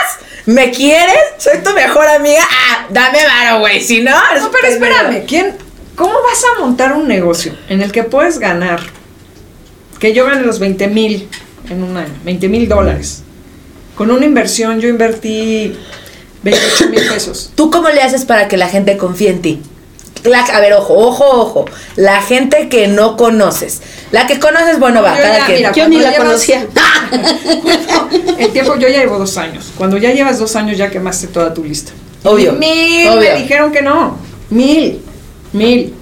¿Me 0.46 0.72
quieres? 0.72 1.16
¿Soy 1.38 1.60
tu 1.64 1.72
mejor 1.74 2.08
amiga? 2.08 2.42
Ah, 2.50 2.88
dame 2.90 3.20
varo, 3.26 3.60
güey. 3.60 3.82
Si 3.82 4.02
no, 4.02 4.12
No, 4.40 4.50
pero 4.52 4.68
espérame, 4.68 5.26
¿quién, 5.28 5.56
¿cómo 5.96 6.14
vas 6.14 6.44
a 6.44 6.60
montar 6.62 6.94
un 6.94 7.08
negocio 7.08 7.54
en 7.70 7.82
el 7.82 7.92
que 7.92 8.04
puedes 8.04 8.40
ganar? 8.40 8.80
Que 10.00 10.14
yo 10.14 10.26
gane 10.26 10.42
los 10.44 10.60
20 10.60 10.88
mil 10.88 11.28
en 11.70 11.84
un 11.84 11.96
año, 11.98 12.14
20 12.26 12.48
mil 12.50 12.68
dólares. 12.68 13.24
Con 13.96 14.10
una 14.10 14.26
inversión 14.26 14.80
yo 14.80 14.88
invertí 14.90 15.76
28 16.44 16.90
mil 16.90 17.08
pesos. 17.08 17.52
¿Tú 17.56 17.70
cómo 17.70 17.90
le 17.90 18.02
haces 18.02 18.26
para 18.26 18.48
que 18.48 18.58
la 18.58 18.68
gente 18.68 18.98
confíe 18.98 19.30
en 19.30 19.42
ti? 19.42 19.62
La- 20.24 20.42
a 20.44 20.60
ver, 20.60 20.74
ojo, 20.74 20.94
ojo, 20.96 21.26
ojo. 21.26 21.66
La 21.96 22.22
gente 22.22 22.68
que 22.70 22.88
no 22.88 23.18
conoces. 23.18 23.82
La 24.12 24.28
que 24.28 24.40
conoces, 24.40 24.80
bueno, 24.80 25.02
va, 25.02 25.16
Yo 25.18 25.22
cada 25.24 25.38
ya, 25.40 25.46
quien. 25.46 25.58
mira, 25.60 25.72
Yo 25.74 25.88
ni 25.88 25.98
la 25.98 26.12
llevas- 26.12 26.18
conocía. 26.26 26.68
El 28.38 28.52
tiempo, 28.52 28.76
yo 28.78 28.88
ya 28.88 29.00
llevo 29.00 29.18
dos 29.18 29.38
años. 29.38 29.72
Cuando 29.78 29.98
ya 29.98 30.12
llevas 30.12 30.40
dos 30.40 30.56
años 30.56 30.78
ya 30.78 30.90
quemaste 30.90 31.28
toda 31.28 31.54
tu 31.54 31.64
lista. 31.64 31.92
Obvio, 32.24 32.54
Mil 32.54 33.08
obvio. 33.08 33.32
me 33.34 33.42
dijeron 33.42 33.72
que 33.72 33.82
no. 33.82 34.18
Mil. 34.50 35.02
Mil. 35.54 36.01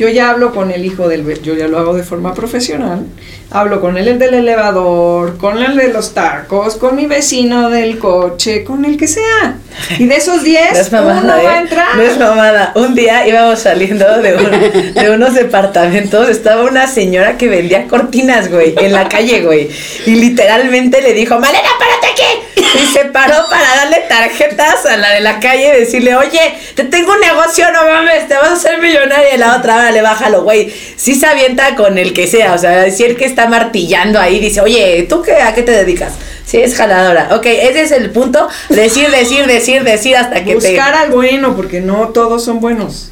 Yo 0.00 0.08
ya 0.08 0.30
hablo 0.30 0.54
con 0.54 0.70
el 0.70 0.82
hijo 0.86 1.08
del... 1.08 1.42
Yo 1.42 1.52
ya 1.54 1.68
lo 1.68 1.78
hago 1.78 1.92
de 1.92 2.02
forma 2.02 2.32
profesional. 2.32 3.04
Hablo 3.50 3.82
con 3.82 3.98
él 3.98 4.08
el 4.08 4.18
del 4.18 4.32
elevador, 4.32 5.36
con 5.36 5.58
el 5.62 5.76
de 5.76 5.88
los 5.88 6.14
tacos, 6.14 6.76
con 6.76 6.96
mi 6.96 7.04
vecino 7.04 7.68
del 7.68 7.98
coche, 7.98 8.64
con 8.64 8.86
el 8.86 8.96
que 8.96 9.06
sea. 9.06 9.56
Y 9.98 10.06
de 10.06 10.16
esos 10.16 10.42
10, 10.42 10.72
No 10.72 10.78
es 10.78 10.88
uno 10.88 11.02
mamada, 11.02 11.42
va 11.42 11.50
a 11.50 11.56
¿eh? 11.56 11.60
entrar. 11.60 11.96
No 11.96 12.02
es 12.02 12.18
mamada. 12.18 12.72
Un 12.76 12.94
día 12.94 13.26
íbamos 13.28 13.58
saliendo 13.58 14.06
de, 14.22 14.36
un- 14.36 14.94
de 14.94 15.10
unos 15.10 15.34
departamentos. 15.34 16.30
Estaba 16.30 16.62
una 16.62 16.86
señora 16.86 17.36
que 17.36 17.48
vendía 17.48 17.86
cortinas, 17.86 18.50
güey, 18.50 18.74
en 18.78 18.94
la 18.94 19.06
calle, 19.06 19.42
güey. 19.42 19.68
Y 20.06 20.12
literalmente 20.14 21.02
le 21.02 21.12
dijo, 21.12 21.38
Malena, 21.38 21.68
párate 21.78 22.06
aquí. 22.06 22.62
Y 22.82 22.86
se 22.86 23.04
paró 23.06 23.34
para 23.50 23.76
darle 23.76 23.98
tarjetas 24.08 24.86
a 24.86 24.96
la 24.96 25.10
de 25.10 25.20
la 25.20 25.40
calle 25.40 25.74
y 25.76 25.80
decirle, 25.80 26.14
oye, 26.14 26.40
te 26.76 26.84
tengo 26.84 27.12
un 27.12 27.18
negocio, 27.20 27.66
no 27.72 27.84
mames, 27.84 28.28
te 28.28 28.34
vas 28.34 28.50
a 28.50 28.52
hacer 28.52 28.80
millonaria. 28.80 29.34
Y 29.34 29.38
la 29.38 29.56
otra, 29.56 29.89
vale, 29.90 30.02
bájalo, 30.02 30.42
güey. 30.44 30.72
Sí 30.96 31.14
se 31.14 31.26
avienta 31.26 31.74
con 31.74 31.98
el 31.98 32.12
que 32.12 32.26
sea. 32.26 32.54
O 32.54 32.58
sea, 32.58 32.90
si 32.90 33.04
el 33.04 33.16
que 33.16 33.24
está 33.24 33.48
martillando 33.48 34.18
ahí 34.20 34.38
dice, 34.38 34.60
oye, 34.60 35.06
¿tú 35.08 35.22
qué, 35.22 35.32
a 35.34 35.54
qué 35.54 35.62
te 35.62 35.72
dedicas? 35.72 36.12
Sí, 36.46 36.58
es 36.58 36.74
jaladora. 36.74 37.28
Ok, 37.32 37.46
ese 37.46 37.82
es 37.82 37.90
el 37.92 38.10
punto. 38.10 38.48
Decir, 38.68 39.08
decir, 39.10 39.46
decir, 39.46 39.82
decir 39.84 40.16
hasta 40.16 40.44
que 40.44 40.50
te... 40.50 40.54
Buscar 40.54 40.94
al 40.94 41.10
bueno, 41.10 41.56
porque 41.56 41.80
no 41.80 42.08
todos 42.08 42.44
son 42.44 42.60
buenos. 42.60 43.10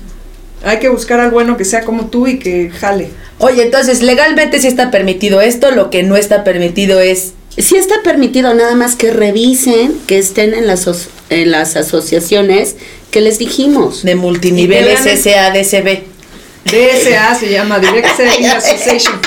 Hay 0.64 0.78
que 0.78 0.88
buscar 0.88 1.20
al 1.20 1.30
bueno 1.30 1.56
que 1.56 1.64
sea 1.64 1.82
como 1.82 2.06
tú 2.06 2.26
y 2.26 2.38
que 2.38 2.70
jale. 2.70 3.10
Oye, 3.38 3.62
entonces 3.62 4.02
legalmente 4.02 4.60
sí 4.60 4.66
está 4.66 4.90
permitido 4.90 5.40
esto, 5.40 5.70
lo 5.70 5.90
que 5.90 6.02
no 6.02 6.16
está 6.16 6.42
permitido 6.44 7.00
es 7.00 7.32
Sí 7.56 7.74
está 7.76 8.02
permitido, 8.04 8.54
nada 8.54 8.76
más 8.76 8.94
que 8.94 9.10
revisen 9.10 9.98
que 10.06 10.16
estén 10.18 10.54
en 10.54 10.68
las, 10.68 10.86
as- 10.86 11.08
en 11.28 11.50
las 11.50 11.74
asociaciones 11.76 12.76
que 13.10 13.20
les 13.20 13.38
dijimos. 13.40 14.04
de 14.04 14.14
multiniveles 14.14 15.00
SADCB. 15.00 16.02
DSA 16.70 17.34
se 17.34 17.50
llama, 17.50 17.78
Direct 17.78 18.08
Selling 18.16 18.46
Association. 18.46 19.20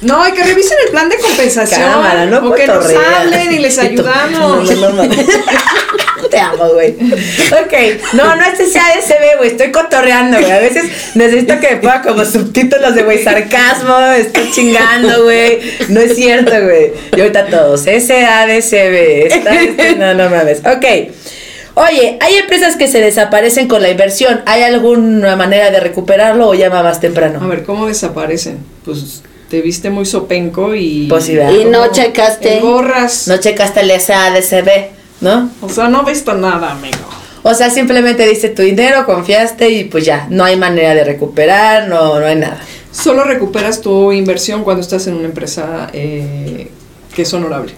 No, 0.00 0.22
hay 0.22 0.32
que 0.32 0.44
revisen 0.44 0.78
el 0.84 0.92
plan 0.92 1.08
de 1.08 1.16
compensación. 1.16 1.80
Cámara, 1.80 2.26
no 2.26 2.48
o 2.48 2.54
que 2.54 2.66
nos 2.68 2.86
hablen 2.86 3.52
y 3.52 3.58
les 3.58 3.78
ayudamos. 3.78 4.70
No, 4.70 4.90
no, 4.90 5.04
no. 5.04 5.14
Te 6.30 6.38
amo, 6.38 6.68
güey. 6.74 6.90
Ok, 6.90 8.02
no, 8.12 8.36
no 8.36 8.44
es 8.44 8.72
SADCB, 8.72 9.38
güey, 9.38 9.50
estoy 9.50 9.72
cotorreando, 9.72 10.38
güey. 10.38 10.52
A 10.52 10.58
veces 10.58 10.84
necesito 11.14 11.58
que 11.58 11.70
me 11.70 11.76
ponga 11.76 12.02
como 12.02 12.24
subtítulos 12.24 12.94
de, 12.94 13.02
güey, 13.02 13.22
sarcasmo, 13.24 13.98
estoy 14.12 14.50
chingando, 14.52 15.24
güey. 15.24 15.58
No 15.88 16.00
es 16.00 16.14
cierto, 16.14 16.50
güey. 16.50 16.92
Y 17.16 17.20
ahorita 17.20 17.46
todos, 17.46 17.80
SADCB. 17.82 19.26
Está, 19.32 19.54
este, 19.60 19.96
no, 19.96 20.14
no 20.14 20.28
mames. 20.28 20.58
Ok. 20.60 21.12
Oye, 21.78 22.18
hay 22.20 22.34
empresas 22.34 22.74
que 22.74 22.88
se 22.88 23.00
desaparecen 23.00 23.68
con 23.68 23.82
la 23.82 23.88
inversión. 23.88 24.40
¿Hay 24.46 24.62
alguna 24.62 25.36
manera 25.36 25.70
de 25.70 25.78
recuperarlo 25.78 26.48
o 26.48 26.54
llama 26.54 26.82
más 26.82 26.98
temprano? 26.98 27.38
A 27.40 27.46
ver, 27.46 27.62
¿cómo 27.62 27.86
desaparecen? 27.86 28.58
Pues 28.84 29.22
te 29.48 29.62
viste 29.62 29.88
muy 29.88 30.04
sopenco 30.04 30.74
y. 30.74 31.06
Pues. 31.08 31.28
Y 31.28 31.64
no 31.70 31.92
checaste. 31.92 32.56
en 32.56 32.62
gorras. 32.62 33.28
No 33.28 33.36
checaste 33.36 33.80
el 33.82 33.92
SADCB, 33.92 34.90
¿no? 35.20 35.50
O 35.60 35.68
sea, 35.68 35.88
no 35.88 36.02
he 36.02 36.10
visto 36.10 36.34
nada, 36.34 36.72
amigo. 36.72 36.98
O 37.44 37.54
sea, 37.54 37.70
simplemente 37.70 38.26
diste 38.26 38.48
tu 38.48 38.62
dinero, 38.62 39.06
confiaste 39.06 39.70
y 39.70 39.84
pues 39.84 40.04
ya, 40.04 40.26
no 40.28 40.42
hay 40.42 40.56
manera 40.56 40.94
de 40.94 41.04
recuperar, 41.04 41.88
no, 41.88 42.18
no 42.18 42.26
hay 42.26 42.36
nada. 42.36 42.58
Solo 42.90 43.22
recuperas 43.22 43.80
tu 43.80 44.10
inversión 44.10 44.64
cuando 44.64 44.80
estás 44.80 45.06
en 45.06 45.14
una 45.14 45.26
empresa 45.26 45.88
eh, 45.92 46.68
que 47.14 47.22
es 47.22 47.32
honorable. 47.32 47.72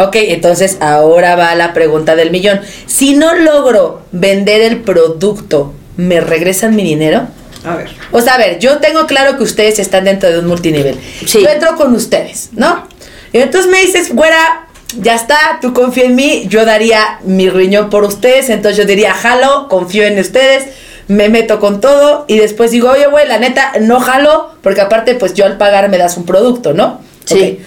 Ok, 0.00 0.16
entonces 0.16 0.78
ahora 0.80 1.36
va 1.36 1.54
la 1.54 1.74
pregunta 1.74 2.16
del 2.16 2.30
millón. 2.30 2.60
Si 2.86 3.14
no 3.14 3.34
logro 3.34 4.02
vender 4.12 4.62
el 4.62 4.78
producto, 4.78 5.74
¿me 5.96 6.20
regresan 6.20 6.74
mi 6.74 6.82
dinero? 6.82 7.28
A 7.64 7.76
ver. 7.76 7.90
O 8.10 8.22
sea, 8.22 8.34
a 8.34 8.38
ver, 8.38 8.58
yo 8.58 8.78
tengo 8.78 9.06
claro 9.06 9.36
que 9.36 9.42
ustedes 9.42 9.78
están 9.78 10.04
dentro 10.04 10.30
de 10.30 10.38
un 10.38 10.46
multinivel. 10.46 10.98
Sí. 11.26 11.42
Yo 11.42 11.50
entro 11.50 11.76
con 11.76 11.94
ustedes, 11.94 12.48
¿no? 12.52 12.86
Y 13.32 13.38
entonces 13.38 13.70
me 13.70 13.80
dices, 13.82 14.14
güera, 14.14 14.68
ya 14.98 15.14
está, 15.14 15.58
tú 15.60 15.74
confía 15.74 16.04
en 16.04 16.16
mí, 16.16 16.46
yo 16.48 16.64
daría 16.64 17.18
mi 17.22 17.50
riñón 17.50 17.90
por 17.90 18.04
ustedes, 18.04 18.48
entonces 18.48 18.78
yo 18.78 18.86
diría, 18.86 19.12
jalo, 19.12 19.68
confío 19.68 20.04
en 20.04 20.18
ustedes, 20.18 20.64
me 21.08 21.28
meto 21.28 21.60
con 21.60 21.82
todo 21.82 22.24
y 22.26 22.38
después 22.38 22.70
digo, 22.70 22.90
oye, 22.90 23.06
güey, 23.06 23.28
la 23.28 23.38
neta, 23.38 23.72
no 23.82 24.00
jalo, 24.00 24.54
porque 24.62 24.80
aparte, 24.80 25.14
pues 25.14 25.34
yo 25.34 25.44
al 25.44 25.58
pagar 25.58 25.90
me 25.90 25.98
das 25.98 26.16
un 26.16 26.24
producto, 26.24 26.72
¿no? 26.72 27.00
Sí. 27.26 27.58
Ok. 27.60 27.66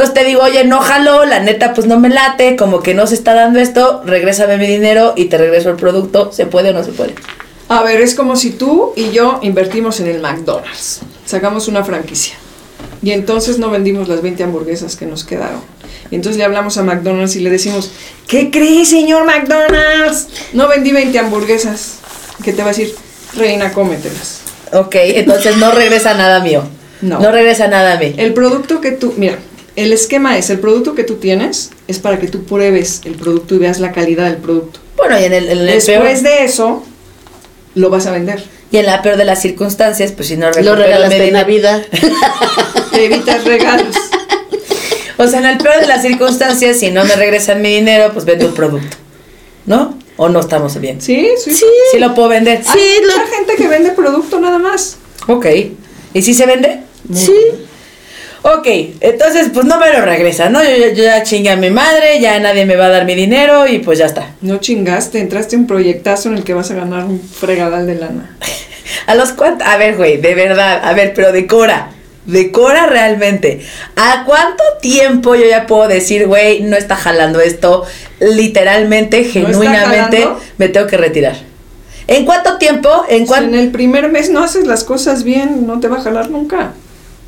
Entonces 0.00 0.22
te 0.22 0.26
digo, 0.26 0.40
oye, 0.40 0.64
no 0.64 0.80
jalo, 0.80 1.26
la 1.26 1.40
neta, 1.40 1.74
pues 1.74 1.86
no 1.86 2.00
me 2.00 2.08
late, 2.08 2.56
como 2.56 2.82
que 2.82 2.94
no 2.94 3.06
se 3.06 3.14
está 3.14 3.34
dando 3.34 3.60
esto, 3.60 4.00
regrésame 4.06 4.56
mi 4.56 4.66
dinero 4.66 5.12
y 5.14 5.26
te 5.26 5.36
regreso 5.36 5.68
el 5.68 5.76
producto, 5.76 6.32
¿se 6.32 6.46
puede 6.46 6.70
o 6.70 6.72
no 6.72 6.82
se 6.82 6.92
puede? 6.92 7.14
A 7.68 7.82
ver, 7.82 8.00
es 8.00 8.14
como 8.14 8.34
si 8.34 8.52
tú 8.52 8.94
y 8.96 9.10
yo 9.10 9.40
invertimos 9.42 10.00
en 10.00 10.06
el 10.06 10.22
McDonald's. 10.22 11.00
Sacamos 11.26 11.68
una 11.68 11.84
franquicia. 11.84 12.34
Y 13.02 13.10
entonces 13.10 13.58
no 13.58 13.68
vendimos 13.68 14.08
las 14.08 14.22
20 14.22 14.42
hamburguesas 14.42 14.96
que 14.96 15.04
nos 15.04 15.24
quedaron. 15.24 15.60
Y 16.10 16.14
entonces 16.14 16.38
le 16.38 16.44
hablamos 16.44 16.78
a 16.78 16.82
McDonald's 16.82 17.36
y 17.36 17.40
le 17.40 17.50
decimos, 17.50 17.92
¿qué 18.26 18.50
cree, 18.50 18.86
señor 18.86 19.26
McDonald's? 19.26 20.28
No 20.54 20.66
vendí 20.66 20.92
20 20.92 21.18
hamburguesas. 21.18 21.96
¿Qué 22.42 22.54
te 22.54 22.62
va 22.62 22.70
a 22.70 22.72
decir? 22.72 22.94
Reina, 23.36 23.70
cómetelas. 23.70 24.40
Ok, 24.72 24.94
entonces 24.94 25.58
no 25.58 25.72
regresa 25.72 26.14
nada 26.14 26.40
mío. 26.40 26.62
No. 27.02 27.18
No 27.18 27.30
regresa 27.30 27.68
nada 27.68 27.94
a 27.94 27.98
mí. 27.98 28.14
El 28.16 28.32
producto 28.32 28.80
que 28.80 28.92
tú, 28.92 29.14
mira, 29.16 29.38
el 29.82 29.92
esquema 29.92 30.36
es, 30.38 30.50
el 30.50 30.58
producto 30.60 30.94
que 30.94 31.04
tú 31.04 31.14
tienes 31.16 31.70
es 31.88 31.98
para 31.98 32.18
que 32.20 32.26
tú 32.28 32.44
pruebes 32.44 33.00
el 33.04 33.14
producto 33.14 33.54
y 33.54 33.58
veas 33.58 33.80
la 33.80 33.92
calidad 33.92 34.26
del 34.26 34.36
producto. 34.38 34.80
Bueno, 34.96 35.18
y 35.20 35.24
en 35.24 35.32
el, 35.32 35.48
en 35.48 35.58
el 35.58 35.66
Después 35.66 36.20
peor, 36.20 36.20
de 36.22 36.44
eso, 36.44 36.84
lo 37.74 37.90
vas 37.90 38.06
a 38.06 38.10
vender. 38.12 38.44
y 38.70 38.76
en 38.78 38.86
la 38.86 39.00
peor 39.02 39.16
de 39.16 39.24
las 39.24 39.40
circunstancias, 39.42 40.12
pues 40.12 40.28
si 40.28 40.36
no 40.36 40.50
Lo 40.50 40.76
regalas 40.76 41.10
de 41.10 41.30
Navidad. 41.30 41.82
Te 42.92 43.04
evitas 43.06 43.44
regalos. 43.44 43.96
O 45.18 45.26
sea, 45.26 45.38
en 45.40 45.46
el 45.46 45.58
peor 45.58 45.80
de 45.80 45.86
las 45.86 46.02
circunstancias, 46.02 46.78
si 46.78 46.90
no 46.90 47.04
me 47.04 47.14
regresan 47.14 47.60
mi 47.62 47.74
dinero, 47.74 48.10
pues 48.12 48.24
vendo 48.24 48.46
el 48.46 48.52
producto. 48.52 48.96
¿No? 49.66 49.98
¿O 50.16 50.28
no 50.28 50.40
estamos 50.40 50.78
bien? 50.80 51.00
Sí, 51.00 51.28
sí. 51.42 51.52
Sí. 51.54 51.64
Sí 51.92 51.98
lo 51.98 52.14
puedo 52.14 52.28
vender. 52.28 52.62
Sí, 52.64 52.78
Hay 52.78 53.00
lo- 53.04 53.16
mucha 53.18 53.26
gente 53.36 53.56
que 53.56 53.68
vende 53.68 53.90
producto 53.90 54.40
nada 54.40 54.58
más. 54.58 54.96
Ok. 55.28 55.46
¿Y 56.14 56.22
si 56.22 56.34
se 56.34 56.46
vende? 56.46 56.80
Sí. 57.14 57.34
Ok, 58.42 58.66
entonces 59.00 59.48
pues 59.52 59.66
no 59.66 59.78
me 59.78 59.92
lo 59.92 60.00
regresa, 60.00 60.48
¿no? 60.48 60.62
Yo, 60.64 60.70
yo- 60.70 60.92
yo 60.94 61.04
ya 61.04 61.22
chingué 61.22 61.50
a 61.50 61.56
mi 61.56 61.70
madre, 61.70 62.20
ya 62.20 62.38
nadie 62.40 62.64
me 62.64 62.74
va 62.76 62.86
a 62.86 62.88
dar 62.88 63.04
mi 63.04 63.14
dinero 63.14 63.66
y 63.66 63.80
pues 63.80 63.98
ya 63.98 64.06
está. 64.06 64.30
No 64.40 64.58
chingaste, 64.58 65.20
entraste 65.20 65.56
en 65.56 65.62
un 65.62 65.66
proyectazo 65.66 66.30
en 66.30 66.36
el 66.38 66.44
que 66.44 66.54
vas 66.54 66.70
a 66.70 66.74
ganar 66.74 67.04
un 67.04 67.20
fregadal 67.20 67.86
de 67.86 67.96
lana. 67.96 68.36
¿A 69.06 69.14
los 69.14 69.32
cuántos? 69.32 69.66
A 69.68 69.76
ver, 69.76 69.96
güey, 69.96 70.16
de 70.16 70.34
verdad, 70.34 70.80
a 70.82 70.92
ver, 70.94 71.12
pero 71.14 71.32
decora. 71.32 71.90
Decora 72.26 72.86
realmente. 72.86 73.60
¿A 73.96 74.24
cuánto 74.24 74.62
tiempo 74.80 75.34
yo 75.34 75.46
ya 75.46 75.66
puedo 75.66 75.88
decir, 75.88 76.26
güey, 76.26 76.60
no 76.62 76.76
está 76.76 76.94
jalando 76.96 77.40
esto? 77.40 77.84
Literalmente, 78.20 79.24
genuinamente, 79.24 80.26
me 80.58 80.68
tengo 80.68 80.86
que 80.86 80.96
retirar. 80.96 81.36
¿En 82.06 82.24
cuánto 82.24 82.56
tiempo? 82.58 83.04
¿En 83.08 83.26
Si 83.26 83.34
en 83.34 83.54
el 83.54 83.70
primer 83.70 84.10
mes 84.10 84.30
no 84.30 84.42
haces 84.42 84.66
las 84.66 84.84
cosas 84.84 85.24
bien, 85.24 85.66
no 85.66 85.78
te 85.80 85.88
va 85.88 85.98
a 85.98 86.02
jalar 86.02 86.30
nunca. 86.30 86.72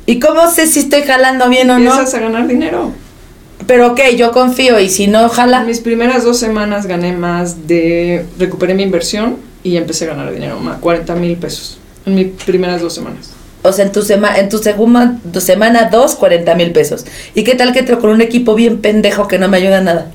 ¿Y 0.05 0.19
cómo 0.19 0.49
sé 0.49 0.67
si 0.67 0.79
estoy 0.79 1.03
jalando 1.03 1.49
bien 1.49 1.69
o 1.69 1.79
no? 1.79 1.91
Empiezas 1.91 2.13
a 2.13 2.19
ganar 2.19 2.47
dinero. 2.47 2.91
Pero 3.67 3.91
ok, 3.91 4.01
yo 4.17 4.31
confío 4.31 4.79
y 4.79 4.89
si 4.89 5.07
no 5.07 5.29
jala. 5.29 5.61
En 5.61 5.67
mis 5.67 5.79
primeras 5.79 6.23
dos 6.23 6.37
semanas 6.37 6.85
gané 6.85 7.13
más 7.13 7.67
de... 7.67 8.25
Recuperé 8.37 8.73
mi 8.73 8.83
inversión 8.83 9.37
y 9.63 9.77
empecé 9.77 10.05
a 10.05 10.09
ganar 10.09 10.33
dinero, 10.33 10.59
más 10.59 10.79
40 10.79 11.15
mil 11.15 11.37
pesos. 11.37 11.77
En 12.05 12.15
mis 12.15 12.27
primeras 12.43 12.81
dos 12.81 12.93
semanas. 12.93 13.31
O 13.61 13.71
sea, 13.71 13.85
en 13.85 13.93
tu, 13.93 14.01
sema 14.01 14.37
en 14.37 14.49
tu 14.49 14.57
segunda 14.57 15.17
tu 15.31 15.39
semana, 15.39 15.89
dos, 15.89 16.15
40 16.15 16.53
mil 16.55 16.73
pesos. 16.73 17.05
¿Y 17.33 17.45
qué 17.45 17.55
tal 17.55 17.71
que 17.71 17.79
entro 17.79 17.99
con 17.99 18.09
un 18.09 18.21
equipo 18.21 18.55
bien 18.55 18.81
pendejo 18.81 19.29
que 19.29 19.39
no 19.39 19.47
me 19.47 19.57
ayuda 19.57 19.79
nada? 19.79 20.11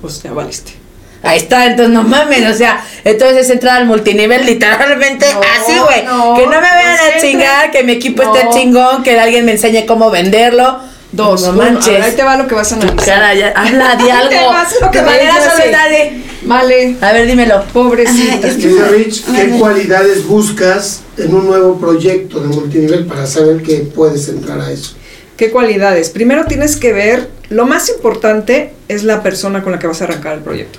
Pues 0.00 0.22
ya 0.22 0.32
valiste. 0.32 0.81
Ahí 1.22 1.38
está, 1.38 1.66
entonces 1.66 1.94
no 1.94 2.02
mames, 2.02 2.50
o 2.50 2.56
sea, 2.56 2.84
entonces 3.04 3.42
es 3.46 3.50
entrar 3.50 3.76
al 3.76 3.86
multinivel 3.86 4.44
literalmente 4.44 5.24
No, 5.32 5.40
así, 5.40 5.78
güey. 5.78 6.04
no, 6.04 6.34
que 6.34 6.42
no 6.46 6.50
me 6.60 6.68
vayan 6.68 6.96
no 6.96 7.16
a 7.16 7.20
chingar, 7.20 7.70
que 7.70 7.84
mi 7.84 7.92
equipo 7.92 8.24
No. 8.24 8.34
esté 8.34 8.48
chingón, 8.52 9.02
que 9.04 9.18
alguien 9.20 9.44
me 9.44 9.52
enseñe 9.52 9.86
cómo 9.86 10.10
venderlo. 10.10 10.80
Dos. 11.12 11.42
no 11.42 11.52
ver, 11.52 11.72
manches. 11.74 12.02
ahí 12.02 12.12
te 12.12 12.22
va 12.24 12.36
lo 12.38 12.48
que 12.48 12.54
vas 12.54 12.72
a 12.72 12.76
analizar. 12.76 13.04
Cara, 13.04 13.34
ya, 13.34 13.52
habla 13.54 13.96
de 13.96 14.10
Ahí 14.12 14.28
te 14.30 14.38
algo. 14.38 14.50
vas 14.50 14.74
lo 14.80 14.90
que 14.90 14.98
De 14.98 15.04
manera 15.04 15.28
vayas 15.34 15.46
a 15.46 15.48
hacer. 15.52 15.60
solidaria. 15.62 16.12
Vale. 16.42 16.96
A 17.02 17.12
ver, 17.12 17.26
dímelo. 17.26 17.64
Pobrecita. 17.72 18.48
Rich, 18.90 19.22
¿qué 19.36 19.48
cualidades 19.58 20.26
buscas 20.26 21.02
en 21.18 21.34
un 21.34 21.46
nuevo 21.46 21.78
proyecto 21.78 22.40
de 22.40 22.48
multinivel 22.48 23.04
para 23.06 23.26
saber 23.26 23.62
que 23.62 23.76
puedes 23.94 24.26
entrar 24.28 24.58
a 24.60 24.70
eso? 24.72 24.94
¿Qué 25.36 25.50
cualidades? 25.50 26.08
Primero 26.10 26.46
tienes 26.46 26.76
que 26.76 26.92
ver, 26.94 27.28
lo 27.50 27.66
más 27.66 27.90
importante 27.90 28.72
es 28.88 29.02
la 29.04 29.22
persona 29.22 29.62
con 29.62 29.72
la 29.72 29.78
que 29.78 29.86
vas 29.86 30.00
a 30.00 30.04
arrancar 30.04 30.32
el 30.34 30.40
proyecto. 30.40 30.78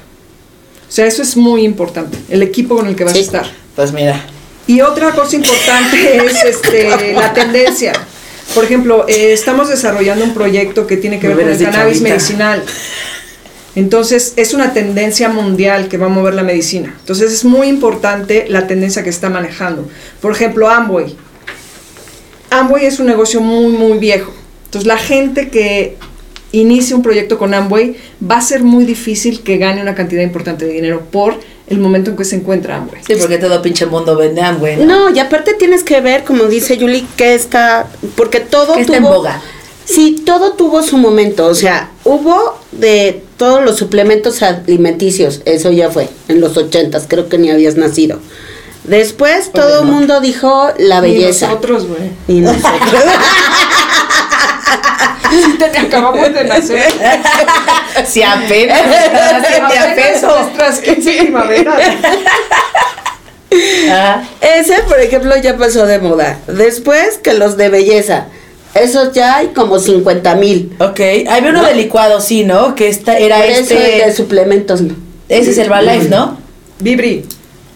O 0.94 0.96
sea, 0.96 1.08
eso 1.08 1.24
es 1.24 1.36
muy 1.36 1.64
importante, 1.66 2.20
el 2.30 2.44
equipo 2.44 2.76
con 2.76 2.86
el 2.86 2.96
que 2.96 3.04
vas 3.04 3.14
Sí. 3.14 3.20
a 3.20 3.22
estar. 3.24 3.48
Pues 3.76 3.92
mira. 3.92 4.24
Y 4.68 4.82
otra 4.82 5.10
cosa 5.10 5.36
importante 5.36 6.18
es 6.28 6.44
este, 6.46 7.14
la 7.16 7.34
tendencia. 7.34 7.94
Por 8.54 8.64
ejemplo, 8.64 9.08
eh, 9.08 9.34
estamos 9.34 9.70
desarrollando 9.70 10.24
un 10.24 10.36
proyecto 10.36 10.86
que 10.86 10.98
tiene 10.98 11.20
que 11.20 11.30
Me 11.30 11.34
ver 11.34 11.46
con 11.46 11.54
el 11.56 11.64
cannabis 11.66 11.98
ahorita. 11.98 12.10
medicinal. 12.10 12.64
Entonces, 13.76 14.34
es 14.36 14.54
una 14.54 14.72
tendencia 14.72 15.30
mundial 15.30 15.88
que 15.88 15.98
va 15.98 16.06
a 16.06 16.10
mover 16.10 16.36
la 16.36 16.44
medicina. 16.44 16.96
Entonces, 17.00 17.34
es 17.34 17.44
muy 17.44 17.70
importante 17.70 18.46
la 18.48 18.68
tendencia 18.68 19.02
que 19.04 19.10
está 19.10 19.32
manejando. 19.32 19.90
Por 20.22 20.32
ejemplo, 20.32 20.70
Amway. 20.70 21.16
Amway 22.52 22.86
es 22.86 23.00
un 23.00 23.08
negocio 23.08 23.42
muy, 23.42 23.74
muy 23.74 23.98
viejo. 23.98 24.32
Entonces, 24.66 24.86
la 24.88 24.98
gente 24.98 25.50
que 25.50 25.98
inicie 26.54 26.96
un 26.96 27.02
proyecto 27.02 27.38
con 27.38 27.54
Amway 27.54 27.98
va 28.30 28.38
a 28.38 28.42
ser 28.42 28.64
muy 28.64 28.86
difícil 28.86 29.42
que 29.42 29.58
gane 29.58 29.82
una 29.82 29.96
cantidad 29.96 30.22
importante 30.22 30.66
de 30.66 30.74
dinero 30.74 31.02
por 31.12 31.36
el 31.68 31.80
momento 31.80 32.12
en 32.12 32.18
que 32.18 32.24
se 32.26 32.36
encuentra 32.36 32.78
Amway. 32.78 33.02
Sí, 33.06 33.16
porque 33.20 33.38
todo 33.38 33.62
pinche 33.62 33.86
mundo 33.86 34.16
vende 34.16 34.42
Amway. 34.42 34.78
¿no? 34.78 35.10
No, 35.10 35.16
y 35.16 35.20
aparte 35.20 35.54
tienes 35.56 35.84
que 35.84 36.00
ver, 36.00 36.24
como 36.24 36.46
dice 36.46 36.78
Yuli, 36.78 37.06
que 37.18 37.34
está, 37.34 37.88
porque 38.16 38.40
todo 38.40 38.76
Que 38.76 38.82
está 38.82 38.98
en 38.98 39.04
tuvo, 39.04 39.14
boga. 39.16 39.42
Sí, 39.86 40.22
todo 40.26 40.54
tuvo 40.54 40.82
su 40.84 40.98
momento, 40.98 41.48
o 41.48 41.56
sea, 41.56 41.92
hubo 42.06 42.58
de 42.72 43.22
todos 43.38 43.64
los 43.64 43.76
suplementos 43.78 44.42
alimenticios, 44.42 45.42
eso 45.46 45.72
ya 45.72 45.90
fue, 45.90 46.08
en 46.30 46.40
los 46.40 46.56
ochentas, 46.56 47.06
creo 47.08 47.28
que 47.28 47.38
ni 47.38 47.50
habías 47.50 47.76
nacido. 47.76 48.20
Después 48.86 49.52
todo 49.54 49.82
el 49.82 49.88
mundo 49.88 50.20
dijo 50.22 50.68
la 50.78 51.00
Y 51.00 51.14
belleza. 51.14 51.48
nosotros, 51.48 51.88
güey. 51.88 52.12
Y 52.28 52.42
nosotros. 52.42 52.72
Te 55.60 55.78
acabamos 55.78 56.34
de 56.34 56.44
nacer. 56.44 56.84
Si 58.08 58.24
apenas, 58.24 58.82
así 58.82 59.54
de 59.54 59.78
a 59.78 59.96
peso. 59.96 60.28
Nuestras 60.28 60.80
15 60.80 61.18
primaveras. 61.20 61.76
Ajá. 63.92 64.24
Ese, 64.42 64.82
por 64.88 65.00
ejemplo, 65.00 65.36
ya 65.38 65.58
pasó 65.58 65.86
de 65.86 66.00
moda. 66.00 66.40
Después 66.48 67.20
que 67.20 67.34
los 67.34 67.56
de 67.56 67.70
belleza. 67.70 68.26
Esos 68.74 69.14
ya 69.14 69.36
hay 69.38 69.48
como 69.50 69.78
50 69.78 70.36
mil. 70.36 70.76
Ok, 70.80 71.00
había 71.30 71.52
uno 71.52 71.64
de 71.64 71.76
licuado, 71.76 72.20
sí, 72.20 72.44
¿no? 72.44 72.74
Que 72.74 72.90
esta 72.90 73.18
era 73.18 73.38
Por 73.38 73.46
eso 73.46 73.62
este. 73.76 74.06
de 74.06 74.14
suplementos 74.14 74.82
no. 74.82 74.96
Ese 75.30 75.52
es 75.52 75.58
el 75.60 75.66
Herbalife, 75.66 76.10
¿no? 76.10 76.38
Vibri. 76.80 77.26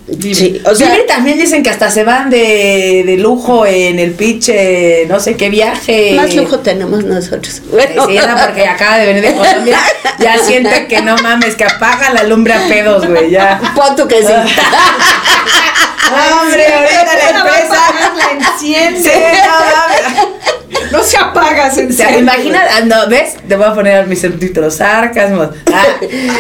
Sí, 0.08 0.62
o 0.66 0.74
sea, 0.74 0.90
Vibri 0.90 1.06
también 1.06 1.38
dicen 1.38 1.62
que 1.64 1.70
hasta 1.70 1.92
se 1.92 2.06
van 2.06 2.30
de, 2.30 3.04
de 3.06 3.18
lujo 3.18 3.66
en 3.66 4.00
el 4.00 4.12
pinche, 4.12 5.06
no 5.10 5.20
sé 5.20 5.36
qué 5.36 5.50
viaje. 5.50 6.14
más 6.16 6.34
lujo 6.34 6.60
tenemos 6.60 7.04
nosotros. 7.04 7.62
Bueno, 7.70 8.08
Sí, 8.08 8.16
no, 8.16 8.38
porque 8.42 8.66
acaba 8.66 9.00
de 9.00 9.06
venir 9.08 9.24
de 9.24 9.34
Colombia. 9.36 9.80
Ya 10.20 10.40
siente 10.40 10.88
que 10.88 11.02
no 11.04 11.16
mames, 11.18 11.56
que 11.56 11.64
apaga 11.64 12.12
la 12.12 12.24
lumbre 12.24 12.52
a 12.54 12.68
pedos, 12.68 13.06
güey, 13.08 13.30
ya. 13.30 13.62
pon 13.76 13.96
tú 13.96 14.08
que 14.08 14.22
sí. 14.24 14.34
No, 16.10 16.42
hombre, 16.42 16.66
ahorita 16.74 17.04
la 17.04 17.30
empresa. 17.40 17.76
La 18.16 18.48
enciende. 18.48 19.02
Sí, 19.02 19.10
no 20.92 21.04
se 21.04 21.18
apaga, 21.18 21.70
se 21.70 21.86
O 21.86 21.92
sea, 21.92 22.08
enciende. 22.10 22.20
imagina, 22.20 22.62
ah, 22.78 22.82
no, 22.86 23.08
¿ves? 23.10 23.36
Te 23.48 23.56
voy 23.58 23.66
a 23.66 23.74
poner 23.74 24.08
mis 24.08 24.22
subtítulos, 24.22 24.76
sarcasmos. 24.76 25.50
Ah, 25.74 25.86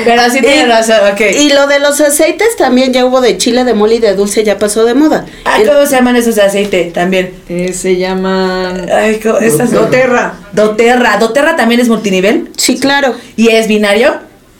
pero 0.05 0.29
sí 0.29 0.39
tiene 0.39 0.65
razón, 0.67 0.99
ok. 1.11 1.19
Y 1.37 1.49
lo 1.51 1.67
de 1.67 1.79
los 1.79 1.99
aceites 1.99 2.55
también 2.55 2.93
ya 2.93 3.05
hubo 3.05 3.19
de 3.19 3.37
chile, 3.37 3.65
de 3.65 3.73
mole 3.73 3.95
y 3.95 3.99
de 3.99 4.15
dulce, 4.15 4.43
ya 4.45 4.57
pasó 4.57 4.85
de 4.85 4.93
moda. 4.93 5.25
Ah, 5.43 5.57
¿cómo 5.65 5.85
se 5.85 5.95
llaman 5.95 6.15
esos 6.15 6.37
aceites 6.37 6.93
también? 6.93 7.33
Eh, 7.49 7.73
se 7.73 7.97
llaman 7.97 8.89
Ay, 8.89 9.19
¿cómo? 9.19 9.37
Estas 9.39 9.71
Doterra. 9.71 10.33
Doterra. 10.53 11.17
Doterra 11.17 11.55
también 11.57 11.81
es 11.81 11.89
multinivel 11.89 12.49
Sí, 12.57 12.79
claro. 12.79 13.15
y 13.35 13.49
es 13.49 13.67
binario. 13.67 14.15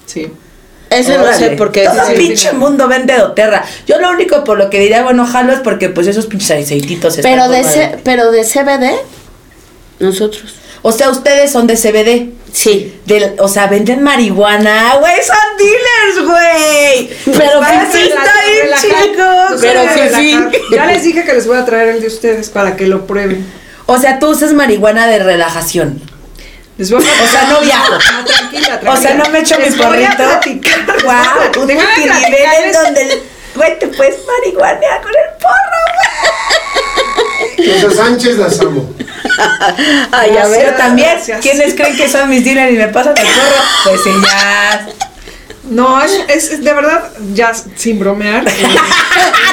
Sí. 0.05 0.27
Ese 0.89 1.17
no 1.17 1.23
sé 1.25 1.29
Órale. 1.45 1.57
por 1.57 1.71
qué. 1.71 1.83
Todo 1.83 2.05
sí, 2.05 2.11
el 2.13 2.17
sí, 2.21 2.27
pinche 2.27 2.49
sí. 2.51 2.55
mundo 2.55 2.87
vende 2.87 3.15
doterra. 3.17 3.65
Yo 3.85 3.99
lo 3.99 4.09
único 4.11 4.43
por 4.43 4.57
lo 4.57 4.69
que 4.69 4.79
diría, 4.79 5.03
bueno, 5.03 5.25
jalo 5.25 5.51
es 5.53 5.59
porque 5.59 5.89
pues 5.89 6.07
esos 6.07 6.27
pinches 6.27 6.51
aceititos 6.51 7.17
están 7.17 7.31
Pero 7.31 7.49
de, 7.49 7.63
C- 7.63 7.97
pero 8.03 8.31
de 8.31 8.43
CBD, 8.43 8.95
nosotros. 9.99 10.55
O 10.83 10.91
sea, 10.91 11.09
ustedes 11.09 11.51
son 11.51 11.67
de 11.67 11.75
CBD. 11.75 12.29
Sí. 12.53 12.95
Del, 13.05 13.35
o 13.39 13.47
sea, 13.49 13.67
venden 13.67 14.01
marihuana, 14.01 14.95
güey, 14.99 15.15
son 15.25 15.35
dealers, 15.57 16.29
güey. 16.31 17.09
Pero 17.37 17.61
fifí. 17.63 17.97
eso 18.05 18.15
está 18.15 18.33
bien 18.45 18.63
Relajar. 18.63 19.03
chico. 19.03 19.23
Los 19.51 19.61
Pero 19.61 19.81
fifí. 19.89 20.35
relajar. 20.35 20.51
Ya 20.71 20.85
les 20.85 21.03
dije 21.03 21.23
que 21.25 21.33
les 21.33 21.45
voy 21.47 21.57
a 21.57 21.65
traer 21.65 21.89
el 21.89 22.01
de 22.01 22.07
ustedes 22.07 22.49
para 22.49 22.75
que 22.77 22.87
lo 22.87 23.05
prueben. 23.05 23.45
O 23.87 23.97
sea, 23.97 24.19
tú 24.19 24.27
usas 24.29 24.53
marihuana 24.53 25.07
de 25.07 25.19
relajación. 25.19 26.01
Les 26.77 26.91
voy 26.91 27.03
a 27.03 27.23
O 27.23 27.27
sea, 27.27 27.47
no 27.49 27.59
viajo. 27.61 27.93
O 28.87 28.97
sea, 28.97 29.13
no 29.15 29.29
me 29.29 29.39
echo 29.39 29.57
mi 29.57 29.65
Les 29.65 29.77
voy 29.77 29.85
a 29.85 29.89
porrito. 29.89 30.15
platicar. 30.17 30.85
Wow, 31.03 31.61
un 31.61 31.67
Déjame 31.67 32.05
en 32.65 32.73
donde, 32.73 33.01
el- 33.01 33.23
güey, 33.55 33.79
te 33.79 33.87
puedes 33.87 34.17
marihuanear 34.25 35.01
con 35.01 35.11
el 35.11 35.33
porro, 35.41 35.81
güey. 37.57 37.81
Los 37.81 37.95
Sánchez 37.95 38.37
las 38.37 38.59
amo. 38.61 38.93
Ay, 40.11 40.37
a 40.37 40.47
ver. 40.47 40.59
Pero 40.65 40.77
también, 40.77 41.09
gracias. 41.15 41.41
¿quiénes 41.41 41.73
creen 41.73 41.95
que 41.97 42.07
son 42.09 42.29
mis 42.29 42.43
dealers 42.43 42.71
y 42.73 42.77
me 42.77 42.87
pasan 42.87 43.13
el 43.17 43.23
porro? 43.25 43.63
Pues 43.83 44.01
ya. 44.05 44.87
No, 45.69 46.01
es, 46.01 46.11
es- 46.29 46.51
es 46.51 46.63
de 46.63 46.73
verdad, 46.73 47.11
ya 47.33 47.53
sin 47.53 47.99
bromear. 47.99 48.47
eh, 48.47 48.51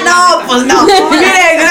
no, 0.04 0.46
pues 0.46 0.64
no. 0.64 0.84
Miren, 0.84 1.66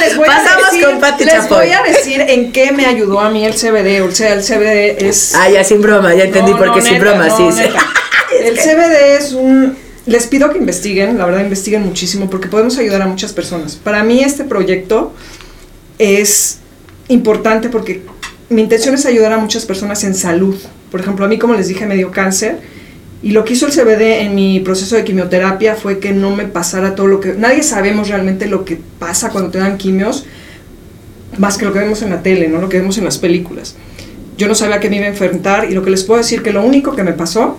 les 0.00 0.16
voy 0.16 0.26
a 0.28 0.32
Pasamos 0.32 0.70
decir- 0.70 0.84
con 0.86 1.00
Pati 1.00 1.24
Les 1.24 1.34
Chapoy. 1.34 1.58
voy 1.66 1.72
a 1.72 1.82
decir 1.82 2.20
en 2.22 2.52
qué 2.52 2.72
me 2.72 2.86
ayudó 2.86 3.20
a 3.20 3.30
mí 3.30 3.44
el 3.44 3.54
CBD. 3.54 4.02
O 4.02 4.10
sea, 4.10 4.32
el 4.34 4.42
CBD 4.42 5.06
es. 5.08 5.34
Ah, 5.34 5.48
ya 5.50 5.62
sin 5.64 5.82
broma, 5.82 6.14
ya 6.14 6.24
entendí 6.24 6.52
No, 6.52 6.58
por 6.58 6.72
qué 6.72 6.80
no, 6.80 6.84
sin 6.86 6.94
neta, 6.94 7.04
broma, 7.04 7.26
no, 7.28 7.36
sí, 7.52 7.62
sí. 7.62 7.68
El 8.44 8.56
CBD 8.56 9.16
es 9.18 9.32
un... 9.32 9.76
Les 10.06 10.26
pido 10.26 10.50
que 10.52 10.58
investiguen, 10.58 11.18
la 11.18 11.24
verdad 11.24 11.40
investiguen 11.40 11.84
muchísimo 11.84 12.30
porque 12.30 12.46
podemos 12.48 12.78
ayudar 12.78 13.02
a 13.02 13.06
muchas 13.06 13.32
personas. 13.32 13.74
Para 13.76 14.04
mí 14.04 14.22
este 14.22 14.44
proyecto 14.44 15.12
es 15.98 16.58
importante 17.08 17.68
porque 17.68 18.02
mi 18.48 18.62
intención 18.62 18.94
es 18.94 19.06
ayudar 19.06 19.32
a 19.32 19.38
muchas 19.38 19.64
personas 19.66 20.04
en 20.04 20.14
salud. 20.14 20.56
Por 20.90 21.00
ejemplo, 21.00 21.24
a 21.24 21.28
mí 21.28 21.38
como 21.38 21.54
les 21.54 21.68
dije 21.68 21.84
me 21.86 21.96
dio 21.96 22.10
cáncer 22.10 22.60
y 23.22 23.32
lo 23.32 23.44
que 23.44 23.54
hizo 23.54 23.66
el 23.66 23.72
CBD 23.72 24.20
en 24.22 24.34
mi 24.34 24.60
proceso 24.60 24.94
de 24.94 25.04
quimioterapia 25.04 25.74
fue 25.74 25.98
que 25.98 26.12
no 26.12 26.34
me 26.34 26.44
pasara 26.44 26.94
todo 26.94 27.08
lo 27.08 27.20
que... 27.20 27.34
Nadie 27.34 27.64
sabemos 27.64 28.08
realmente 28.08 28.46
lo 28.46 28.64
que 28.64 28.78
pasa 28.98 29.30
cuando 29.30 29.50
te 29.50 29.58
dan 29.58 29.76
quimios 29.76 30.24
más 31.36 31.58
que 31.58 31.64
lo 31.64 31.72
que 31.72 31.80
vemos 31.80 32.00
en 32.02 32.10
la 32.10 32.22
tele, 32.22 32.48
¿no? 32.48 32.60
Lo 32.60 32.68
que 32.68 32.78
vemos 32.78 32.96
en 32.96 33.04
las 33.04 33.18
películas. 33.18 33.74
Yo 34.36 34.46
no 34.46 34.54
sabía 34.54 34.78
que 34.78 34.88
me 34.88 34.96
iba 34.96 35.06
a 35.06 35.08
enfrentar 35.08 35.68
y 35.70 35.74
lo 35.74 35.82
que 35.82 35.90
les 35.90 36.04
puedo 36.04 36.18
decir 36.18 36.42
que 36.42 36.52
lo 36.52 36.64
único 36.64 36.94
que 36.94 37.02
me 37.02 37.12
pasó, 37.12 37.58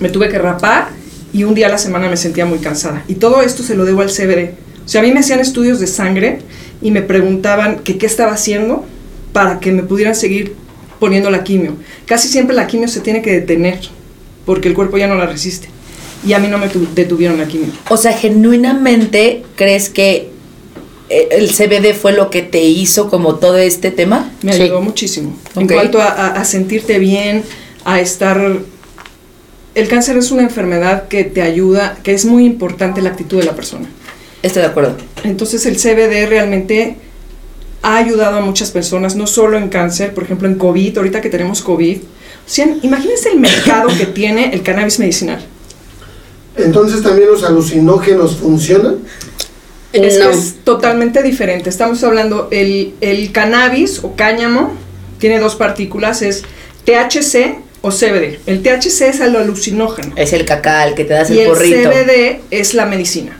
me 0.00 0.10
tuve 0.10 0.28
que 0.28 0.38
rapar 0.38 0.88
y 1.32 1.44
un 1.44 1.54
día 1.54 1.66
a 1.66 1.70
la 1.70 1.78
semana 1.78 2.08
me 2.08 2.18
sentía 2.18 2.44
muy 2.44 2.58
cansada. 2.58 3.02
Y 3.08 3.14
todo 3.14 3.40
esto 3.40 3.62
se 3.62 3.74
lo 3.74 3.86
debo 3.86 4.02
al 4.02 4.10
CBD. 4.10 4.52
O 4.84 4.88
sea, 4.88 5.00
a 5.00 5.04
mí 5.04 5.12
me 5.12 5.20
hacían 5.20 5.40
estudios 5.40 5.80
de 5.80 5.86
sangre 5.86 6.40
y 6.82 6.90
me 6.90 7.00
preguntaban 7.00 7.78
que 7.78 7.96
qué 7.96 8.04
estaba 8.04 8.32
haciendo 8.32 8.84
para 9.32 9.60
que 9.60 9.72
me 9.72 9.82
pudieran 9.82 10.14
seguir 10.14 10.54
poniendo 11.00 11.30
la 11.30 11.42
quimio. 11.42 11.76
Casi 12.04 12.28
siempre 12.28 12.54
la 12.54 12.66
quimio 12.66 12.88
se 12.88 13.00
tiene 13.00 13.22
que 13.22 13.32
detener 13.32 13.80
porque 14.46 14.68
el 14.68 14.74
cuerpo 14.74 14.98
ya 14.98 15.06
no 15.06 15.14
la 15.16 15.26
resiste. 15.26 15.68
Y 16.26 16.32
a 16.32 16.38
mí 16.38 16.48
no 16.48 16.58
me 16.58 16.68
tu- 16.68 16.86
detuvieron 16.94 17.38
la 17.38 17.46
quimio. 17.46 17.68
O 17.90 17.96
sea, 17.96 18.12
genuinamente 18.12 19.42
crees 19.56 19.88
que 19.90 20.30
eh, 21.10 21.28
el 21.32 21.50
CBD 21.50 21.92
fue 21.94 22.12
lo 22.12 22.30
que 22.30 22.40
te 22.40 22.62
hizo 22.62 23.10
como 23.10 23.34
todo 23.36 23.58
este 23.58 23.90
tema? 23.90 24.30
Me 24.42 24.54
Sí. 24.54 24.62
ayudó 24.62 24.80
muchísimo. 24.80 25.36
En 25.54 25.68
cuanto 25.68 26.00
a, 26.00 26.06
a- 26.06 26.28
a 26.40 26.44
sentirte 26.46 26.98
bien, 26.98 27.42
a 27.84 28.00
estar... 28.00 28.40
El 29.74 29.88
cáncer 29.88 30.16
es 30.16 30.30
una 30.30 30.42
enfermedad 30.42 31.08
que 31.08 31.24
te 31.24 31.42
ayuda, 31.42 31.98
que 32.02 32.14
es 32.14 32.24
muy 32.24 32.46
importante 32.46 33.02
la 33.02 33.10
actitud 33.10 33.38
de 33.38 33.44
la 33.44 33.54
persona. 33.56 33.88
Estoy 34.42 34.62
de 34.62 34.68
acuerdo. 34.68 34.96
Entonces 35.24 35.66
el 35.66 35.76
CBD 35.76 36.26
realmente 36.28 36.96
ha 37.82 37.96
ayudado 37.96 38.38
a 38.38 38.40
muchas 38.40 38.70
personas, 38.70 39.14
no 39.16 39.26
solo 39.26 39.58
en 39.58 39.68
cáncer, 39.68 40.14
por 40.14 40.24
ejemplo 40.24 40.48
en 40.48 40.54
COVID, 40.54 40.96
ahorita 40.96 41.20
que 41.20 41.28
tenemos 41.28 41.60
COVID. 41.60 41.98
O 42.46 42.48
sea, 42.48 42.66
imagínense 42.82 43.30
el 43.30 43.40
mercado 43.40 43.88
que 43.96 44.06
tiene 44.06 44.52
el 44.52 44.62
cannabis 44.62 44.98
medicinal. 44.98 45.44
Entonces 46.56 47.02
también 47.02 47.28
los 47.28 47.42
alucinógenos 47.44 48.36
funcionan. 48.36 48.98
Es, 49.92 50.18
no. 50.18 50.30
es 50.30 50.56
totalmente 50.64 51.22
diferente. 51.22 51.70
Estamos 51.70 52.02
hablando, 52.02 52.48
el, 52.50 52.94
el 53.00 53.32
cannabis 53.32 54.00
o 54.02 54.16
cáñamo 54.16 54.74
tiene 55.18 55.38
dos 55.38 55.56
partículas, 55.56 56.22
es 56.22 56.42
THC 56.84 57.56
o 57.80 57.90
CBD. 57.90 58.38
El 58.46 58.62
THC 58.62 59.02
es 59.02 59.20
el 59.20 59.36
alucinógeno 59.36 60.14
Es 60.16 60.32
el 60.32 60.44
cacal 60.44 60.94
que 60.94 61.04
te 61.04 61.14
das 61.14 61.30
y 61.30 61.34
el 61.34 61.40
el 61.40 61.48
porrito. 61.48 61.90
CBD 61.90 62.40
es 62.50 62.74
la 62.74 62.86
medicina. 62.86 63.38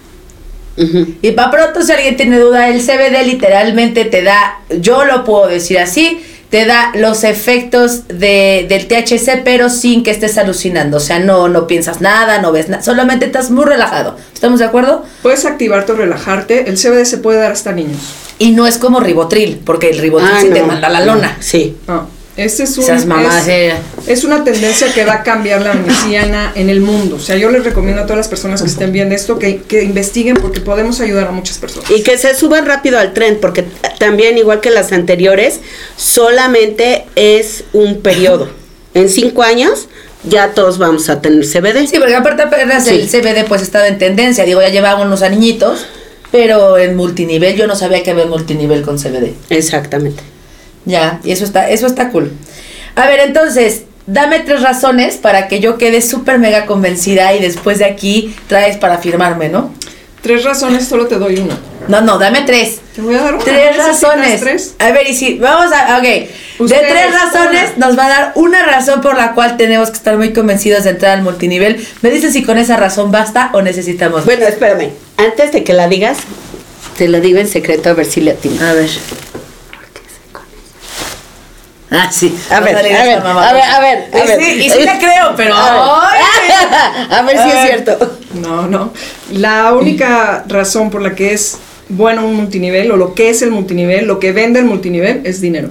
Y 0.77 1.31
para 1.33 1.51
pronto, 1.51 1.83
si 1.83 1.93
alguien 1.93 2.17
tiene 2.17 2.39
duda, 2.39 2.69
el 2.69 2.81
CBD 2.81 3.25
literalmente 3.27 4.05
te 4.07 4.23
da, 4.23 4.61
yo 4.81 5.05
lo 5.05 5.25
puedo 5.25 5.47
decir 5.47 5.79
así, 5.79 6.21
te 6.55 6.67
da 6.67 6.93
los 6.95 7.25
efectos 7.25 8.07
de, 8.07 8.67
del 8.69 8.87
THC, 8.87 9.43
pero 9.43 9.69
sin 9.69 10.05
que 10.05 10.13
estés 10.13 10.39
alucinando. 10.39 10.99
O 10.99 11.01
sea, 11.01 11.19
no, 11.19 11.49
no 11.49 11.67
piensas 11.67 12.01
nada, 12.01 12.41
no 12.41 12.53
ves 12.53 12.69
nada, 12.69 12.81
solamente 12.81 13.27
estás 13.27 13.51
muy 13.51 13.65
relajado. 13.65 14.17
¿Estamos 14.33 14.61
de 14.61 14.67
acuerdo? 14.67 15.05
Puedes 15.25 15.47
activarte 15.47 15.91
o 15.91 15.97
relajarte. 15.97 16.71
El 16.71 16.77
CBD 16.77 17.07
se 17.07 17.19
puede 17.19 17.41
dar 17.41 17.51
hasta 17.51 17.73
niños. 17.73 17.99
Y 18.39 18.53
no 18.53 18.69
es 18.69 18.79
como 18.79 19.01
ribotril, 19.01 19.63
porque 19.67 19.91
el 19.91 19.99
ribotril 19.99 20.31
Ah, 20.33 20.41
sí 20.43 20.51
te 20.51 20.63
manda 20.63 20.89
la 20.89 21.05
lona. 21.05 21.37
Sí. 21.41 21.77
No, 21.89 22.07
este 22.37 22.65
es 22.65 22.77
un... 22.79 22.85
Esas 22.85 23.07
mamás, 23.07 23.47
es-. 23.49 23.75
Es 24.07 24.25
una 24.25 24.45
tendencia 24.45 24.93
que 24.93 25.05
va 25.05 25.15
a 25.15 25.23
cambiar 25.23 25.63
la 25.63 25.75
medicina 25.75 26.53
en 26.55 26.69
el 26.69 26.81
mundo. 26.81 27.17
O 27.17 27.21
sea, 27.21 27.37
yo 27.37 27.51
les 27.51 27.65
recomiendo 27.65 28.03
a 28.03 28.05
todas 28.05 28.19
las 28.19 28.29
personas 28.29 28.61
que 28.61 28.69
estén 28.69 28.93
viendo 28.93 29.15
esto 29.15 29.39
que, 29.39 29.63
que 29.63 29.83
investiguen 29.85 30.37
porque 30.37 30.61
podemos 30.61 31.01
ayudar 31.01 31.29
a 31.29 31.31
muchas 31.31 31.59
personas. 31.59 31.91
Y 31.91 32.03
que 32.03 32.19
se 32.19 32.35
suban 32.35 32.67
rápido 32.67 32.99
al 32.99 33.15
tren, 33.15 33.39
porque 33.41 33.65
también, 33.99 34.37
igual 34.39 34.61
que 34.61 34.71
las 34.71 34.93
anteriores, 34.93 35.61
solamente 35.97 37.05
es 37.17 37.65
un 37.73 38.01
periodo. 38.01 38.49
En 38.95 39.09
cinco 39.09 39.43
años 39.43 39.89
ya 40.25 40.53
todos 40.55 40.79
vamos 40.79 41.09
a 41.09 41.21
tener 41.21 41.45
CBD. 41.45 41.87
Sí, 41.87 41.99
porque 41.99 42.15
aparte 42.15 42.43
apenas 42.43 42.87
el 42.89 43.09
Sí. 43.09 43.21
CBD 43.21 43.45
pues 43.47 43.63
estaba 43.63 43.89
en 43.89 43.99
tendencia. 43.99 44.45
Digo, 44.45 44.61
ya 44.61 44.69
llevaban 44.71 45.07
unos 45.07 45.23
añitos, 45.23 45.87
pero 46.31 46.79
en 46.79 46.97
multinivel 46.97 47.57
yo 47.57 47.67
no 47.67 47.77
sabía 47.77 48.03
que 48.03 48.11
había 48.11 48.27
multinivel 48.27 48.83
con 48.83 48.99
CBD. 48.99 49.35
Exactamente. 49.51 50.23
Ya, 50.85 51.21
y 51.25 51.33
eso 51.33 51.45
está, 51.45 51.69
eso 51.71 51.87
está 51.87 52.11
cool. 52.11 52.33
A 52.97 53.07
ver, 53.07 53.21
entonces, 53.21 53.83
dame 54.07 54.41
tres 54.41 54.63
razones 54.63 55.17
para 55.17 55.49
que 55.49 55.61
yo 55.61 55.79
quede 55.79 56.03
súper 56.03 56.39
mega 56.39 56.67
convencida 56.67 57.35
y 57.35 57.41
después 57.41 57.79
de 57.79 57.87
aquí 57.87 58.35
traes 58.49 58.77
para 58.77 58.99
firmarme, 58.99 59.49
¿no? 59.49 59.73
Tres 60.23 60.45
razones, 60.45 60.87
solo 60.87 61.07
te 61.07 61.17
doy 61.17 61.37
una. 61.39 61.59
No, 61.87 62.01
no, 62.01 62.19
dame 62.19 62.43
tres. 62.47 62.81
Te 62.95 63.03
voy 63.03 63.15
a 63.15 63.21
dar 63.21 63.35
una. 63.35 63.45
Tres 63.45 63.77
¿Necesitas 63.77 63.87
razones. 64.03 64.41
Tres? 64.41 64.75
A 64.79 64.91
ver, 64.91 65.07
y 65.07 65.15
si, 65.15 65.39
vamos 65.39 65.71
a, 65.71 65.99
ok. 65.99 66.03
De 66.03 66.31
Ustedes, 66.61 66.89
tres 66.89 67.13
razones 67.13 67.73
una. 67.77 67.87
nos 67.87 67.99
va 67.99 68.07
a 68.07 68.09
dar 68.09 68.33
una 68.37 68.65
razón 68.65 69.03
por 69.03 69.17
la 69.19 69.33
cual 69.35 69.59
tenemos 69.59 69.91
que 69.91 69.97
estar 69.97 70.17
muy 70.17 70.33
convencidos 70.33 70.85
de 70.85 70.91
entrar 70.91 71.19
al 71.19 71.23
multinivel. 71.23 71.87
Me 72.01 72.11
dices 72.11 72.33
si 72.33 72.43
con 72.43 72.57
esa 72.57 72.77
razón 72.79 73.11
basta 73.11 73.51
o 73.53 73.61
necesitamos. 73.61 74.25
Bueno, 74.25 74.47
espérame. 74.47 74.93
Antes 75.19 75.53
de 75.53 75.63
que 75.63 75.75
la 75.75 75.89
digas, 75.89 76.17
te 76.97 77.07
lo 77.09 77.21
digo 77.21 77.39
en 77.39 77.49
secreto 77.49 77.91
a 77.91 77.93
ver 77.93 78.07
si 78.07 78.23
le 78.23 78.31
atino. 78.31 78.65
A 78.67 78.73
ver. 78.73 78.89
Ah, 81.97 82.11
sí. 82.11 82.37
A 82.51 82.61
ver, 82.61 82.77
a 82.77 82.83
ver, 82.83 82.97
a 82.97 83.05
ver, 83.05 83.19
a 83.63 83.81
ver, 83.81 83.99
a 84.13 84.19
Y 84.19 84.27
ver. 84.27 84.41
sí, 84.41 84.51
y 84.65 84.71
sí 84.71 84.79
le 84.81 84.99
creo, 84.99 85.35
pero. 85.37 85.55
A 85.55 86.11
¡ay! 86.11 86.21
ver, 87.09 87.19
a 87.19 87.23
ver 87.23 87.37
si 87.39 87.51
A 87.51 87.63
es 87.65 87.69
cierto. 87.71 88.19
No, 88.35 88.67
no. 88.67 88.93
La 89.33 89.73
única 89.73 90.45
razón 90.49 90.91
por 90.91 91.03
la 91.03 91.15
que 91.15 91.33
es 91.33 91.59
bueno 91.89 92.27
un 92.27 92.35
multinivel 92.35 92.91
o 92.91 92.97
lo 92.97 93.15
que 93.15 93.31
es 93.31 93.43
el 93.43 93.51
multinivel, 93.53 94.07
lo 94.07 94.19
que 94.19 94.33
vende 94.33 94.59
el 94.61 94.65
multinivel 94.67 95.21
es 95.25 95.41
dinero. 95.41 95.71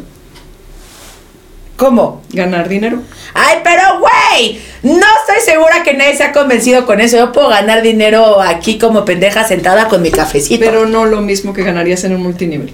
¿Cómo? 1.75 2.21
Ganar 2.31 2.69
dinero. 2.69 3.01
Ay, 3.33 3.57
pero 3.63 3.81
güey, 3.99 4.61
no 4.83 4.93
estoy 5.19 5.43
segura 5.43 5.83
que 5.83 5.93
nadie 5.95 6.15
se 6.15 6.23
ha 6.23 6.31
convencido 6.31 6.85
con 6.85 7.01
eso. 7.01 7.17
Yo 7.17 7.31
puedo 7.31 7.49
ganar 7.49 7.81
dinero 7.81 8.39
aquí 8.41 8.77
como 8.77 9.03
pendeja 9.05 9.43
sentada 9.45 9.87
con 9.89 10.01
mi 10.01 10.11
cafecito. 10.11 10.63
Pero 10.63 10.85
no 10.85 11.05
lo 11.05 11.19
mismo 11.21 11.51
que 11.53 11.63
ganarías 11.63 12.03
en 12.03 12.15
un 12.15 12.21
multinivel. 12.21 12.73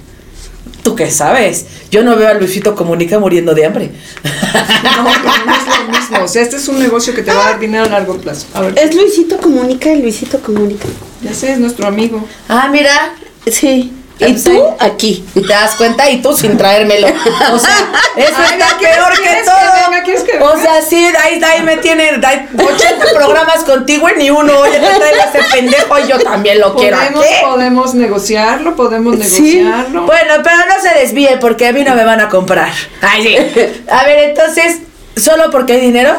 ¿Tú 0.84 0.96
qué 0.96 1.12
sabes? 1.12 1.66
Yo 1.92 2.04
no 2.04 2.16
veo 2.16 2.30
a 2.30 2.34
Luisito 2.34 2.76
Comunica 2.76 3.20
muriendo 3.20 3.54
de 3.54 3.66
hambre. 3.66 3.92
No, 4.24 5.04
pero 5.04 5.46
no 5.46 5.54
es 5.54 5.68
lo 5.68 5.92
mismo. 6.00 6.24
O 6.24 6.28
sea, 6.28 6.42
este 6.42 6.56
es 6.56 6.68
un 6.68 6.80
negocio 6.80 7.14
que 7.14 7.22
te 7.22 7.32
va 7.34 7.48
a 7.48 7.50
dar 7.52 7.60
dinero 7.60 7.86
a 7.86 7.90
largo 7.90 8.18
plazo. 8.18 8.48
A 8.54 8.62
ver, 8.62 8.78
Es 8.78 8.96
Luisito 8.96 9.38
Comunica 9.38 9.92
y 9.92 10.02
Luisito 10.02 10.40
Comunica. 10.40 10.88
ya 11.22 11.34
sé, 11.34 11.52
es 11.54 11.60
nuestro 11.60 11.88
amigo. 11.88 12.26
ah, 12.48 12.70
mira. 12.72 13.14
Sí. 13.52 13.94
Y 14.20 14.34
tú 14.44 14.64
aquí. 14.80 15.26
¿Te 15.34 15.42
das 15.48 15.76
cuenta? 15.76 16.10
Y 16.10 16.22
tú 16.22 16.36
sin 16.36 16.58
traérmelo. 16.58 17.08
O 17.54 17.60
sea, 17.60 17.72
eso 18.18 18.34
Ay, 18.38 18.60
está 18.60 18.78
¿quieres- 18.78 18.98
peor 18.98 19.14
que 19.14 19.44
todo. 19.46 19.56
venga? 19.90 20.04
¿Quieres 20.04 20.24
que 20.24 20.38
o 20.40 20.58
sea, 20.62 20.82
sí, 20.82 21.06
ahí, 21.24 21.42
ahí 21.44 21.62
me 21.64 21.78
tienen 21.78 22.24
ahí 22.26 22.48
80 22.54 23.06
programas 23.16 23.64
contigo 23.64 24.08
y 24.10 24.18
ni 24.18 24.30
uno. 24.30 24.60
Oye, 24.60 24.74
te 24.74 24.80
traigo 24.80 25.18
ese 25.34 25.40
pendejo 25.56 26.00
y 26.00 26.08
yo 26.10 26.20
también 26.20 26.60
lo 26.60 26.76
quiero. 26.76 26.98
Podemos, 26.98 27.26
aquí. 27.26 27.34
podemos 27.44 27.94
negociarlo, 27.96 28.76
podemos 28.76 29.16
Sí. 29.26 29.58
negociarlo. 29.62 30.06
Bueno, 30.06 30.34
pero 30.44 30.58
no 30.68 30.82
se 30.82 31.00
desvíe 31.00 31.38
porque 31.40 31.68
a 31.68 31.72
mí 31.74 31.84
no 31.84 31.96
me 31.96 32.04
van 32.04 32.20
a 32.20 32.28
comprar. 32.30 32.72
Ay, 33.02 33.24
sí. 33.24 33.38
A 33.90 34.04
ver, 34.04 34.30
entonces, 34.30 34.80
¿solo 35.16 35.50
porque 35.52 35.74
hay 35.74 35.82
dinero? 35.82 36.16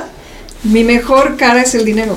Mi 0.63 0.85
mejor 0.85 1.37
cara 1.37 1.61
es 1.63 1.75
el 1.75 1.85
dinero. 1.85 2.17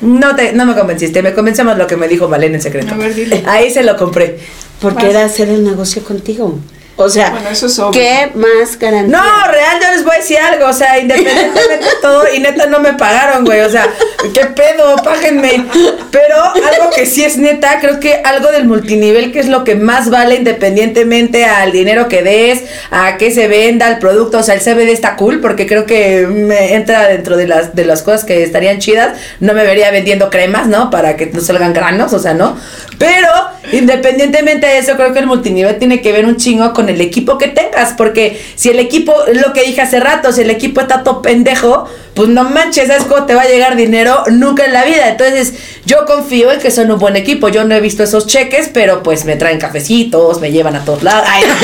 No 0.00 0.34
te, 0.34 0.52
no 0.52 0.66
me 0.66 0.74
convenciste, 0.74 1.22
me 1.22 1.32
convencemos 1.32 1.76
lo 1.78 1.86
que 1.86 1.96
me 1.96 2.08
dijo 2.08 2.28
Malena 2.28 2.56
en 2.56 2.62
secreto. 2.62 2.94
A 2.94 2.96
ver, 2.96 3.14
dile. 3.14 3.44
Ahí 3.46 3.70
se 3.72 3.82
lo 3.84 3.96
compré. 3.96 4.40
Porque 4.82 5.06
Vas. 5.06 5.14
era 5.14 5.24
hacer 5.24 5.48
el 5.48 5.64
negocio 5.64 6.02
contigo. 6.02 6.58
O 6.96 7.08
sea, 7.08 7.30
Bueno, 7.30 7.48
eso 7.48 7.66
es. 7.66 7.80
¿qué 7.92 8.30
más 8.34 8.78
garantía? 8.78 9.16
No, 9.16 9.50
real, 9.50 9.78
yo 9.82 9.90
les 9.92 10.04
voy 10.04 10.14
a 10.14 10.18
decir 10.18 10.38
algo, 10.38 10.66
o 10.66 10.72
sea, 10.72 10.98
independientemente 10.98 11.86
de 11.86 11.90
todo, 12.02 12.24
y 12.32 12.38
neta 12.38 12.66
no 12.66 12.80
me 12.80 12.92
pagaron, 12.92 13.44
güey, 13.44 13.60
o 13.60 13.70
sea, 13.70 13.88
qué 14.34 14.44
pedo, 14.46 14.96
páguenme. 15.02 15.66
Pero 16.10 16.36
algo 16.42 16.90
que 16.94 17.06
sí 17.06 17.24
es 17.24 17.38
neta, 17.38 17.78
creo 17.80 17.98
que 17.98 18.20
algo 18.24 18.52
del 18.52 18.66
multinivel, 18.66 19.32
que 19.32 19.40
es 19.40 19.48
lo 19.48 19.64
que 19.64 19.74
más 19.74 20.10
vale 20.10 20.34
independientemente 20.34 21.46
al 21.46 21.72
dinero 21.72 22.08
que 22.08 22.22
des, 22.22 22.64
a 22.90 23.16
que 23.16 23.30
se 23.30 23.48
venda 23.48 23.88
el 23.88 23.98
producto, 23.98 24.38
o 24.38 24.42
sea, 24.42 24.54
el 24.54 24.60
CBD 24.60 24.90
está 24.90 25.16
cool, 25.16 25.40
porque 25.40 25.66
creo 25.66 25.86
que 25.86 26.26
me 26.26 26.74
entra 26.74 27.08
dentro 27.08 27.38
de 27.38 27.46
las, 27.46 27.74
de 27.74 27.86
las 27.86 28.02
cosas 28.02 28.24
que 28.24 28.42
estarían 28.42 28.80
chidas, 28.80 29.18
no 29.40 29.54
me 29.54 29.64
vería 29.64 29.90
vendiendo 29.90 30.28
cremas, 30.28 30.66
¿no? 30.66 30.90
Para 30.90 31.16
que 31.16 31.26
no 31.26 31.40
salgan 31.40 31.72
granos, 31.72 32.12
o 32.12 32.18
sea, 32.18 32.34
¿no? 32.34 32.56
Pero, 32.98 33.28
independientemente 33.72 34.66
de 34.66 34.78
eso, 34.78 34.94
creo 34.96 35.12
que 35.12 35.20
el 35.20 35.26
multinivel 35.26 35.78
tiene 35.78 36.02
que 36.02 36.12
ver 36.12 36.26
un 36.26 36.36
chingo 36.36 36.72
con 36.72 36.81
el 36.88 37.00
equipo 37.00 37.38
que 37.38 37.48
tengas, 37.48 37.92
porque 37.94 38.40
si 38.54 38.70
el 38.70 38.78
equipo, 38.78 39.14
lo 39.32 39.52
que 39.52 39.62
dije 39.62 39.80
hace 39.80 40.00
rato, 40.00 40.32
si 40.32 40.42
el 40.42 40.50
equipo 40.50 40.80
está 40.80 41.02
todo 41.02 41.22
pendejo, 41.22 41.86
pues 42.14 42.28
no 42.28 42.44
manches, 42.44 42.88
¿sabes 42.88 43.04
cómo 43.04 43.24
te 43.26 43.34
va 43.34 43.42
a 43.42 43.48
llegar 43.48 43.74
dinero? 43.76 44.22
Nunca 44.30 44.64
en 44.66 44.72
la 44.72 44.84
vida. 44.84 45.08
Entonces, 45.08 45.54
yo 45.86 46.04
confío 46.04 46.52
en 46.52 46.60
que 46.60 46.70
son 46.70 46.90
un 46.90 46.98
buen 46.98 47.16
equipo. 47.16 47.48
Yo 47.48 47.64
no 47.64 47.74
he 47.74 47.80
visto 47.80 48.02
esos 48.02 48.26
cheques, 48.26 48.68
pero 48.72 49.02
pues 49.02 49.24
me 49.24 49.36
traen 49.36 49.58
cafecitos, 49.58 50.40
me 50.40 50.52
llevan 50.52 50.76
a 50.76 50.84
todos 50.84 51.02
lados. 51.02 51.26
Ay, 51.28 51.44
no. 51.46 51.54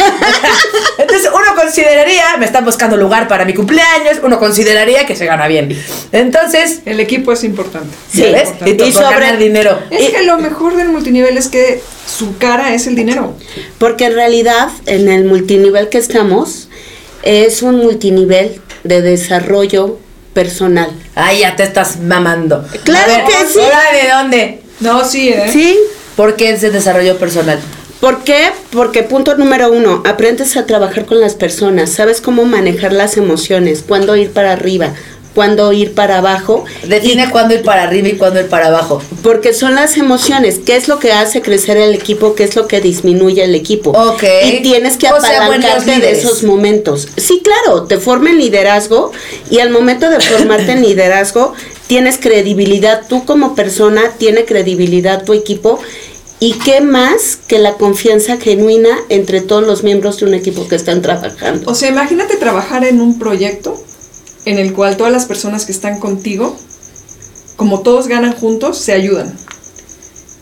Entonces, 0.99 1.29
uno 1.33 1.55
consideraría, 1.55 2.37
me 2.39 2.47
están 2.47 2.65
buscando 2.65 2.97
lugar 2.97 3.29
para 3.29 3.45
mi 3.45 3.53
cumpleaños, 3.55 4.19
uno 4.23 4.39
consideraría 4.39 5.07
que 5.07 5.15
se 5.17 5.27
gana 5.27 5.47
bien. 5.49 5.77
Entonces, 6.13 6.81
El 6.87 7.01
equipo 7.01 7.33
es 7.33 7.45
importante. 7.45 7.95
¿sí 8.11 8.25
Es 8.25 8.33
ves? 8.33 8.49
importante. 8.51 8.85
Y, 8.85 8.89
Y 8.89 8.93
sobre 8.93 9.07
sobre- 9.07 9.21
ganar 9.21 9.39
dinero. 9.39 9.79
Es 9.91 10.11
que 10.11 10.23
lo 10.23 10.39
mejor 10.39 10.77
del 10.77 10.89
multinivel 10.89 11.37
es 11.37 11.49
que 11.49 11.81
su 12.07 12.39
cara 12.39 12.73
es 12.75 12.87
el 12.87 12.95
dinero. 12.97 13.35
Porque 13.79 14.07
en 14.07 14.15
realidad, 14.15 14.69
en 14.87 15.09
el 15.09 15.25
multinivel 15.25 15.89
que 15.91 15.99
estamos, 15.99 16.69
es 17.23 17.63
un 17.63 17.77
multinivel 17.77 18.61
de 18.85 19.03
desarrollo 19.03 19.99
personal. 20.33 20.91
Ay, 21.15 21.41
ya 21.41 21.57
te 21.57 21.65
estás 21.65 21.99
mamando. 21.99 22.67
Claro 22.85 23.13
ver, 23.13 23.25
que 23.25 23.47
sí. 23.53 23.61
¿ahora 23.61 23.81
de 23.93 24.11
dónde? 24.11 24.63
No, 24.81 25.05
sí, 25.05 25.31
¿eh? 25.31 25.51
¿Sí? 25.53 25.79
Porque 26.17 26.51
es 26.51 26.61
de 26.61 26.71
desarrollo 26.71 27.17
personal. 27.19 27.59
¿Por 28.01 28.23
qué? 28.23 28.53
Porque 28.71 29.03
punto 29.03 29.37
número 29.37 29.73
uno, 29.73 30.03
aprendes 30.07 30.57
a 30.57 30.67
trabajar 30.67 31.05
con 31.05 31.21
las 31.21 31.35
personas, 31.35 31.91
sabes 31.91 32.21
cómo 32.21 32.45
manejar 32.45 32.93
las 32.93 33.17
emociones, 33.17 33.83
cuándo 33.87 34.15
ir 34.15 34.31
para 34.31 34.53
arriba, 34.53 34.95
cuándo 35.39 35.73
ir 35.73 35.95
para 35.95 36.19
abajo. 36.19 36.65
Define 36.85 37.31
cuándo 37.31 37.55
ir 37.55 37.63
para 37.63 37.85
arriba 37.85 38.09
y 38.09 38.17
cuándo 38.17 38.41
ir 38.41 38.49
para 38.49 38.67
abajo. 38.67 39.01
Porque 39.23 39.53
son 39.53 39.77
las 39.77 39.97
emociones, 39.97 40.59
qué 40.59 40.75
es 40.75 40.89
lo 40.89 40.99
que 40.99 41.13
hace 41.13 41.43
crecer 41.43 41.77
el 41.77 41.95
equipo, 41.95 42.35
qué 42.35 42.43
es 42.43 42.57
lo 42.57 42.67
que 42.67 42.81
disminuye 42.81 43.45
el 43.45 43.55
equipo. 43.55 43.91
Ok. 43.91 44.25
Y 44.47 44.63
tienes 44.63 44.97
que 44.97 45.07
O 45.07 45.21
sea, 45.21 45.47
buenos 45.47 45.65
apalancarte 45.65 46.01
de 46.01 46.11
esos 46.11 46.43
momentos. 46.43 47.07
Sí, 47.17 47.41
claro, 47.45 47.85
te 47.85 47.99
forma 47.99 48.31
en 48.31 48.39
liderazgo 48.39 49.13
y 49.49 49.61
al 49.61 49.71
momento 49.71 50.11
de 50.11 50.19
formarte 50.19 50.73
en 50.73 50.83
liderazgo 50.83 51.55
tienes 51.87 52.19
credibilidad 52.19 53.03
tú 53.09 53.25
como 53.25 53.55
persona, 53.55 54.11
tiene 54.19 54.45
credibilidad 54.45 55.23
tu 55.23 55.35
equipo. 55.35 55.79
¿Y 56.41 56.55
qué 56.55 56.81
más 56.81 57.39
que 57.47 57.61
la 57.61 57.75
confianza 57.75 58.39
genuina 58.39 58.91
entre 59.09 59.41
todos 59.41 59.65
los 59.65 59.85
miembros 59.85 60.19
de 60.19 60.27
un 60.27 60.35
equipo 60.35 60.67
que 60.67 60.75
están 60.75 61.01
trabajando? 61.01 61.71
O 61.71 61.77
sea, 61.77 61.91
imagínate 61.91 62.37
trabajar 62.37 62.85
en 62.85 63.01
un 63.01 63.21
proyecto 63.21 63.81
en 64.45 64.59
el 64.59 64.73
cual 64.73 64.97
todas 64.97 65.13
las 65.13 65.27
personas 65.27 65.65
que 65.65 65.73
están 65.73 65.99
contigo, 65.99 66.57
como 67.57 67.81
todos 67.81 68.09
ganan 68.09 68.33
juntos, 68.33 68.79
se 68.79 68.93
ayudan. 68.93 69.35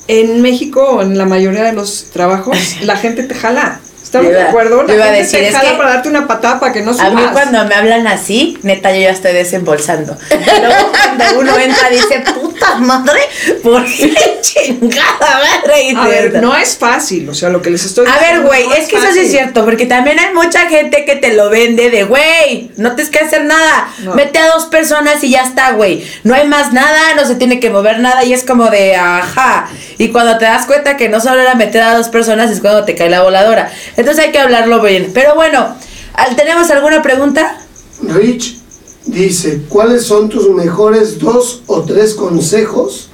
En 0.09 0.43
México, 0.43 1.03
en 1.03 1.19
la 1.19 1.25
mayoría 1.25 1.65
de 1.65 1.73
los 1.73 2.11
trabajos, 2.13 2.57
la 2.83 2.97
gente 2.97 3.23
te 3.23 3.35
jala. 3.35 3.81
¿Estamos 4.17 4.27
Yo 4.27 4.33
de 4.35 4.41
iba- 4.41 4.49
acuerdo? 4.51 4.81
yo 4.83 4.87
La 4.89 4.95
iba 4.95 5.05
a 5.05 5.11
decir, 5.13 5.39
te 5.41 5.49
es 5.49 5.55
jala 5.57 5.71
que- 5.71 5.77
para 5.77 5.91
darte 5.91 6.09
una 6.09 6.27
patada 6.27 6.61
para 6.61 6.73
que 6.73 6.83
no 6.83 6.93
subas. 6.93 7.07
A 7.07 7.11
mí 7.11 7.23
cuando 7.33 7.65
me 7.65 7.75
hablan 7.75 8.07
así, 8.07 8.59
neta, 8.63 8.93
yo 8.93 9.01
ya 9.01 9.11
estoy 9.11 9.33
desembolsando. 9.33 10.17
Luego 10.31 10.93
cuando 10.93 11.41
uno 11.41 11.59
entra 11.59 11.89
dice, 11.91 12.23
puta 12.35 12.77
madre, 12.77 13.21
¿por 13.63 13.85
qué 13.85 14.39
chingada 14.41 15.19
madre? 15.21 15.95
A 15.97 16.07
ver, 16.09 16.43
no 16.43 16.57
es 16.57 16.77
fácil, 16.77 17.29
o 17.29 17.35
sea, 17.35 17.49
lo 17.49 17.63
que 17.63 17.71
les 17.71 17.85
estoy 17.85 18.07
A 18.07 18.13
ver, 18.13 18.21
diciendo 18.21 18.47
güey, 18.49 18.67
no 18.69 18.75
es 18.75 18.89
que 18.89 18.97
eso 18.97 19.07
sí 19.13 19.21
es 19.21 19.31
cierto, 19.31 19.65
porque 19.65 19.87
también 19.87 20.19
hay 20.19 20.33
mucha 20.35 20.69
gente 20.69 21.05
que 21.05 21.17
te 21.17 21.33
lo 21.35 21.51
vende 21.51 21.91
de, 21.91 22.05
güey, 22.05 22.71
no 22.77 22.95
tienes 22.95 23.11
que 23.11 23.19
hacer 23.25 23.45
nada, 23.45 23.89
No. 23.99 24.15
mete 24.15 24.39
a 24.39 24.47
dos 24.49 24.67
personas 24.67 25.23
y 25.25 25.31
ya 25.31 25.43
está, 25.43 25.73
güey, 25.73 26.07
no 26.25 26.35
hay 26.35 26.47
más 26.47 26.73
nada, 26.73 27.15
no 27.17 27.25
se 27.27 27.35
tiene 27.35 27.61
que 27.61 27.71
mover 27.71 27.99
nada 28.01 28.25
y 28.25 28.33
es 28.33 28.45
como 28.45 28.67
de, 28.71 28.97
ajá, 28.97 29.69
y 29.99 30.09
cuando 30.09 30.39
te 30.39 30.45
das 30.45 30.67
cuenta 30.67 30.97
que 30.97 31.09
no 31.09 31.21
solo 31.21 31.41
era 31.41 31.55
meter 31.55 31.83
a 31.83 31.95
dos 31.97 32.09
personas 32.09 32.51
es 32.51 32.61
cuando 32.61 32.85
te 32.85 32.95
cae 32.95 33.11
la 33.11 33.23
voladora, 33.23 33.71
entonces 33.91 34.06
hay 34.19 34.33
que 34.33 34.39
hablarlo 34.39 34.83
bien, 34.83 35.11
pero 35.15 35.35
bueno, 35.35 35.75
¿al- 36.15 36.37
¿tenemos 36.37 36.71
alguna 36.71 37.03
pregunta? 37.03 37.59
Rich 38.03 38.59
dice, 39.07 39.63
¿cuáles 39.69 40.05
son 40.05 40.29
tus 40.29 40.49
mejores 40.51 41.19
dos 41.19 41.63
o 41.67 41.83
tres 41.83 42.15
consejos 42.15 43.09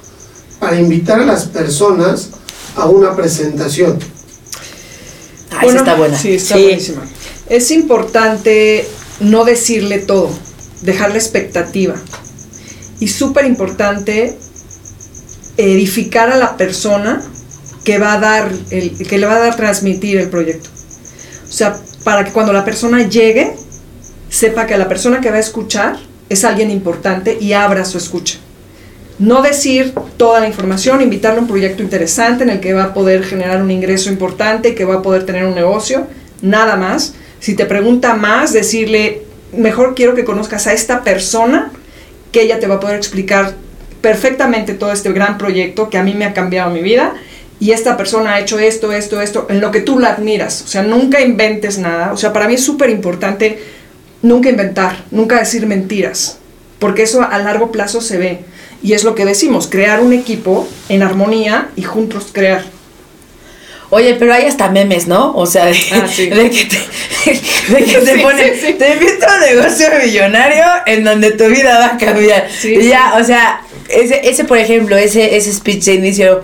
para 0.59 0.79
invitar 0.79 1.19
a 1.19 1.25
las 1.25 1.45
personas 1.45 2.29
a 2.75 2.85
una 2.87 3.15
presentación? 3.15 3.99
Ah, 5.51 5.65
esa 5.65 5.77
está 5.77 5.95
buena. 5.95 6.17
Sí, 6.17 6.33
está 6.33 6.55
Sí. 6.55 6.63
buenísima. 6.63 7.01
Es 7.49 7.69
importante 7.71 8.87
no 9.19 9.45
decirle 9.45 9.99
todo, 9.99 10.29
dejar 10.81 11.11
la 11.11 11.17
expectativa. 11.17 11.95
Y 12.99 13.07
súper 13.09 13.45
importante 13.45 14.37
edificar 15.57 16.31
a 16.31 16.37
la 16.37 16.57
persona 16.57 17.21
que 17.83 17.99
va 17.99 18.13
a 18.13 18.19
dar 18.19 18.51
el, 18.71 18.97
que 19.07 19.17
le 19.17 19.25
va 19.27 19.35
a 19.35 19.39
dar 19.39 19.55
transmitir 19.55 20.17
el 20.17 20.29
proyecto. 20.29 20.69
O 21.53 21.55
sea, 21.55 21.77
para 22.03 22.25
que 22.25 22.31
cuando 22.31 22.51
la 22.51 22.65
persona 22.65 23.07
llegue, 23.07 23.53
sepa 24.27 24.65
que 24.65 24.75
la 24.75 24.87
persona 24.87 25.21
que 25.21 25.29
va 25.29 25.37
a 25.37 25.39
escuchar 25.39 25.97
es 26.27 26.43
alguien 26.45 26.71
importante 26.71 27.37
y 27.39 27.53
abra 27.53 27.85
su 27.85 27.99
escucha. 27.99 28.39
No 29.19 29.43
decir 29.43 29.93
toda 30.17 30.39
la 30.39 30.47
información, 30.47 30.99
invitarle 31.01 31.37
a 31.37 31.41
un 31.43 31.47
proyecto 31.47 31.83
interesante 31.83 32.43
en 32.43 32.49
el 32.49 32.59
que 32.59 32.73
va 32.73 32.85
a 32.85 32.93
poder 32.95 33.23
generar 33.23 33.61
un 33.61 33.69
ingreso 33.69 34.09
importante, 34.09 34.73
que 34.73 34.83
va 34.83 34.95
a 34.95 35.01
poder 35.03 35.27
tener 35.27 35.45
un 35.45 35.53
negocio, 35.53 36.07
nada 36.41 36.75
más. 36.75 37.13
Si 37.39 37.53
te 37.53 37.67
pregunta 37.67 38.15
más, 38.15 38.51
decirle, 38.51 39.21
mejor 39.55 39.93
quiero 39.93 40.15
que 40.15 40.25
conozcas 40.25 40.65
a 40.65 40.73
esta 40.73 41.03
persona, 41.03 41.71
que 42.31 42.41
ella 42.41 42.59
te 42.59 42.65
va 42.65 42.75
a 42.75 42.79
poder 42.79 42.95
explicar 42.95 43.53
perfectamente 44.01 44.73
todo 44.73 44.91
este 44.91 45.11
gran 45.13 45.37
proyecto 45.37 45.91
que 45.91 45.99
a 45.99 46.03
mí 46.03 46.15
me 46.15 46.25
ha 46.25 46.33
cambiado 46.33 46.71
mi 46.71 46.81
vida. 46.81 47.13
Y 47.63 47.71
esta 47.71 47.95
persona 47.95 48.33
ha 48.33 48.39
hecho 48.41 48.59
esto, 48.59 48.91
esto, 48.91 49.21
esto, 49.21 49.47
en 49.49 49.61
lo 49.61 49.71
que 49.71 49.79
tú 49.79 49.97
la 49.97 50.09
admiras. 50.09 50.63
O 50.65 50.67
sea, 50.67 50.83
nunca 50.83 51.21
inventes 51.21 51.77
nada. 51.77 52.11
O 52.11 52.17
sea, 52.17 52.33
para 52.33 52.45
mí 52.49 52.55
es 52.55 52.63
súper 52.65 52.89
importante 52.89 53.57
nunca 54.21 54.49
inventar, 54.49 55.05
nunca 55.11 55.39
decir 55.39 55.65
mentiras, 55.65 56.39
porque 56.79 57.03
eso 57.03 57.21
a 57.21 57.37
largo 57.37 57.71
plazo 57.71 58.01
se 58.01 58.17
ve. 58.17 58.39
Y 58.81 58.91
es 58.91 59.05
lo 59.05 59.15
que 59.15 59.23
decimos, 59.23 59.67
crear 59.67 60.01
un 60.01 60.11
equipo 60.11 60.67
en 60.89 61.03
armonía 61.03 61.69
y 61.77 61.83
juntos 61.83 62.31
crear. 62.33 62.65
Oye, 63.91 64.15
pero 64.15 64.33
hay 64.33 64.43
hasta 64.45 64.69
memes, 64.69 65.07
¿no? 65.07 65.33
O 65.33 65.45
sea, 65.45 65.67
de, 65.67 65.77
Ah, 65.93 66.05
sí. 66.13 66.25
de 66.29 66.49
que 66.49 66.65
te, 66.65 66.77
de 67.73 67.85
que 67.85 67.97
te 67.99 68.15
Sí, 68.15 68.21
ponen, 68.21 68.53
sí, 68.59 68.73
te 68.73 68.93
invito 68.95 69.25
a 69.25 69.35
un 69.35 69.39
negocio 69.41 69.87
millonario 70.03 70.65
en 70.85 71.05
donde 71.05 71.31
tu 71.31 71.45
vida 71.45 71.79
va 71.79 71.85
a 71.93 71.97
cambiar. 71.97 72.45
Y 72.61 72.89
ya, 72.89 73.13
o 73.17 73.23
sea, 73.23 73.61
ese, 73.87 74.19
ese 74.27 74.43
por 74.43 74.57
ejemplo, 74.57 74.97
ese, 74.97 75.37
ese 75.37 75.53
speech 75.53 75.85
de 75.85 75.93
inicio, 75.93 76.43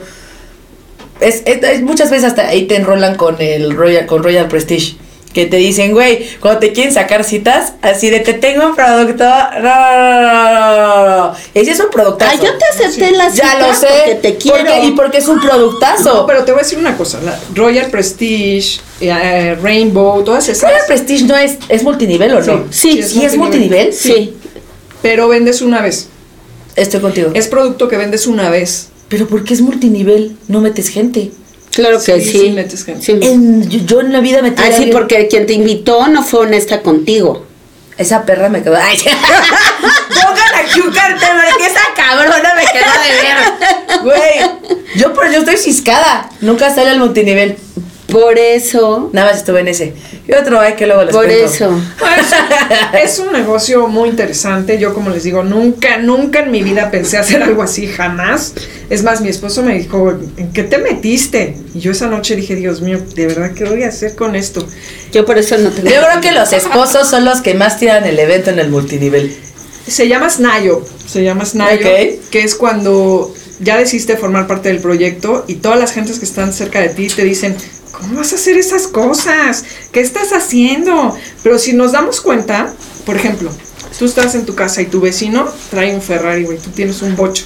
es, 1.20 1.44
es- 1.46 1.64
es- 1.64 1.82
muchas 1.82 2.10
veces 2.10 2.26
hasta 2.26 2.48
ahí 2.48 2.66
te 2.66 2.76
enrolan 2.76 3.16
con 3.16 3.42
el 3.42 3.76
Royal, 3.76 4.06
con 4.06 4.24
Royal 4.24 4.48
Prestige. 4.48 4.96
Que 5.34 5.46
te 5.46 5.58
dicen, 5.58 5.92
güey, 5.92 6.28
cuando 6.40 6.60
te 6.60 6.72
quieren 6.74 6.92
sacar 6.92 7.24
citas, 7.24 7.74
así 7.84 8.10
de 8.10 8.20
te 8.22 8.34
tengo 8.34 8.66
un 8.66 8.76
producto. 8.76 9.24
No, 9.26 9.62
no, 9.62 10.22
no, 10.22 10.54
no, 10.64 11.06
no, 11.06 11.18
no. 11.28 11.36
Ese 11.54 11.70
es 11.72 11.80
un 11.80 11.92
productazo. 11.92 12.32
Ah, 12.36 12.44
yo 12.44 12.58
te 12.58 12.66
acepté 12.66 13.12
la 13.12 13.30
cita 13.30 13.44
Ya 13.60 13.68
lo 13.68 13.74
sé. 13.76 13.88
porque 13.88 14.16
te 14.16 14.36
quiero. 14.38 14.58
porque- 14.58 14.86
y 14.88 14.92
porque 14.94 15.18
es 15.20 15.28
un 15.28 15.40
productazo. 15.40 16.16
No, 16.16 16.26
pero 16.26 16.44
te 16.46 16.52
voy 16.52 16.62
a 16.62 16.64
decir 16.64 16.80
una 16.80 16.98
cosa, 16.98 17.20
la 17.24 17.40
Royal 17.54 17.92
Prestige, 17.92 18.80
eh, 19.02 19.56
Rainbow, 19.62 20.24
todas 20.24 20.50
esas. 20.50 20.64
Royal 20.64 20.86
Prestige 20.88 21.26
no 21.26 21.38
es, 21.38 21.58
es 21.70 21.84
multinivel 21.84 22.34
o 22.34 22.42
no? 22.42 22.66
Sí, 22.72 23.04
sí 23.04 23.24
es 23.24 23.38
multinivel. 23.38 23.94
Sí. 23.94 24.34
Pero 25.04 25.28
vendes 25.28 25.62
una 25.62 25.82
vez. 25.82 26.08
Estoy 26.76 27.02
contigo. 27.02 27.30
Es 27.36 27.48
producto 27.48 27.88
que 27.88 27.98
vendes 27.98 28.26
una 28.26 28.50
vez. 28.50 28.89
Pero 29.10 29.28
¿por 29.28 29.44
qué 29.44 29.54
es 29.54 29.62
multinivel? 29.62 30.38
No 30.48 30.62
metes 30.62 30.90
gente. 30.90 31.32
Claro 31.72 31.98
que 32.04 32.20
Sí, 32.22 32.32
sí. 32.32 32.40
sí 32.40 32.50
metes 32.52 32.84
gente. 32.86 33.06
Sí. 33.06 33.12
En- 33.22 33.70
yo, 33.70 33.80
yo 33.86 34.02
en 34.02 34.14
la 34.14 34.20
vida 34.22 34.42
metí 34.42 34.62
Ah, 34.62 34.68
sí, 34.68 34.74
alguien- 34.76 34.92
porque 34.92 35.28
quien 35.28 35.46
te 35.46 35.54
invitó 35.54 36.08
no 36.08 36.24
fue 36.24 36.42
honesta 36.42 36.82
contigo. 36.82 37.46
Esa 37.98 38.26
perra 38.26 38.48
me 38.50 38.64
quedó. 38.64 38.78
Ay, 38.78 38.98
Pongan 40.10 40.66
aquí 40.66 40.80
un 40.80 40.92
cartel 40.94 41.30
porque 41.52 41.66
esa 41.66 41.82
cabrona 41.96 42.54
me 42.56 42.62
quedó 42.62 42.92
de 43.04 43.12
ver. 43.22 44.00
Güey, 44.04 44.80
yo 44.96 45.14
por 45.14 45.30
yo 45.32 45.40
estoy 45.40 45.58
ciscada. 45.58 46.30
Nunca 46.42 46.74
sale 46.74 46.92
al 46.92 47.00
multinivel. 47.00 47.58
Por 48.12 48.38
eso, 48.38 49.10
Nada 49.14 49.30
más 49.32 49.38
estuve 49.40 49.60
en 49.62 49.68
ese. 49.68 49.94
Y 50.28 50.34
otro 50.34 50.60
hay 50.60 50.74
que 50.74 50.86
luego 50.88 51.04
les 51.04 51.14
por 51.16 51.26
cuento. 51.26 51.46
eso. 51.46 51.82
Pues, 51.98 53.04
es 53.04 53.20
un 53.20 53.32
negocio 53.32 53.88
muy 53.88 54.10
interesante. 54.10 54.78
Yo, 54.80 54.94
como 54.94 55.10
les 55.10 55.24
digo, 55.24 55.44
nunca, 55.44 55.98
nunca 55.98 56.40
en 56.40 56.52
mi 56.52 56.64
vida 56.64 56.92
pensé 56.92 57.18
hacer 57.18 57.42
algo 57.44 57.62
así, 57.62 57.88
jamás. 57.88 58.54
Es 58.90 59.04
más, 59.04 59.22
mi 59.22 59.30
esposo 59.30 59.64
me 59.64 59.78
dijo, 59.78 60.18
¿en 60.38 60.52
qué 60.52 60.64
te 60.64 60.78
metiste? 60.80 61.56
Y 61.74 61.80
yo 61.80 61.92
esa 61.92 62.08
noche 62.08 62.36
dije, 62.36 62.56
Dios 62.56 62.82
mío, 62.82 63.00
¿de 63.16 63.28
verdad 63.28 63.52
qué 63.54 63.66
voy 63.66 63.84
a 63.84 63.90
hacer 63.90 64.16
con 64.16 64.36
esto? 64.36 64.66
Yo 65.12 65.26
por 65.26 65.38
eso 65.38 65.58
no 65.58 65.70
tengo. 65.70 65.90
Yo 65.90 66.02
creo 66.02 66.22
que 66.22 66.32
los 66.32 66.54
esposos 66.54 67.08
son 67.10 67.26
los 67.26 67.42
que 67.42 67.54
más 67.54 67.80
tiran 67.80 68.06
el 68.06 68.18
evento 68.20 68.50
en 68.50 68.60
el 68.60 68.70
multinivel. 68.70 69.36
Se 69.88 70.08
llama 70.08 70.30
Snayo, 70.30 70.84
se 71.08 71.24
llama 71.24 71.46
Snayo, 71.46 71.80
Ok. 71.88 72.30
que 72.30 72.44
es 72.44 72.54
cuando 72.56 73.34
ya 73.60 73.78
decidiste 73.78 74.16
formar 74.18 74.46
parte 74.48 74.70
del 74.70 74.80
proyecto 74.80 75.46
y 75.48 75.56
todas 75.56 75.80
las 75.80 75.92
gentes 75.94 76.20
que 76.20 76.26
están 76.26 76.54
cerca 76.54 76.80
de 76.80 76.90
ti 76.90 77.08
te 77.08 77.24
dicen, 77.24 77.56
¿cómo 78.00 78.18
vas 78.18 78.32
a 78.32 78.36
hacer 78.36 78.58
esas 78.58 78.88
cosas? 78.88 79.64
¿Qué 79.92 80.02
estás 80.02 80.34
haciendo? 80.34 81.16
Pero 81.44 81.60
si 81.60 81.74
nos 81.74 81.92
damos 81.92 82.22
cuenta, 82.22 82.74
por 83.06 83.16
ejemplo, 83.16 83.52
tú 83.98 84.06
estás 84.06 84.36
en 84.36 84.46
tu 84.46 84.56
casa 84.56 84.82
y 84.82 84.86
tu 84.86 85.02
vecino 85.02 85.48
trae 85.70 85.94
un 85.94 86.02
Ferrari, 86.02 86.44
güey, 86.44 86.58
tú 86.58 86.70
tienes 86.72 87.02
un 87.02 87.16
bocho, 87.16 87.46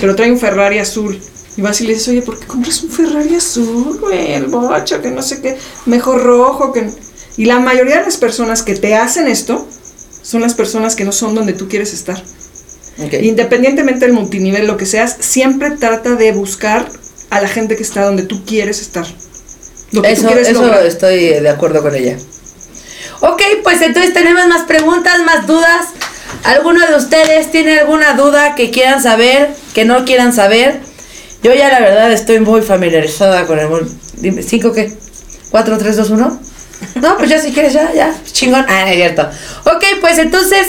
pero 0.00 0.14
trae 0.14 0.30
un 0.30 0.38
Ferrari 0.38 0.78
azul. 0.78 1.20
Y 1.56 1.62
vas 1.62 1.80
y 1.80 1.84
le 1.84 1.94
dices, 1.94 2.08
oye, 2.08 2.22
¿por 2.22 2.38
qué 2.38 2.46
compras 2.46 2.82
un 2.82 2.90
Ferrari 2.90 3.34
azul, 3.34 3.98
güey? 4.00 4.34
El 4.34 4.46
bocho, 4.46 5.02
que 5.02 5.10
no 5.10 5.20
sé 5.20 5.42
qué, 5.42 5.58
mejor 5.86 6.22
rojo, 6.22 6.72
que... 6.72 6.88
Y 7.36 7.46
la 7.46 7.58
mayoría 7.58 7.98
de 7.98 8.04
las 8.04 8.16
personas 8.16 8.62
que 8.62 8.74
te 8.76 8.94
hacen 8.94 9.26
esto 9.26 9.66
son 10.22 10.42
las 10.42 10.54
personas 10.54 10.94
que 10.94 11.04
no 11.04 11.12
son 11.12 11.34
donde 11.34 11.52
tú 11.52 11.68
quieres 11.68 11.92
estar. 11.92 12.22
Independientemente 13.20 14.04
del 14.04 14.14
multinivel, 14.14 14.66
lo 14.66 14.76
que 14.76 14.86
seas, 14.86 15.16
siempre 15.20 15.70
trata 15.72 16.14
de 16.14 16.32
buscar 16.32 16.88
a 17.30 17.40
la 17.40 17.48
gente 17.48 17.76
que 17.76 17.82
está 17.82 18.04
donde 18.04 18.24
tú 18.24 18.44
quieres 18.44 18.80
estar. 18.80 19.06
Lo 19.92 20.02
que 20.02 20.08
tú 20.08 20.14
Eso, 20.14 20.26
quieres 20.28 20.48
eso 20.48 20.62
lograr. 20.62 20.86
estoy 20.86 21.18
de 21.40 21.48
acuerdo 21.48 21.82
con 21.82 21.94
ella. 21.94 22.16
Ok, 23.20 23.42
pues 23.62 23.82
entonces 23.82 24.12
tenemos 24.12 24.46
más 24.46 24.62
preguntas, 24.62 25.20
más 25.24 25.46
dudas. 25.46 25.86
¿Alguno 26.44 26.86
de 26.86 26.96
ustedes 26.96 27.50
tiene 27.50 27.80
alguna 27.80 28.14
duda 28.14 28.54
que 28.54 28.70
quieran 28.70 29.02
saber, 29.02 29.50
que 29.74 29.84
no 29.84 30.04
quieran 30.04 30.32
saber? 30.32 30.80
Yo 31.42 31.52
ya 31.54 31.68
la 31.68 31.80
verdad 31.80 32.12
estoy 32.12 32.40
muy 32.40 32.62
familiarizada 32.62 33.46
con 33.46 33.58
el... 33.58 33.68
Dime, 34.14 34.42
¿cinco 34.42 34.72
qué? 34.72 34.92
¿Cuatro, 35.50 35.76
tres, 35.78 35.96
dos, 35.96 36.10
uno? 36.10 36.40
No, 36.94 37.18
pues 37.18 37.28
ya 37.30 37.38
si 37.38 37.52
quieres, 37.52 37.72
ya, 37.72 37.92
ya, 37.92 38.14
chingón. 38.32 38.64
Ah, 38.68 38.90
es 38.90 38.96
cierto. 38.96 39.28
Ok, 39.64 39.84
pues 40.00 40.18
entonces... 40.18 40.66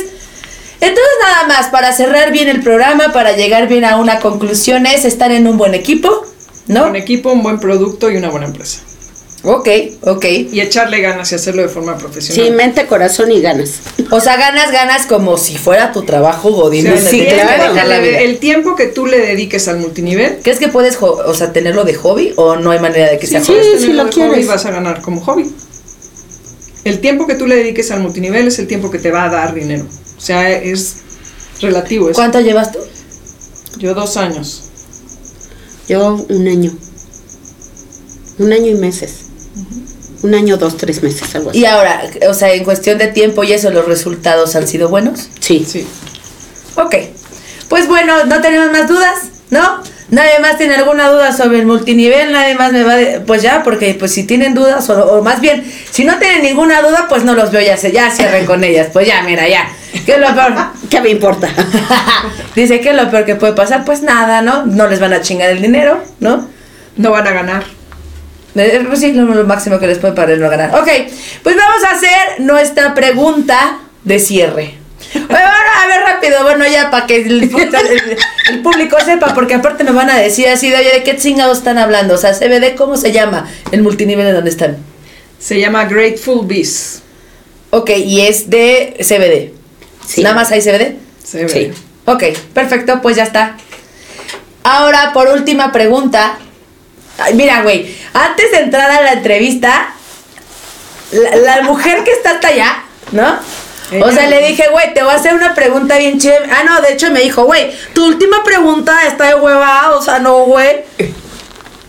Entonces 0.82 1.14
nada 1.22 1.48
más, 1.48 1.68
para 1.68 1.94
cerrar 1.94 2.32
bien 2.32 2.48
el 2.50 2.64
programa, 2.64 3.14
para 3.14 3.34
llegar 3.34 3.68
bien 3.68 3.86
a 3.86 3.98
una 3.98 4.20
conclusión 4.20 4.88
es 4.88 5.06
estar 5.06 5.32
en 5.32 5.48
un 5.48 5.58
buen 5.58 5.76
equipo, 5.76 6.26
¿no? 6.68 6.88
Un 6.88 6.96
equipo, 6.96 7.32
un 7.32 7.44
buen 7.44 7.60
producto 7.60 8.10
y 8.10 8.18
una 8.18 8.30
buena 8.30 8.48
empresa. 8.48 8.80
Ok, 9.44 9.68
ok. 10.02 10.26
Y 10.52 10.62
echarle 10.62 11.02
ganas 11.02 11.32
y 11.32 11.36
hacerlo 11.36 11.64
de 11.64 11.68
forma 11.70 11.98
profesional. 11.98 12.46
Sí, 12.46 12.52
mente, 12.52 12.86
corazón 12.86 13.32
y 13.32 13.42
ganas. 13.42 13.72
O 14.12 14.20
sea, 14.20 14.38
ganas, 14.38 14.72
ganas 14.72 15.08
como 15.08 15.36
si 15.38 15.58
fuera 15.58 15.92
tu 15.92 16.04
trabajo 16.04 16.50
O 16.50 16.52
godín. 16.52 16.84
sea, 16.84 16.92
en 16.94 16.98
el 17.00 17.06
el, 17.08 17.12
que 17.12 17.18
tiempo 17.18 17.36
te 17.36 17.44
va 17.44 17.50
a 17.50 17.58
dejar 17.70 17.84
que 17.84 17.90
la 17.90 17.98
le- 17.98 18.08
vida. 18.10 18.20
el 18.20 18.38
tiempo 18.38 18.76
que 18.76 18.86
tú 18.88 19.08
le 19.08 19.18
dediques 19.20 19.68
al 19.68 19.80
multinivel, 19.80 20.40
¿Crees 20.44 20.60
que 20.60 20.68
puedes, 20.68 20.98
o 21.02 21.34
sea, 21.34 21.52
tenerlo 21.54 21.84
de 21.86 21.96
hobby 21.96 22.34
o 22.36 22.56
no 22.56 22.70
hay 22.70 22.80
manera 22.80 23.10
de 23.10 23.18
que 23.18 23.26
sea 23.26 23.44
sí. 23.44 23.52
hobby? 23.52 23.80
si 23.80 23.94
lo 23.94 24.06
de 24.06 24.12
hobby, 24.12 24.28
quieres. 24.30 24.48
vas 24.48 24.66
a 24.68 24.72
ganar 24.72 25.02
como 25.02 25.22
hobby. 25.22 25.52
El 26.84 27.00
tiempo 27.00 27.26
que 27.26 27.34
tú 27.36 27.48
le 27.48 27.56
dediques 27.56 27.90
al 27.90 28.02
multinivel 28.02 28.48
es 28.48 28.60
el 28.60 28.68
tiempo 28.68 28.92
que 28.92 29.00
te 29.00 29.10
va 29.10 29.24
a 29.26 29.30
dar 29.30 29.56
dinero. 29.56 29.86
O 30.18 30.22
sea, 30.22 30.52
es 30.52 30.98
relativo. 31.62 32.10
eso. 32.10 32.16
¿Cuánto 32.20 32.40
llevas 32.42 32.72
tú? 32.72 32.80
Yo 33.80 33.96
dos 33.96 34.18
años. 34.18 34.66
Yo 35.90 36.24
un 36.30 36.48
año. 36.48 36.72
Un 38.38 38.54
año 38.54 38.68
y 38.68 38.76
meses. 38.76 39.14
Un 40.24 40.36
año, 40.36 40.58
dos, 40.58 40.78
tres 40.78 41.02
meses, 41.02 41.34
algo 41.36 41.50
así. 41.50 41.60
Y 41.60 41.66
ahora, 41.66 42.04
o 42.30 42.34
sea, 42.34 42.54
en 42.54 42.64
cuestión 42.64 42.98
de 42.98 43.08
tiempo 43.08 43.44
y 43.44 43.54
eso, 43.54 43.72
¿los 43.72 43.86
resultados 43.86 44.56
han 44.56 44.68
sido 44.68 44.90
buenos? 44.90 45.30
Sí. 45.40 45.66
Sí. 45.68 45.88
Ok. 46.76 46.96
Pues 47.70 47.88
bueno, 47.88 48.26
no 48.26 48.42
tenemos 48.42 48.72
más 48.72 48.88
dudas, 48.88 49.16
¿no? 49.50 49.82
Nadie 50.12 50.40
más 50.42 50.58
tiene 50.58 50.76
alguna 50.76 51.10
duda 51.10 51.32
sobre 51.32 51.60
el 51.60 51.66
multinivel, 51.66 52.34
nadie 52.34 52.54
más 52.56 52.74
me 52.74 52.84
va 52.84 52.98
de, 52.98 53.22
pues 53.22 53.42
ya, 53.42 53.64
porque 53.64 53.96
pues 53.98 54.14
si 54.14 54.26
tienen 54.26 54.54
dudas, 54.54 54.90
o, 54.90 55.06
o 55.06 55.22
más 55.24 55.40
bien, 55.40 55.64
si 55.90 56.04
no 56.04 56.20
tienen 56.20 56.44
ninguna 56.44 56.82
duda, 56.82 57.06
pues 57.08 57.24
no 57.24 57.34
los 57.34 57.50
veo, 57.50 57.62
ya 57.62 57.78
se, 57.78 57.94
ya 57.94 58.12
cierren 58.12 58.46
con 58.46 58.62
ellas, 58.64 58.90
pues 58.92 59.08
ya, 59.08 59.24
mira, 59.24 59.48
ya. 59.48 59.72
¿Qué 60.06 60.14
es 60.14 60.20
lo 60.20 60.28
peor? 60.36 60.54
¿Qué 60.90 61.00
me 61.00 61.10
importa? 61.10 61.50
Dice 62.56 62.82
que 62.82 62.90
es 62.90 62.96
lo 62.96 63.10
peor 63.10 63.26
que 63.26 63.36
puede 63.36 63.54
pasar, 63.54 63.86
pues 63.86 64.02
nada, 64.02 64.42
¿no? 64.42 64.66
No 64.66 64.88
les 64.88 65.00
van 65.00 65.14
a 65.14 65.22
chingar 65.22 65.50
el 65.50 65.62
dinero, 65.62 66.04
¿no? 66.20 66.46
No 66.98 67.12
van 67.12 67.28
a 67.28 67.32
ganar. 67.32 67.64
Eh, 68.56 68.84
Pues 68.88 69.00
sí, 69.00 69.14
lo, 69.14 69.24
lo 69.26 69.44
máximo 69.46 69.80
que 69.80 69.88
les 69.88 69.98
puede 70.00 70.14
parar 70.14 70.32
es 70.32 70.40
no 70.40 70.50
ganar. 70.50 70.76
Ok, 70.76 70.88
pues 71.44 71.56
vamos 71.56 71.84
a 71.90 71.96
hacer 71.96 72.40
nuestra 72.42 72.94
pregunta 72.94 73.80
de 74.04 74.20
cierre. 74.20 74.76
Bueno, 75.14 75.46
a 75.84 75.88
ver 75.88 76.02
rápido, 76.02 76.44
bueno, 76.44 76.66
ya 76.68 76.90
para 76.92 77.06
que 77.08 77.18
el, 77.18 77.44
el- 77.44 78.18
el 78.50 78.62
público 78.62 78.98
sepa, 79.04 79.34
porque 79.34 79.56
aparte 79.56 79.84
me 79.84 79.92
van 79.92 80.10
a 80.10 80.18
decir 80.18 80.48
así 80.48 80.70
de, 80.70 80.78
oye, 80.78 80.92
¿de 80.94 81.04
qué 81.04 81.18
chingados 81.18 81.58
están 81.58 81.78
hablando? 81.78 82.14
O 82.14 82.18
sea, 82.18 82.34
CBD, 82.34 82.76
¿cómo 82.78 82.96
se 82.98 83.12
llama 83.12 83.50
el 83.72 83.82
multinivel 83.82 84.26
de 84.26 84.34
donde 84.34 84.50
están? 84.52 84.78
Se 85.40 85.60
llama 85.60 85.86
Grateful 85.86 86.46
Bees. 86.46 87.02
Ok, 87.72 87.90
y 87.98 88.22
es 88.22 88.50
de 88.50 88.96
CBD. 89.00 89.54
Sí. 90.08 90.22
¿Nada 90.24 90.36
más 90.36 90.52
hay 90.52 90.62
CBD? 90.62 90.96
Ve. 91.34 91.50
Sí. 91.50 91.72
Ok, 92.06 92.24
perfecto, 92.54 93.02
pues 93.02 93.16
ya 93.16 93.24
está. 93.24 93.58
Ahora, 94.64 95.12
por 95.14 95.28
última 95.30 95.72
pregunta. 95.72 96.38
Ay, 97.24 97.34
mira, 97.36 97.64
güey, 97.64 97.96
antes 98.14 98.52
de 98.52 98.58
entrar 98.60 98.90
a 98.90 99.02
la 99.02 99.14
entrevista, 99.14 99.94
la, 101.12 101.36
la 101.36 101.62
mujer 101.64 102.04
que 102.04 102.12
está 102.12 102.32
hasta 102.32 102.48
allá, 102.50 102.84
¿no? 103.12 103.40
O 104.00 104.10
sea, 104.10 104.30
le 104.30 104.48
dije, 104.48 104.68
güey, 104.72 104.94
te 104.94 105.04
voy 105.04 105.12
a 105.12 105.16
hacer 105.16 105.34
una 105.34 105.54
pregunta 105.54 105.98
bien 105.98 106.18
chévere. 106.18 106.50
Ah, 106.50 106.64
no, 106.64 106.80
de 106.82 106.94
hecho 106.94 107.12
me 107.12 107.20
dijo, 107.20 107.44
güey, 107.44 107.72
tu 107.94 108.06
última 108.06 108.42
pregunta 108.42 109.06
está 109.06 109.28
de 109.28 109.36
hueva, 109.36 109.92
o 109.98 110.02
sea, 110.02 110.20
no, 110.20 110.46
güey. 110.46 110.84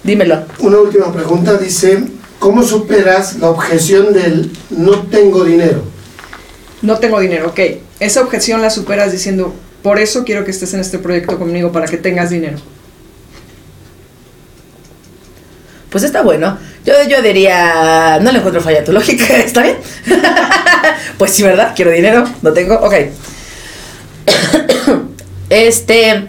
Dímelo. 0.03 0.45
Una 0.59 0.79
última 0.79 1.13
pregunta 1.13 1.57
dice, 1.57 2.03
¿cómo 2.41 2.65
superas 2.65 3.37
la 3.37 3.51
objeción 3.51 4.13
del 4.13 4.51
no 4.71 5.03
tengo 5.03 5.45
dinero? 5.45 5.85
No 6.81 6.99
tengo 6.99 7.21
dinero, 7.21 7.51
ok. 7.51 7.61
Esa 8.01 8.23
objeción 8.23 8.61
la 8.63 8.71
superas 8.71 9.13
diciendo, 9.13 9.55
por 9.85 10.01
eso 10.01 10.25
quiero 10.25 10.45
que 10.45 10.51
estés 10.51 10.75
en 10.75 10.81
este 10.81 10.99
proyecto 10.99 11.39
conmigo, 11.39 11.71
para 11.71 11.87
que 11.87 11.99
tengas 11.99 12.31
dinero. 12.31 12.59
Pues 15.93 16.05
está 16.05 16.23
bueno. 16.23 16.59
Yo, 16.87 16.95
yo 17.07 17.21
diría, 17.21 18.19
no 18.23 18.33
le 18.33 18.39
encuentro 18.39 18.63
falla 18.63 18.81
a 18.81 18.85
tu 18.85 18.93
lógica, 18.93 19.37
¿está 19.37 19.63
bien? 19.63 19.77
pues 21.19 21.33
sí, 21.33 21.43
¿verdad? 21.43 21.75
Quiero 21.77 21.91
dinero, 21.91 22.25
no 22.41 22.53
tengo, 22.53 22.75
ok. 22.77 22.95
este... 25.51 26.29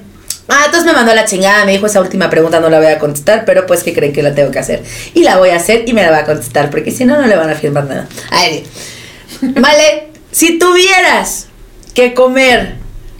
Ah, 0.49 0.63
entonces 0.65 0.85
me 0.85 0.91
mandó 0.91 1.15
la 1.15 1.23
chingada, 1.23 1.65
me 1.65 1.71
dijo 1.71 1.85
esa 1.85 2.01
última 2.01 2.29
pregunta 2.29 2.59
no 2.59 2.69
la 2.69 2.77
voy 2.77 2.87
a 2.87 2.99
contestar, 2.99 3.45
pero 3.45 3.65
pues 3.65 3.81
que 3.81 3.93
creen 3.93 4.11
que 4.11 4.21
la 4.21 4.35
tengo 4.35 4.51
que 4.51 4.59
hacer. 4.59 4.83
Y 5.13 5.23
la 5.23 5.37
voy 5.37 5.49
a 5.49 5.55
hacer 5.55 5.85
y 5.87 5.93
me 5.93 6.03
la 6.03 6.11
va 6.11 6.17
a 6.19 6.25
contestar, 6.25 6.69
porque 6.69 6.91
si 6.91 7.05
no, 7.05 7.15
no 7.15 7.25
le 7.25 7.35
van 7.37 7.49
a 7.49 7.55
firmar 7.55 7.85
nada. 7.85 8.07
Vale, 9.41 10.09
si 10.31 10.59
tuvieras 10.59 11.47
que 11.93 12.13
comer 12.13 12.75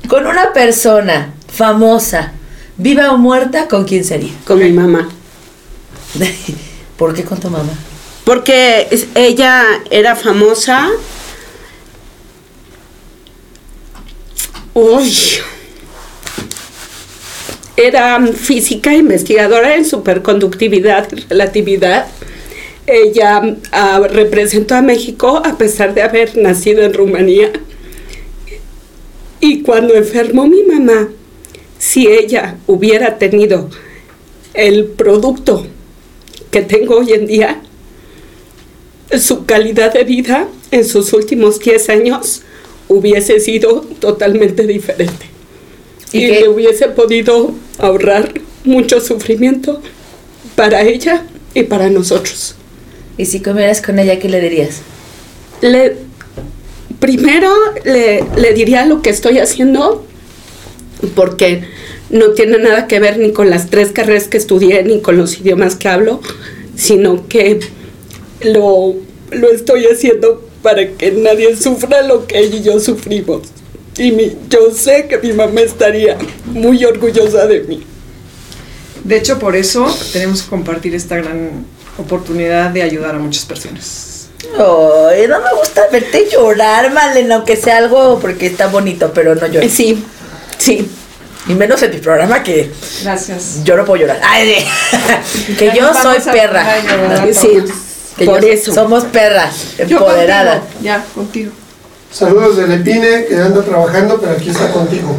con 0.10 0.28
una 0.28 0.52
persona 0.52 1.34
famosa, 1.48 2.34
viva 2.78 3.14
o 3.14 3.18
muerta, 3.18 3.70
¿con 3.70 3.86
quién 3.86 4.04
sería? 4.04 4.34
Con 4.46 4.60
mi 4.60 4.72
mamá. 4.72 5.10
¿Por 6.98 7.14
qué 7.14 7.24
con 7.24 7.40
tu 7.40 7.50
mamá? 7.50 7.74
Porque 8.24 8.88
ella 9.16 9.66
era 9.90 10.16
famosa. 10.16 10.90
Uy. 14.74 15.14
Era 17.76 18.26
física 18.28 18.94
investigadora 18.96 19.76
en 19.76 19.86
superconductividad 19.86 21.08
y 21.12 21.22
relatividad. 21.22 22.08
Ella 22.86 23.58
ah, 23.72 24.02
representó 24.10 24.76
a 24.76 24.82
México 24.82 25.42
a 25.44 25.58
pesar 25.58 25.94
de 25.94 26.04
haber 26.04 26.38
nacido 26.38 26.84
en 26.84 26.94
Rumanía. 26.94 27.52
Y 29.40 29.64
cuando 29.64 29.96
enfermó 29.96 30.48
mi 30.48 30.64
mamá, 30.64 31.10
si 31.78 32.08
ella 32.08 32.58
hubiera 32.68 33.18
tenido 33.18 33.70
el 34.54 34.86
producto 34.86 35.68
que 36.54 36.62
tengo 36.62 37.00
hoy 37.00 37.12
en 37.12 37.26
día, 37.26 37.62
su 39.20 39.46
calidad 39.46 39.92
de 39.92 40.06
vida 40.06 40.48
en 40.72 40.86
sus 40.86 41.12
últimos 41.12 41.60
10 41.60 41.90
años 41.90 42.44
hubiese 42.88 43.42
sido 43.42 43.82
totalmente 44.00 44.66
diferente. 44.66 45.26
¿Y 46.14 46.28
le 46.28 46.48
hubiese 46.48 46.88
podido 46.90 47.56
ahorrar 47.80 48.32
mucho 48.64 49.02
sufrimiento 49.02 49.82
para 50.56 50.84
ella 50.84 51.26
y 51.54 51.64
para 51.64 51.90
nosotros. 51.90 52.56
Y 53.18 53.26
si 53.26 53.42
comieras 53.42 53.82
con 53.82 54.00
ella, 54.00 54.20
¿qué 54.20 54.30
le 54.30 54.40
dirías? 54.40 54.82
Le, 55.62 55.98
primero 57.00 57.52
le, 57.84 58.24
le 58.38 58.54
diría 58.54 58.86
lo 58.86 59.02
que 59.02 59.10
estoy 59.10 59.40
haciendo 59.40 60.06
porque 61.16 61.64
no 62.14 62.30
tiene 62.32 62.58
nada 62.60 62.88
que 62.88 63.00
ver 63.00 63.18
ni 63.18 63.32
con 63.34 63.50
las 63.50 63.70
tres 63.70 63.92
carreras 63.92 64.28
que 64.30 64.38
estudié 64.38 64.84
ni 64.84 65.02
con 65.02 65.18
los 65.18 65.40
idiomas 65.40 65.76
que 65.76 65.90
hablo, 65.90 66.22
sino 66.78 67.28
que 67.28 67.60
lo, 68.42 68.96
lo 69.32 69.52
estoy 69.52 69.86
haciendo 69.88 70.48
para 70.62 70.88
que 70.92 71.12
nadie 71.12 71.56
sufra 71.58 72.02
lo 72.04 72.26
que 72.28 72.40
ella 72.40 72.56
y 72.58 72.64
yo 72.64 72.80
sufrimos. 72.80 73.42
Y 73.98 74.12
mi- 74.12 74.36
yo 74.50 74.72
sé 74.74 75.08
que 75.08 75.18
mi 75.20 75.34
mamá 75.34 75.62
estaría 75.62 76.18
muy 76.46 76.84
orgullosa 76.86 77.46
de 77.48 77.62
mí. 77.62 77.84
De 79.04 79.18
hecho, 79.18 79.38
por 79.40 79.56
eso 79.56 79.86
tenemos 80.14 80.42
que 80.44 80.50
compartir 80.50 80.96
esta 80.96 81.18
gran 81.18 81.66
oportunidad 81.98 82.70
de 82.72 82.82
ayudar 82.84 83.16
a 83.16 83.20
muchas 83.20 83.46
personas. 83.46 84.30
Ay, 84.58 85.28
no 85.28 85.40
me 85.42 85.54
gusta 85.60 85.88
verte 85.92 86.28
llorar, 86.32 86.92
Malena, 86.94 87.36
aunque 87.36 87.56
sea 87.56 87.78
algo 87.78 88.20
porque 88.20 88.46
está 88.48 88.68
bonito, 88.68 89.12
pero 89.14 89.36
no 89.36 89.46
llores. 89.48 89.72
Sí, 89.74 90.04
sí. 90.58 90.88
Y 91.48 91.54
menos 91.56 91.82
en 91.84 91.92
mi 91.92 91.98
programa 91.98 92.42
que 92.42 92.72
Gracias. 93.04 93.64
yo 93.64 93.76
no 93.76 93.84
puedo 93.86 94.02
llorar. 94.02 94.20
Ay, 94.24 94.48
de- 94.48 95.56
que 95.58 95.72
yo 95.78 95.94
soy 95.94 96.20
perra. 96.20 96.66
Sí. 97.34 97.64
Que 98.18 98.26
por 98.26 98.42
yo- 98.42 98.48
eso. 98.48 98.74
Somos 98.74 99.04
perras, 99.06 99.54
Yo 99.88 99.98
empoderadas. 99.98 100.60
contigo, 100.60 100.82
Ya, 100.84 101.04
contigo. 101.14 101.52
Saludos 102.12 102.58
de 102.58 102.68
Lepine, 102.68 103.26
que 103.26 103.36
anda 103.38 103.62
trabajando, 103.64 104.20
pero 104.22 104.34
aquí 104.34 104.50
está 104.52 104.72
contigo. 104.72 105.18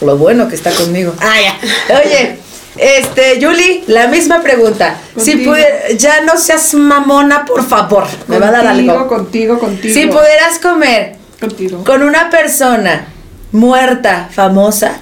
Lo 0.00 0.16
bueno 0.18 0.48
que 0.48 0.56
está 0.56 0.70
conmigo. 0.72 1.14
Ah, 1.20 1.36
ya. 1.40 1.96
Oye, 1.96 2.38
este, 2.76 3.38
Yuli, 3.38 3.84
la 3.86 4.08
misma 4.08 4.42
pregunta. 4.42 4.96
Si 5.16 5.36
pudiera, 5.36 5.90
ya 5.96 6.22
no 6.22 6.36
seas 6.36 6.74
mamona, 6.74 7.44
por 7.44 7.64
favor. 7.66 8.04
Me 8.26 8.38
va 8.40 8.48
a 8.48 8.50
dar 8.50 8.66
Contigo, 8.66 8.92
algo. 8.92 9.08
Contigo, 9.08 9.58
contigo. 9.60 9.94
Si 9.94 10.06
pudieras 10.06 10.58
comer 10.60 11.16
Contigo. 11.40 11.84
con 11.84 12.02
una 12.02 12.28
persona 12.30 13.06
muerta, 13.52 14.28
famosa, 14.32 14.96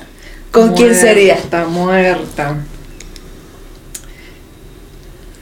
¿con 0.53 0.75
quién 0.75 0.95
sería? 0.95 1.35
Muerta, 1.35 1.65
muerta. 1.65 2.57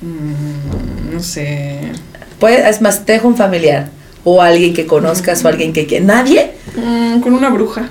Mm, 0.01 1.13
no 1.15 1.21
sé. 1.21 1.93
Pues, 2.39 2.67
es 2.67 2.81
más, 2.81 3.05
te 3.05 3.13
dejo 3.13 3.29
un 3.29 3.37
familiar. 3.37 3.91
O 4.25 4.43
alguien 4.43 4.75
que 4.75 4.87
conozcas 4.87 5.45
o 5.45 5.49
alguien 5.49 5.73
que 5.73 5.87
que 5.87 6.01
¿Nadie? 6.01 6.53
Mm, 6.77 7.21
con 7.21 7.35
una 7.35 7.49
bruja. 7.51 7.89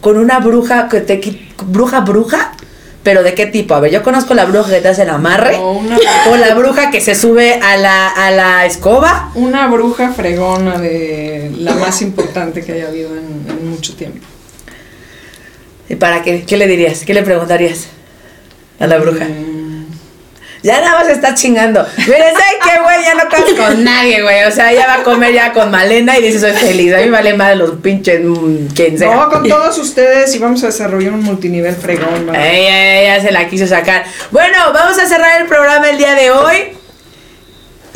Con 0.00 0.16
una 0.18 0.38
bruja 0.40 0.88
que 0.88 1.00
te 1.00 1.20
bruja 1.66 2.00
bruja. 2.00 2.52
Pero 3.04 3.22
de 3.22 3.32
qué 3.32 3.46
tipo? 3.46 3.74
A 3.74 3.80
ver, 3.80 3.92
yo 3.92 4.02
conozco 4.02 4.34
la 4.34 4.44
bruja 4.44 4.70
que 4.70 4.80
te 4.80 4.88
hace 4.88 5.02
el 5.02 5.10
amarre. 5.10 5.56
O 5.56 5.72
una, 5.72 5.96
O 6.30 6.36
la 6.36 6.54
bruja 6.54 6.90
que 6.90 7.00
se 7.00 7.14
sube 7.14 7.54
a 7.54 7.76
la, 7.76 8.08
a 8.08 8.30
la 8.32 8.66
escoba. 8.66 9.30
una 9.34 9.68
bruja 9.68 10.12
fregona 10.12 10.78
de 10.78 11.52
la 11.58 11.74
más 11.74 12.02
importante 12.02 12.62
que 12.64 12.72
haya 12.72 12.88
habido 12.88 13.10
en, 13.16 13.46
en 13.48 13.70
mucho 13.70 13.94
tiempo. 13.94 14.26
¿Y 15.88 15.94
para 15.96 16.22
qué? 16.22 16.44
¿Qué 16.44 16.56
le 16.56 16.66
dirías? 16.66 17.04
¿Qué 17.04 17.14
le 17.14 17.22
preguntarías 17.22 17.88
a 18.78 18.86
la 18.86 18.98
bruja? 18.98 19.24
Mm, 19.24 19.86
Ya 20.62 20.80
nada 20.80 20.98
más 21.00 21.08
está 21.08 21.34
chingando. 21.34 21.86
Miren, 21.96 22.32
¿sabes 22.34 22.56
qué, 22.62 22.80
güey? 22.82 23.02
Ya 23.02 23.14
no 23.14 23.28
comes 23.30 23.54
con 23.54 23.84
nadie, 23.92 24.22
güey. 24.22 24.44
O 24.44 24.50
sea, 24.50 24.72
ya 24.72 24.86
va 24.86 24.94
a 24.96 25.02
comer 25.02 25.32
ya 25.32 25.52
con 25.52 25.70
Malena 25.70 26.18
y 26.18 26.22
dice 26.22 26.40
soy 26.40 26.52
feliz. 26.52 26.92
A 26.92 26.98
mí 26.98 27.04
me 27.04 27.10
vale 27.12 27.34
más 27.34 27.56
los 27.56 27.76
pinches 27.80 28.20
mm, 28.22 28.66
quien 28.74 28.98
sea. 28.98 29.14
No, 29.14 29.30
con 29.30 29.48
todos 29.48 29.78
ustedes 29.78 30.34
y 30.34 30.38
vamos 30.38 30.62
a 30.64 30.66
desarrollar 30.66 31.12
un 31.12 31.22
multinivel 31.22 31.74
fregón. 31.74 32.34
ey, 32.34 33.06
ya 33.06 33.20
se 33.22 33.30
la 33.32 33.48
quiso 33.48 33.66
sacar. 33.66 34.04
Bueno, 34.30 34.56
vamos 34.74 34.98
a 34.98 35.06
cerrar 35.06 35.40
el 35.40 35.46
programa 35.46 35.88
el 35.90 35.96
día 35.98 36.14
de 36.14 36.30
hoy. 36.32 36.56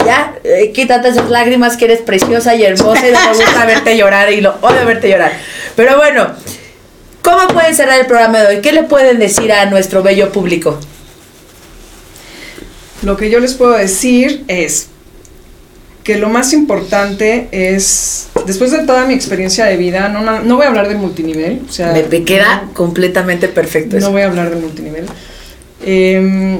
Ya, 0.06 0.34
eh, 0.42 0.72
quítate 0.72 1.08
esas 1.10 1.30
lágrimas 1.30 1.76
que 1.76 1.84
eres 1.84 2.00
preciosa 2.00 2.54
y 2.56 2.64
hermosa 2.64 3.06
y 3.08 3.12
no 3.12 3.20
me 3.20 3.36
gusta 3.36 3.64
verte 3.66 3.96
llorar 3.96 4.32
y 4.32 4.40
lo 4.40 4.56
odio 4.60 4.84
verte 4.84 5.08
llorar. 5.08 5.32
Pero 5.76 5.96
bueno, 5.96 6.28
¿cómo 7.22 7.48
pueden 7.48 7.74
cerrar 7.74 8.00
el 8.00 8.06
programa 8.06 8.40
de 8.40 8.56
hoy? 8.56 8.60
¿Qué 8.62 8.72
le 8.72 8.82
pueden 8.84 9.18
decir 9.18 9.52
a 9.52 9.66
nuestro 9.66 10.02
bello 10.02 10.30
público? 10.32 10.78
Lo 13.02 13.16
que 13.16 13.30
yo 13.30 13.40
les 13.40 13.54
puedo 13.54 13.72
decir 13.72 14.44
es 14.48 14.88
que 16.04 16.16
lo 16.18 16.28
más 16.28 16.52
importante 16.52 17.48
es, 17.52 18.28
después 18.46 18.70
de 18.72 18.84
toda 18.84 19.06
mi 19.06 19.14
experiencia 19.14 19.64
de 19.66 19.76
vida, 19.76 20.08
no, 20.08 20.22
no, 20.22 20.40
no 20.42 20.56
voy 20.56 20.66
a 20.66 20.68
hablar 20.68 20.88
de 20.88 20.96
multinivel, 20.96 21.62
o 21.68 21.72
sea, 21.72 21.92
Me, 21.92 22.02
me 22.04 22.24
queda 22.24 22.68
completamente 22.74 23.48
perfecto 23.48 23.94
no 23.96 23.98
eso. 23.98 24.12
voy 24.12 24.22
a 24.22 24.26
hablar 24.26 24.50
de 24.50 24.56
multinivel. 24.56 25.06
Eh, 25.84 26.58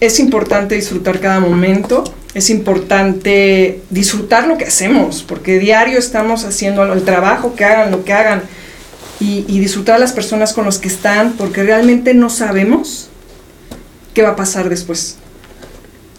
es 0.00 0.18
importante 0.18 0.74
disfrutar 0.74 1.20
cada 1.20 1.40
momento, 1.40 2.04
es 2.34 2.50
importante 2.50 3.80
disfrutar 3.90 4.46
lo 4.46 4.56
que 4.56 4.64
hacemos, 4.64 5.22
porque 5.22 5.58
diario 5.58 5.98
estamos 5.98 6.44
haciendo 6.44 6.92
el 6.92 7.02
trabajo 7.02 7.54
que 7.54 7.64
hagan, 7.64 7.90
lo 7.90 8.04
que 8.04 8.12
hagan, 8.12 8.42
y, 9.18 9.44
y 9.48 9.58
disfrutar 9.58 9.96
a 9.96 9.98
las 9.98 10.12
personas 10.12 10.52
con 10.52 10.64
las 10.64 10.78
que 10.78 10.88
están, 10.88 11.32
porque 11.32 11.62
realmente 11.62 12.14
no 12.14 12.30
sabemos 12.30 13.08
qué 14.14 14.22
va 14.22 14.30
a 14.30 14.36
pasar 14.36 14.68
después. 14.68 15.16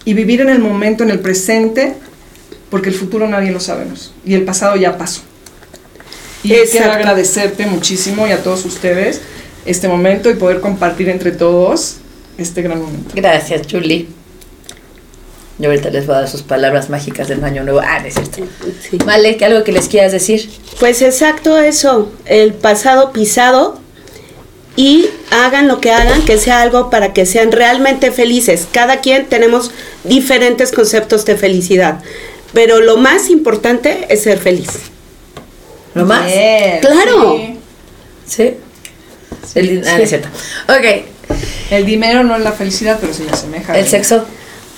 Y 0.04 0.14
vivir 0.14 0.42
en 0.42 0.50
el 0.50 0.60
momento, 0.60 1.04
en 1.04 1.10
el 1.10 1.20
presente, 1.20 1.96
porque 2.70 2.90
el 2.90 2.96
futuro 2.96 3.28
nadie 3.28 3.52
lo 3.52 3.60
sabemos, 3.60 4.14
y 4.26 4.34
el 4.34 4.44
pasado 4.44 4.76
ya 4.76 4.98
pasó. 4.98 5.22
Y 6.44 6.50
quiero 6.50 6.64
Exacto. 6.64 6.94
agradecerte 6.94 7.66
muchísimo 7.68 8.28
y 8.28 8.32
a 8.32 8.42
todos 8.42 8.66
ustedes 8.66 9.22
este 9.66 9.88
momento 9.88 10.30
y 10.30 10.34
poder 10.34 10.60
compartir 10.60 11.08
entre 11.10 11.32
todos 11.32 11.98
este 12.38 12.62
gran 12.64 12.82
momento. 12.82 13.12
Gracias, 13.16 13.62
Julie. 13.70 14.08
Yo 15.62 15.70
ahorita 15.70 15.92
les 15.92 16.08
voy 16.08 16.16
a 16.16 16.20
dar 16.22 16.28
sus 16.28 16.42
palabras 16.42 16.90
mágicas 16.90 17.28
del 17.28 17.44
año 17.44 17.64
nuevo. 17.64 17.82
Ah, 17.84 18.02
es 18.04 18.16
cierto. 18.16 18.40
Sí. 18.90 18.98
Vale, 19.06 19.38
¿que 19.38 19.46
algo 19.46 19.64
que 19.64 19.72
les 19.72 19.88
quieras 19.88 20.12
decir? 20.12 20.50
Pues 20.80 21.04
exacto 21.04 21.58
eso, 21.60 22.12
el 22.26 22.54
pasado 22.56 23.12
pisado 23.14 23.80
y 24.76 25.08
hagan 25.30 25.68
lo 25.68 25.80
que 25.80 25.92
hagan, 25.92 26.24
que 26.26 26.40
sea 26.40 26.62
algo 26.64 26.90
para 26.90 27.14
que 27.14 27.28
sean 27.28 27.52
realmente 27.52 28.12
felices. 28.12 28.68
Cada 28.72 29.02
quien 29.02 29.28
tenemos 29.28 29.70
diferentes 30.04 30.72
conceptos 30.72 31.26
de 31.26 31.36
felicidad, 31.38 32.02
pero 32.54 32.80
lo 32.82 32.98
más 32.98 33.30
importante 33.30 34.08
es 34.10 34.24
ser 34.24 34.40
feliz. 34.40 34.70
¿Lo 35.94 36.06
más? 36.06 36.26
Bien, 36.26 36.80
Claro. 36.80 37.36
sí. 37.38 37.58
¿Sí? 38.26 39.60
El, 39.60 39.84
ah, 39.88 40.00
es 40.00 40.10
cierto. 40.10 40.28
Ok, 40.70 41.06
El 41.70 41.86
dinero 41.86 42.24
no 42.24 42.36
es 42.36 42.42
la 42.42 42.52
felicidad, 42.52 42.98
pero 43.00 43.14
sí 43.14 43.24
le 43.26 43.32
asemeja. 43.32 43.78
el 43.78 43.88
sexo. 43.88 44.26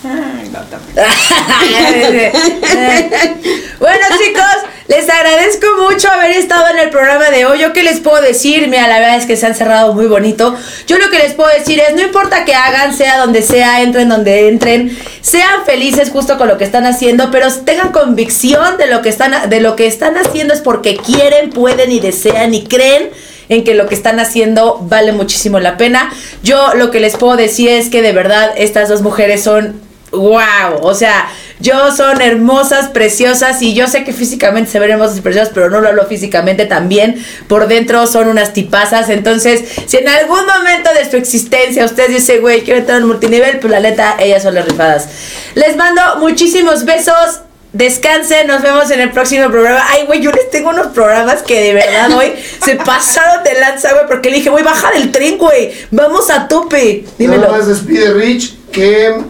Ay, 0.03 0.32
bueno 3.79 4.05
chicos, 4.19 4.43
les 4.87 5.09
agradezco 5.09 5.65
mucho 5.89 6.11
haber 6.11 6.33
estado 6.33 6.69
en 6.69 6.77
el 6.77 6.91
programa 6.91 7.31
de 7.31 7.45
hoy. 7.45 7.57
¿Yo 7.59 7.73
qué 7.73 7.81
les 7.81 7.99
puedo 7.99 8.21
decir? 8.21 8.67
Mira, 8.67 8.87
la 8.87 8.99
verdad 8.99 9.17
es 9.17 9.25
que 9.25 9.35
se 9.35 9.47
han 9.47 9.55
cerrado 9.55 9.93
muy 9.93 10.05
bonito. 10.05 10.55
Yo 10.85 10.99
lo 10.99 11.09
que 11.09 11.17
les 11.17 11.33
puedo 11.33 11.49
decir 11.49 11.79
es, 11.79 11.95
no 11.95 12.01
importa 12.01 12.45
que 12.45 12.53
hagan, 12.53 12.95
sea 12.95 13.17
donde 13.17 13.41
sea, 13.41 13.81
entren 13.81 14.09
donde 14.09 14.47
entren, 14.47 14.95
sean 15.21 15.65
felices 15.65 16.11
justo 16.11 16.37
con 16.37 16.47
lo 16.47 16.59
que 16.59 16.65
están 16.65 16.85
haciendo, 16.85 17.31
pero 17.31 17.51
tengan 17.51 17.91
convicción 17.91 18.77
de 18.77 18.85
lo 18.87 19.01
que 19.01 19.09
están, 19.09 19.49
de 19.49 19.59
lo 19.59 19.75
que 19.75 19.87
están 19.87 20.17
haciendo 20.17 20.53
es 20.53 20.61
porque 20.61 20.97
quieren, 20.97 21.49
pueden 21.49 21.91
y 21.91 21.99
desean 21.99 22.53
y 22.53 22.65
creen 22.65 23.09
en 23.49 23.63
que 23.63 23.73
lo 23.73 23.87
que 23.87 23.95
están 23.95 24.19
haciendo 24.19 24.77
vale 24.83 25.13
muchísimo 25.13 25.59
la 25.59 25.77
pena. 25.77 26.13
Yo 26.43 26.75
lo 26.75 26.91
que 26.91 26.99
les 26.99 27.17
puedo 27.17 27.37
decir 27.37 27.69
es 27.69 27.89
que 27.89 28.03
de 28.03 28.11
verdad 28.11 28.51
estas 28.55 28.89
dos 28.89 29.01
mujeres 29.01 29.43
son 29.43 29.92
wow, 30.13 30.79
o 30.81 30.93
sea, 30.93 31.29
yo 31.59 31.91
son 31.95 32.21
hermosas, 32.21 32.89
preciosas 32.89 33.61
y 33.61 33.73
yo 33.73 33.87
sé 33.87 34.03
que 34.03 34.13
físicamente 34.13 34.71
se 34.71 34.79
ven 34.79 34.91
hermosas 34.91 35.17
y 35.17 35.21
preciosas, 35.21 35.51
pero 35.53 35.69
no 35.69 35.81
lo 35.81 35.89
hablo 35.89 36.05
físicamente 36.05 36.65
también. 36.65 37.23
Por 37.47 37.67
dentro 37.67 38.05
son 38.07 38.27
unas 38.27 38.53
tipazas, 38.53 39.09
entonces 39.09 39.63
si 39.85 39.97
en 39.97 40.07
algún 40.07 40.45
momento 40.45 40.89
de 40.93 41.09
su 41.09 41.17
existencia 41.17 41.85
ustedes 41.85 42.09
dicen, 42.09 42.41
güey, 42.41 42.61
quiero 42.61 42.79
entrar 42.79 42.99
en 42.99 43.07
multinivel, 43.07 43.59
pues 43.59 43.71
la 43.71 43.79
neta, 43.79 44.15
ellas 44.19 44.43
son 44.43 44.55
las 44.55 44.65
rifadas. 44.65 45.07
Les 45.55 45.75
mando 45.75 46.01
muchísimos 46.19 46.85
besos. 46.85 47.41
Descansen, 47.73 48.45
nos 48.45 48.61
vemos 48.61 48.91
en 48.91 49.01
el 49.01 49.09
próximo 49.09 49.49
programa. 49.49 49.83
Ay, 49.89 50.05
güey, 50.05 50.21
yo 50.21 50.31
les 50.31 50.51
tengo 50.51 50.69
unos 50.69 50.87
programas 50.87 51.41
que 51.41 51.59
de 51.59 51.73
verdad 51.73 52.11
hoy 52.15 52.31
se 52.63 52.75
pasaron 52.75 53.43
de 53.43 53.59
lanza, 53.59 53.93
güey, 53.93 54.05
porque 54.07 54.29
le 54.29 54.35
dije, 54.37 54.51
güey, 54.51 54.63
baja 54.63 54.91
del 54.91 55.11
tren, 55.11 55.39
güey. 55.39 55.71
Vamos 55.89 56.29
a 56.29 56.47
tope. 56.47 57.03
Dímelo. 57.17 57.47
Nada 57.47 57.57
más 57.57 57.67
despide 57.67 58.13
Rich 58.13 58.55
que 58.71 59.23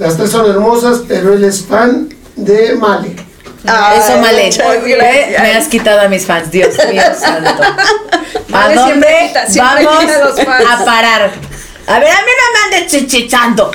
las 0.00 0.16
tres 0.16 0.30
son 0.30 0.50
hermosas, 0.50 1.02
pero 1.06 1.34
él 1.34 1.44
es 1.44 1.64
fan 1.66 2.08
de 2.36 2.74
Male. 2.74 3.14
Eso, 3.62 4.18
Male. 4.18 4.48
¿Eh? 4.48 5.36
Me 5.40 5.52
has 5.54 5.68
quitado 5.68 6.00
a 6.00 6.08
mis 6.08 6.24
fans, 6.26 6.50
Dios 6.50 6.74
mío 6.90 7.02
santo. 7.18 7.62
¿A 8.52 8.64
dónde 8.68 8.82
siempre 8.84 9.16
quita- 9.28 9.46
siempre 9.46 9.84
vamos 9.84 10.00
quita 10.00 10.16
a 10.16 10.24
los 10.24 10.40
fans. 10.42 10.64
a 10.70 10.84
parar? 10.84 11.30
A 11.86 11.98
ver, 11.98 12.08
a 12.10 12.20
mí 12.22 12.30
no 12.38 12.70
me 12.70 12.76
andes 12.76 12.90
chichichando. 12.90 13.70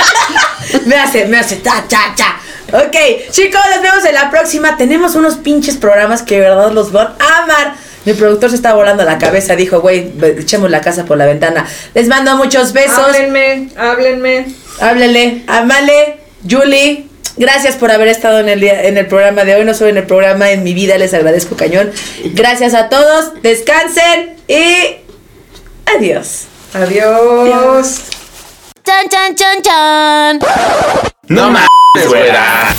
me 0.86 0.96
hace, 0.96 1.26
me 1.26 1.38
hace 1.38 1.60
cha, 1.62 1.84
cha, 1.88 2.14
cha. 2.14 2.36
Ok, 2.72 2.96
chicos, 3.30 3.60
nos 3.74 3.82
vemos 3.82 4.04
en 4.04 4.14
la 4.14 4.30
próxima. 4.30 4.76
Tenemos 4.76 5.14
unos 5.16 5.34
pinches 5.36 5.76
programas 5.76 6.22
que 6.22 6.36
de 6.36 6.40
verdad 6.42 6.70
los 6.72 6.90
van 6.92 7.14
a 7.18 7.42
amar. 7.42 7.74
Mi 8.04 8.14
productor 8.14 8.50
se 8.50 8.56
está 8.56 8.74
volando 8.74 9.04
la 9.04 9.18
cabeza. 9.18 9.56
Dijo, 9.56 9.80
güey, 9.80 10.10
echemos 10.38 10.70
la 10.70 10.80
casa 10.80 11.04
por 11.04 11.18
la 11.18 11.26
ventana. 11.26 11.66
Les 11.94 12.08
mando 12.08 12.36
muchos 12.36 12.72
besos. 12.72 12.98
Háblenme, 12.98 13.68
háblenme. 13.76 14.46
Háblele, 14.80 15.42
Amale, 15.46 16.16
Julie, 16.48 17.04
gracias 17.36 17.76
por 17.76 17.90
haber 17.90 18.08
estado 18.08 18.38
en 18.40 18.48
el, 18.48 18.60
día- 18.60 18.84
en 18.84 18.96
el 18.96 19.06
programa 19.06 19.44
de 19.44 19.54
hoy, 19.56 19.64
no 19.64 19.74
solo 19.74 19.90
en 19.90 19.98
el 19.98 20.06
programa, 20.06 20.50
en 20.50 20.62
mi 20.64 20.72
vida, 20.72 20.96
les 20.96 21.12
agradezco 21.12 21.56
cañón. 21.56 21.92
Gracias 22.32 22.72
a 22.72 22.88
todos, 22.88 23.42
descansen 23.42 24.36
y 24.48 24.96
adiós. 25.96 26.44
Adiós. 26.72 28.00
Chan, 28.84 29.08
chan, 29.10 29.34
chan, 29.34 29.62
chan. 29.62 30.38
No 31.28 31.50
mames, 31.50 32.08
güera. 32.08 32.74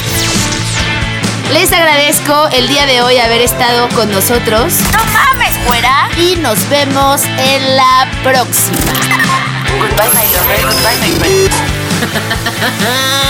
Les 1.51 1.71
agradezco 1.73 2.47
el 2.53 2.67
día 2.67 2.85
de 2.85 3.01
hoy 3.01 3.17
haber 3.17 3.41
estado 3.41 3.89
con 3.89 4.09
nosotros. 4.09 4.73
No 4.93 5.03
mames, 5.11 5.57
fuera. 5.65 6.09
Y 6.17 6.37
nos 6.37 6.67
vemos 6.69 7.23
en 7.25 7.75
la 7.75 8.07
próxima. 8.23 8.93
Goodbye, 9.77 10.09
my 10.13 10.25
lover. 10.33 10.61
Goodbye, 10.61 10.97
my 11.01 11.11
friend. 11.19 11.51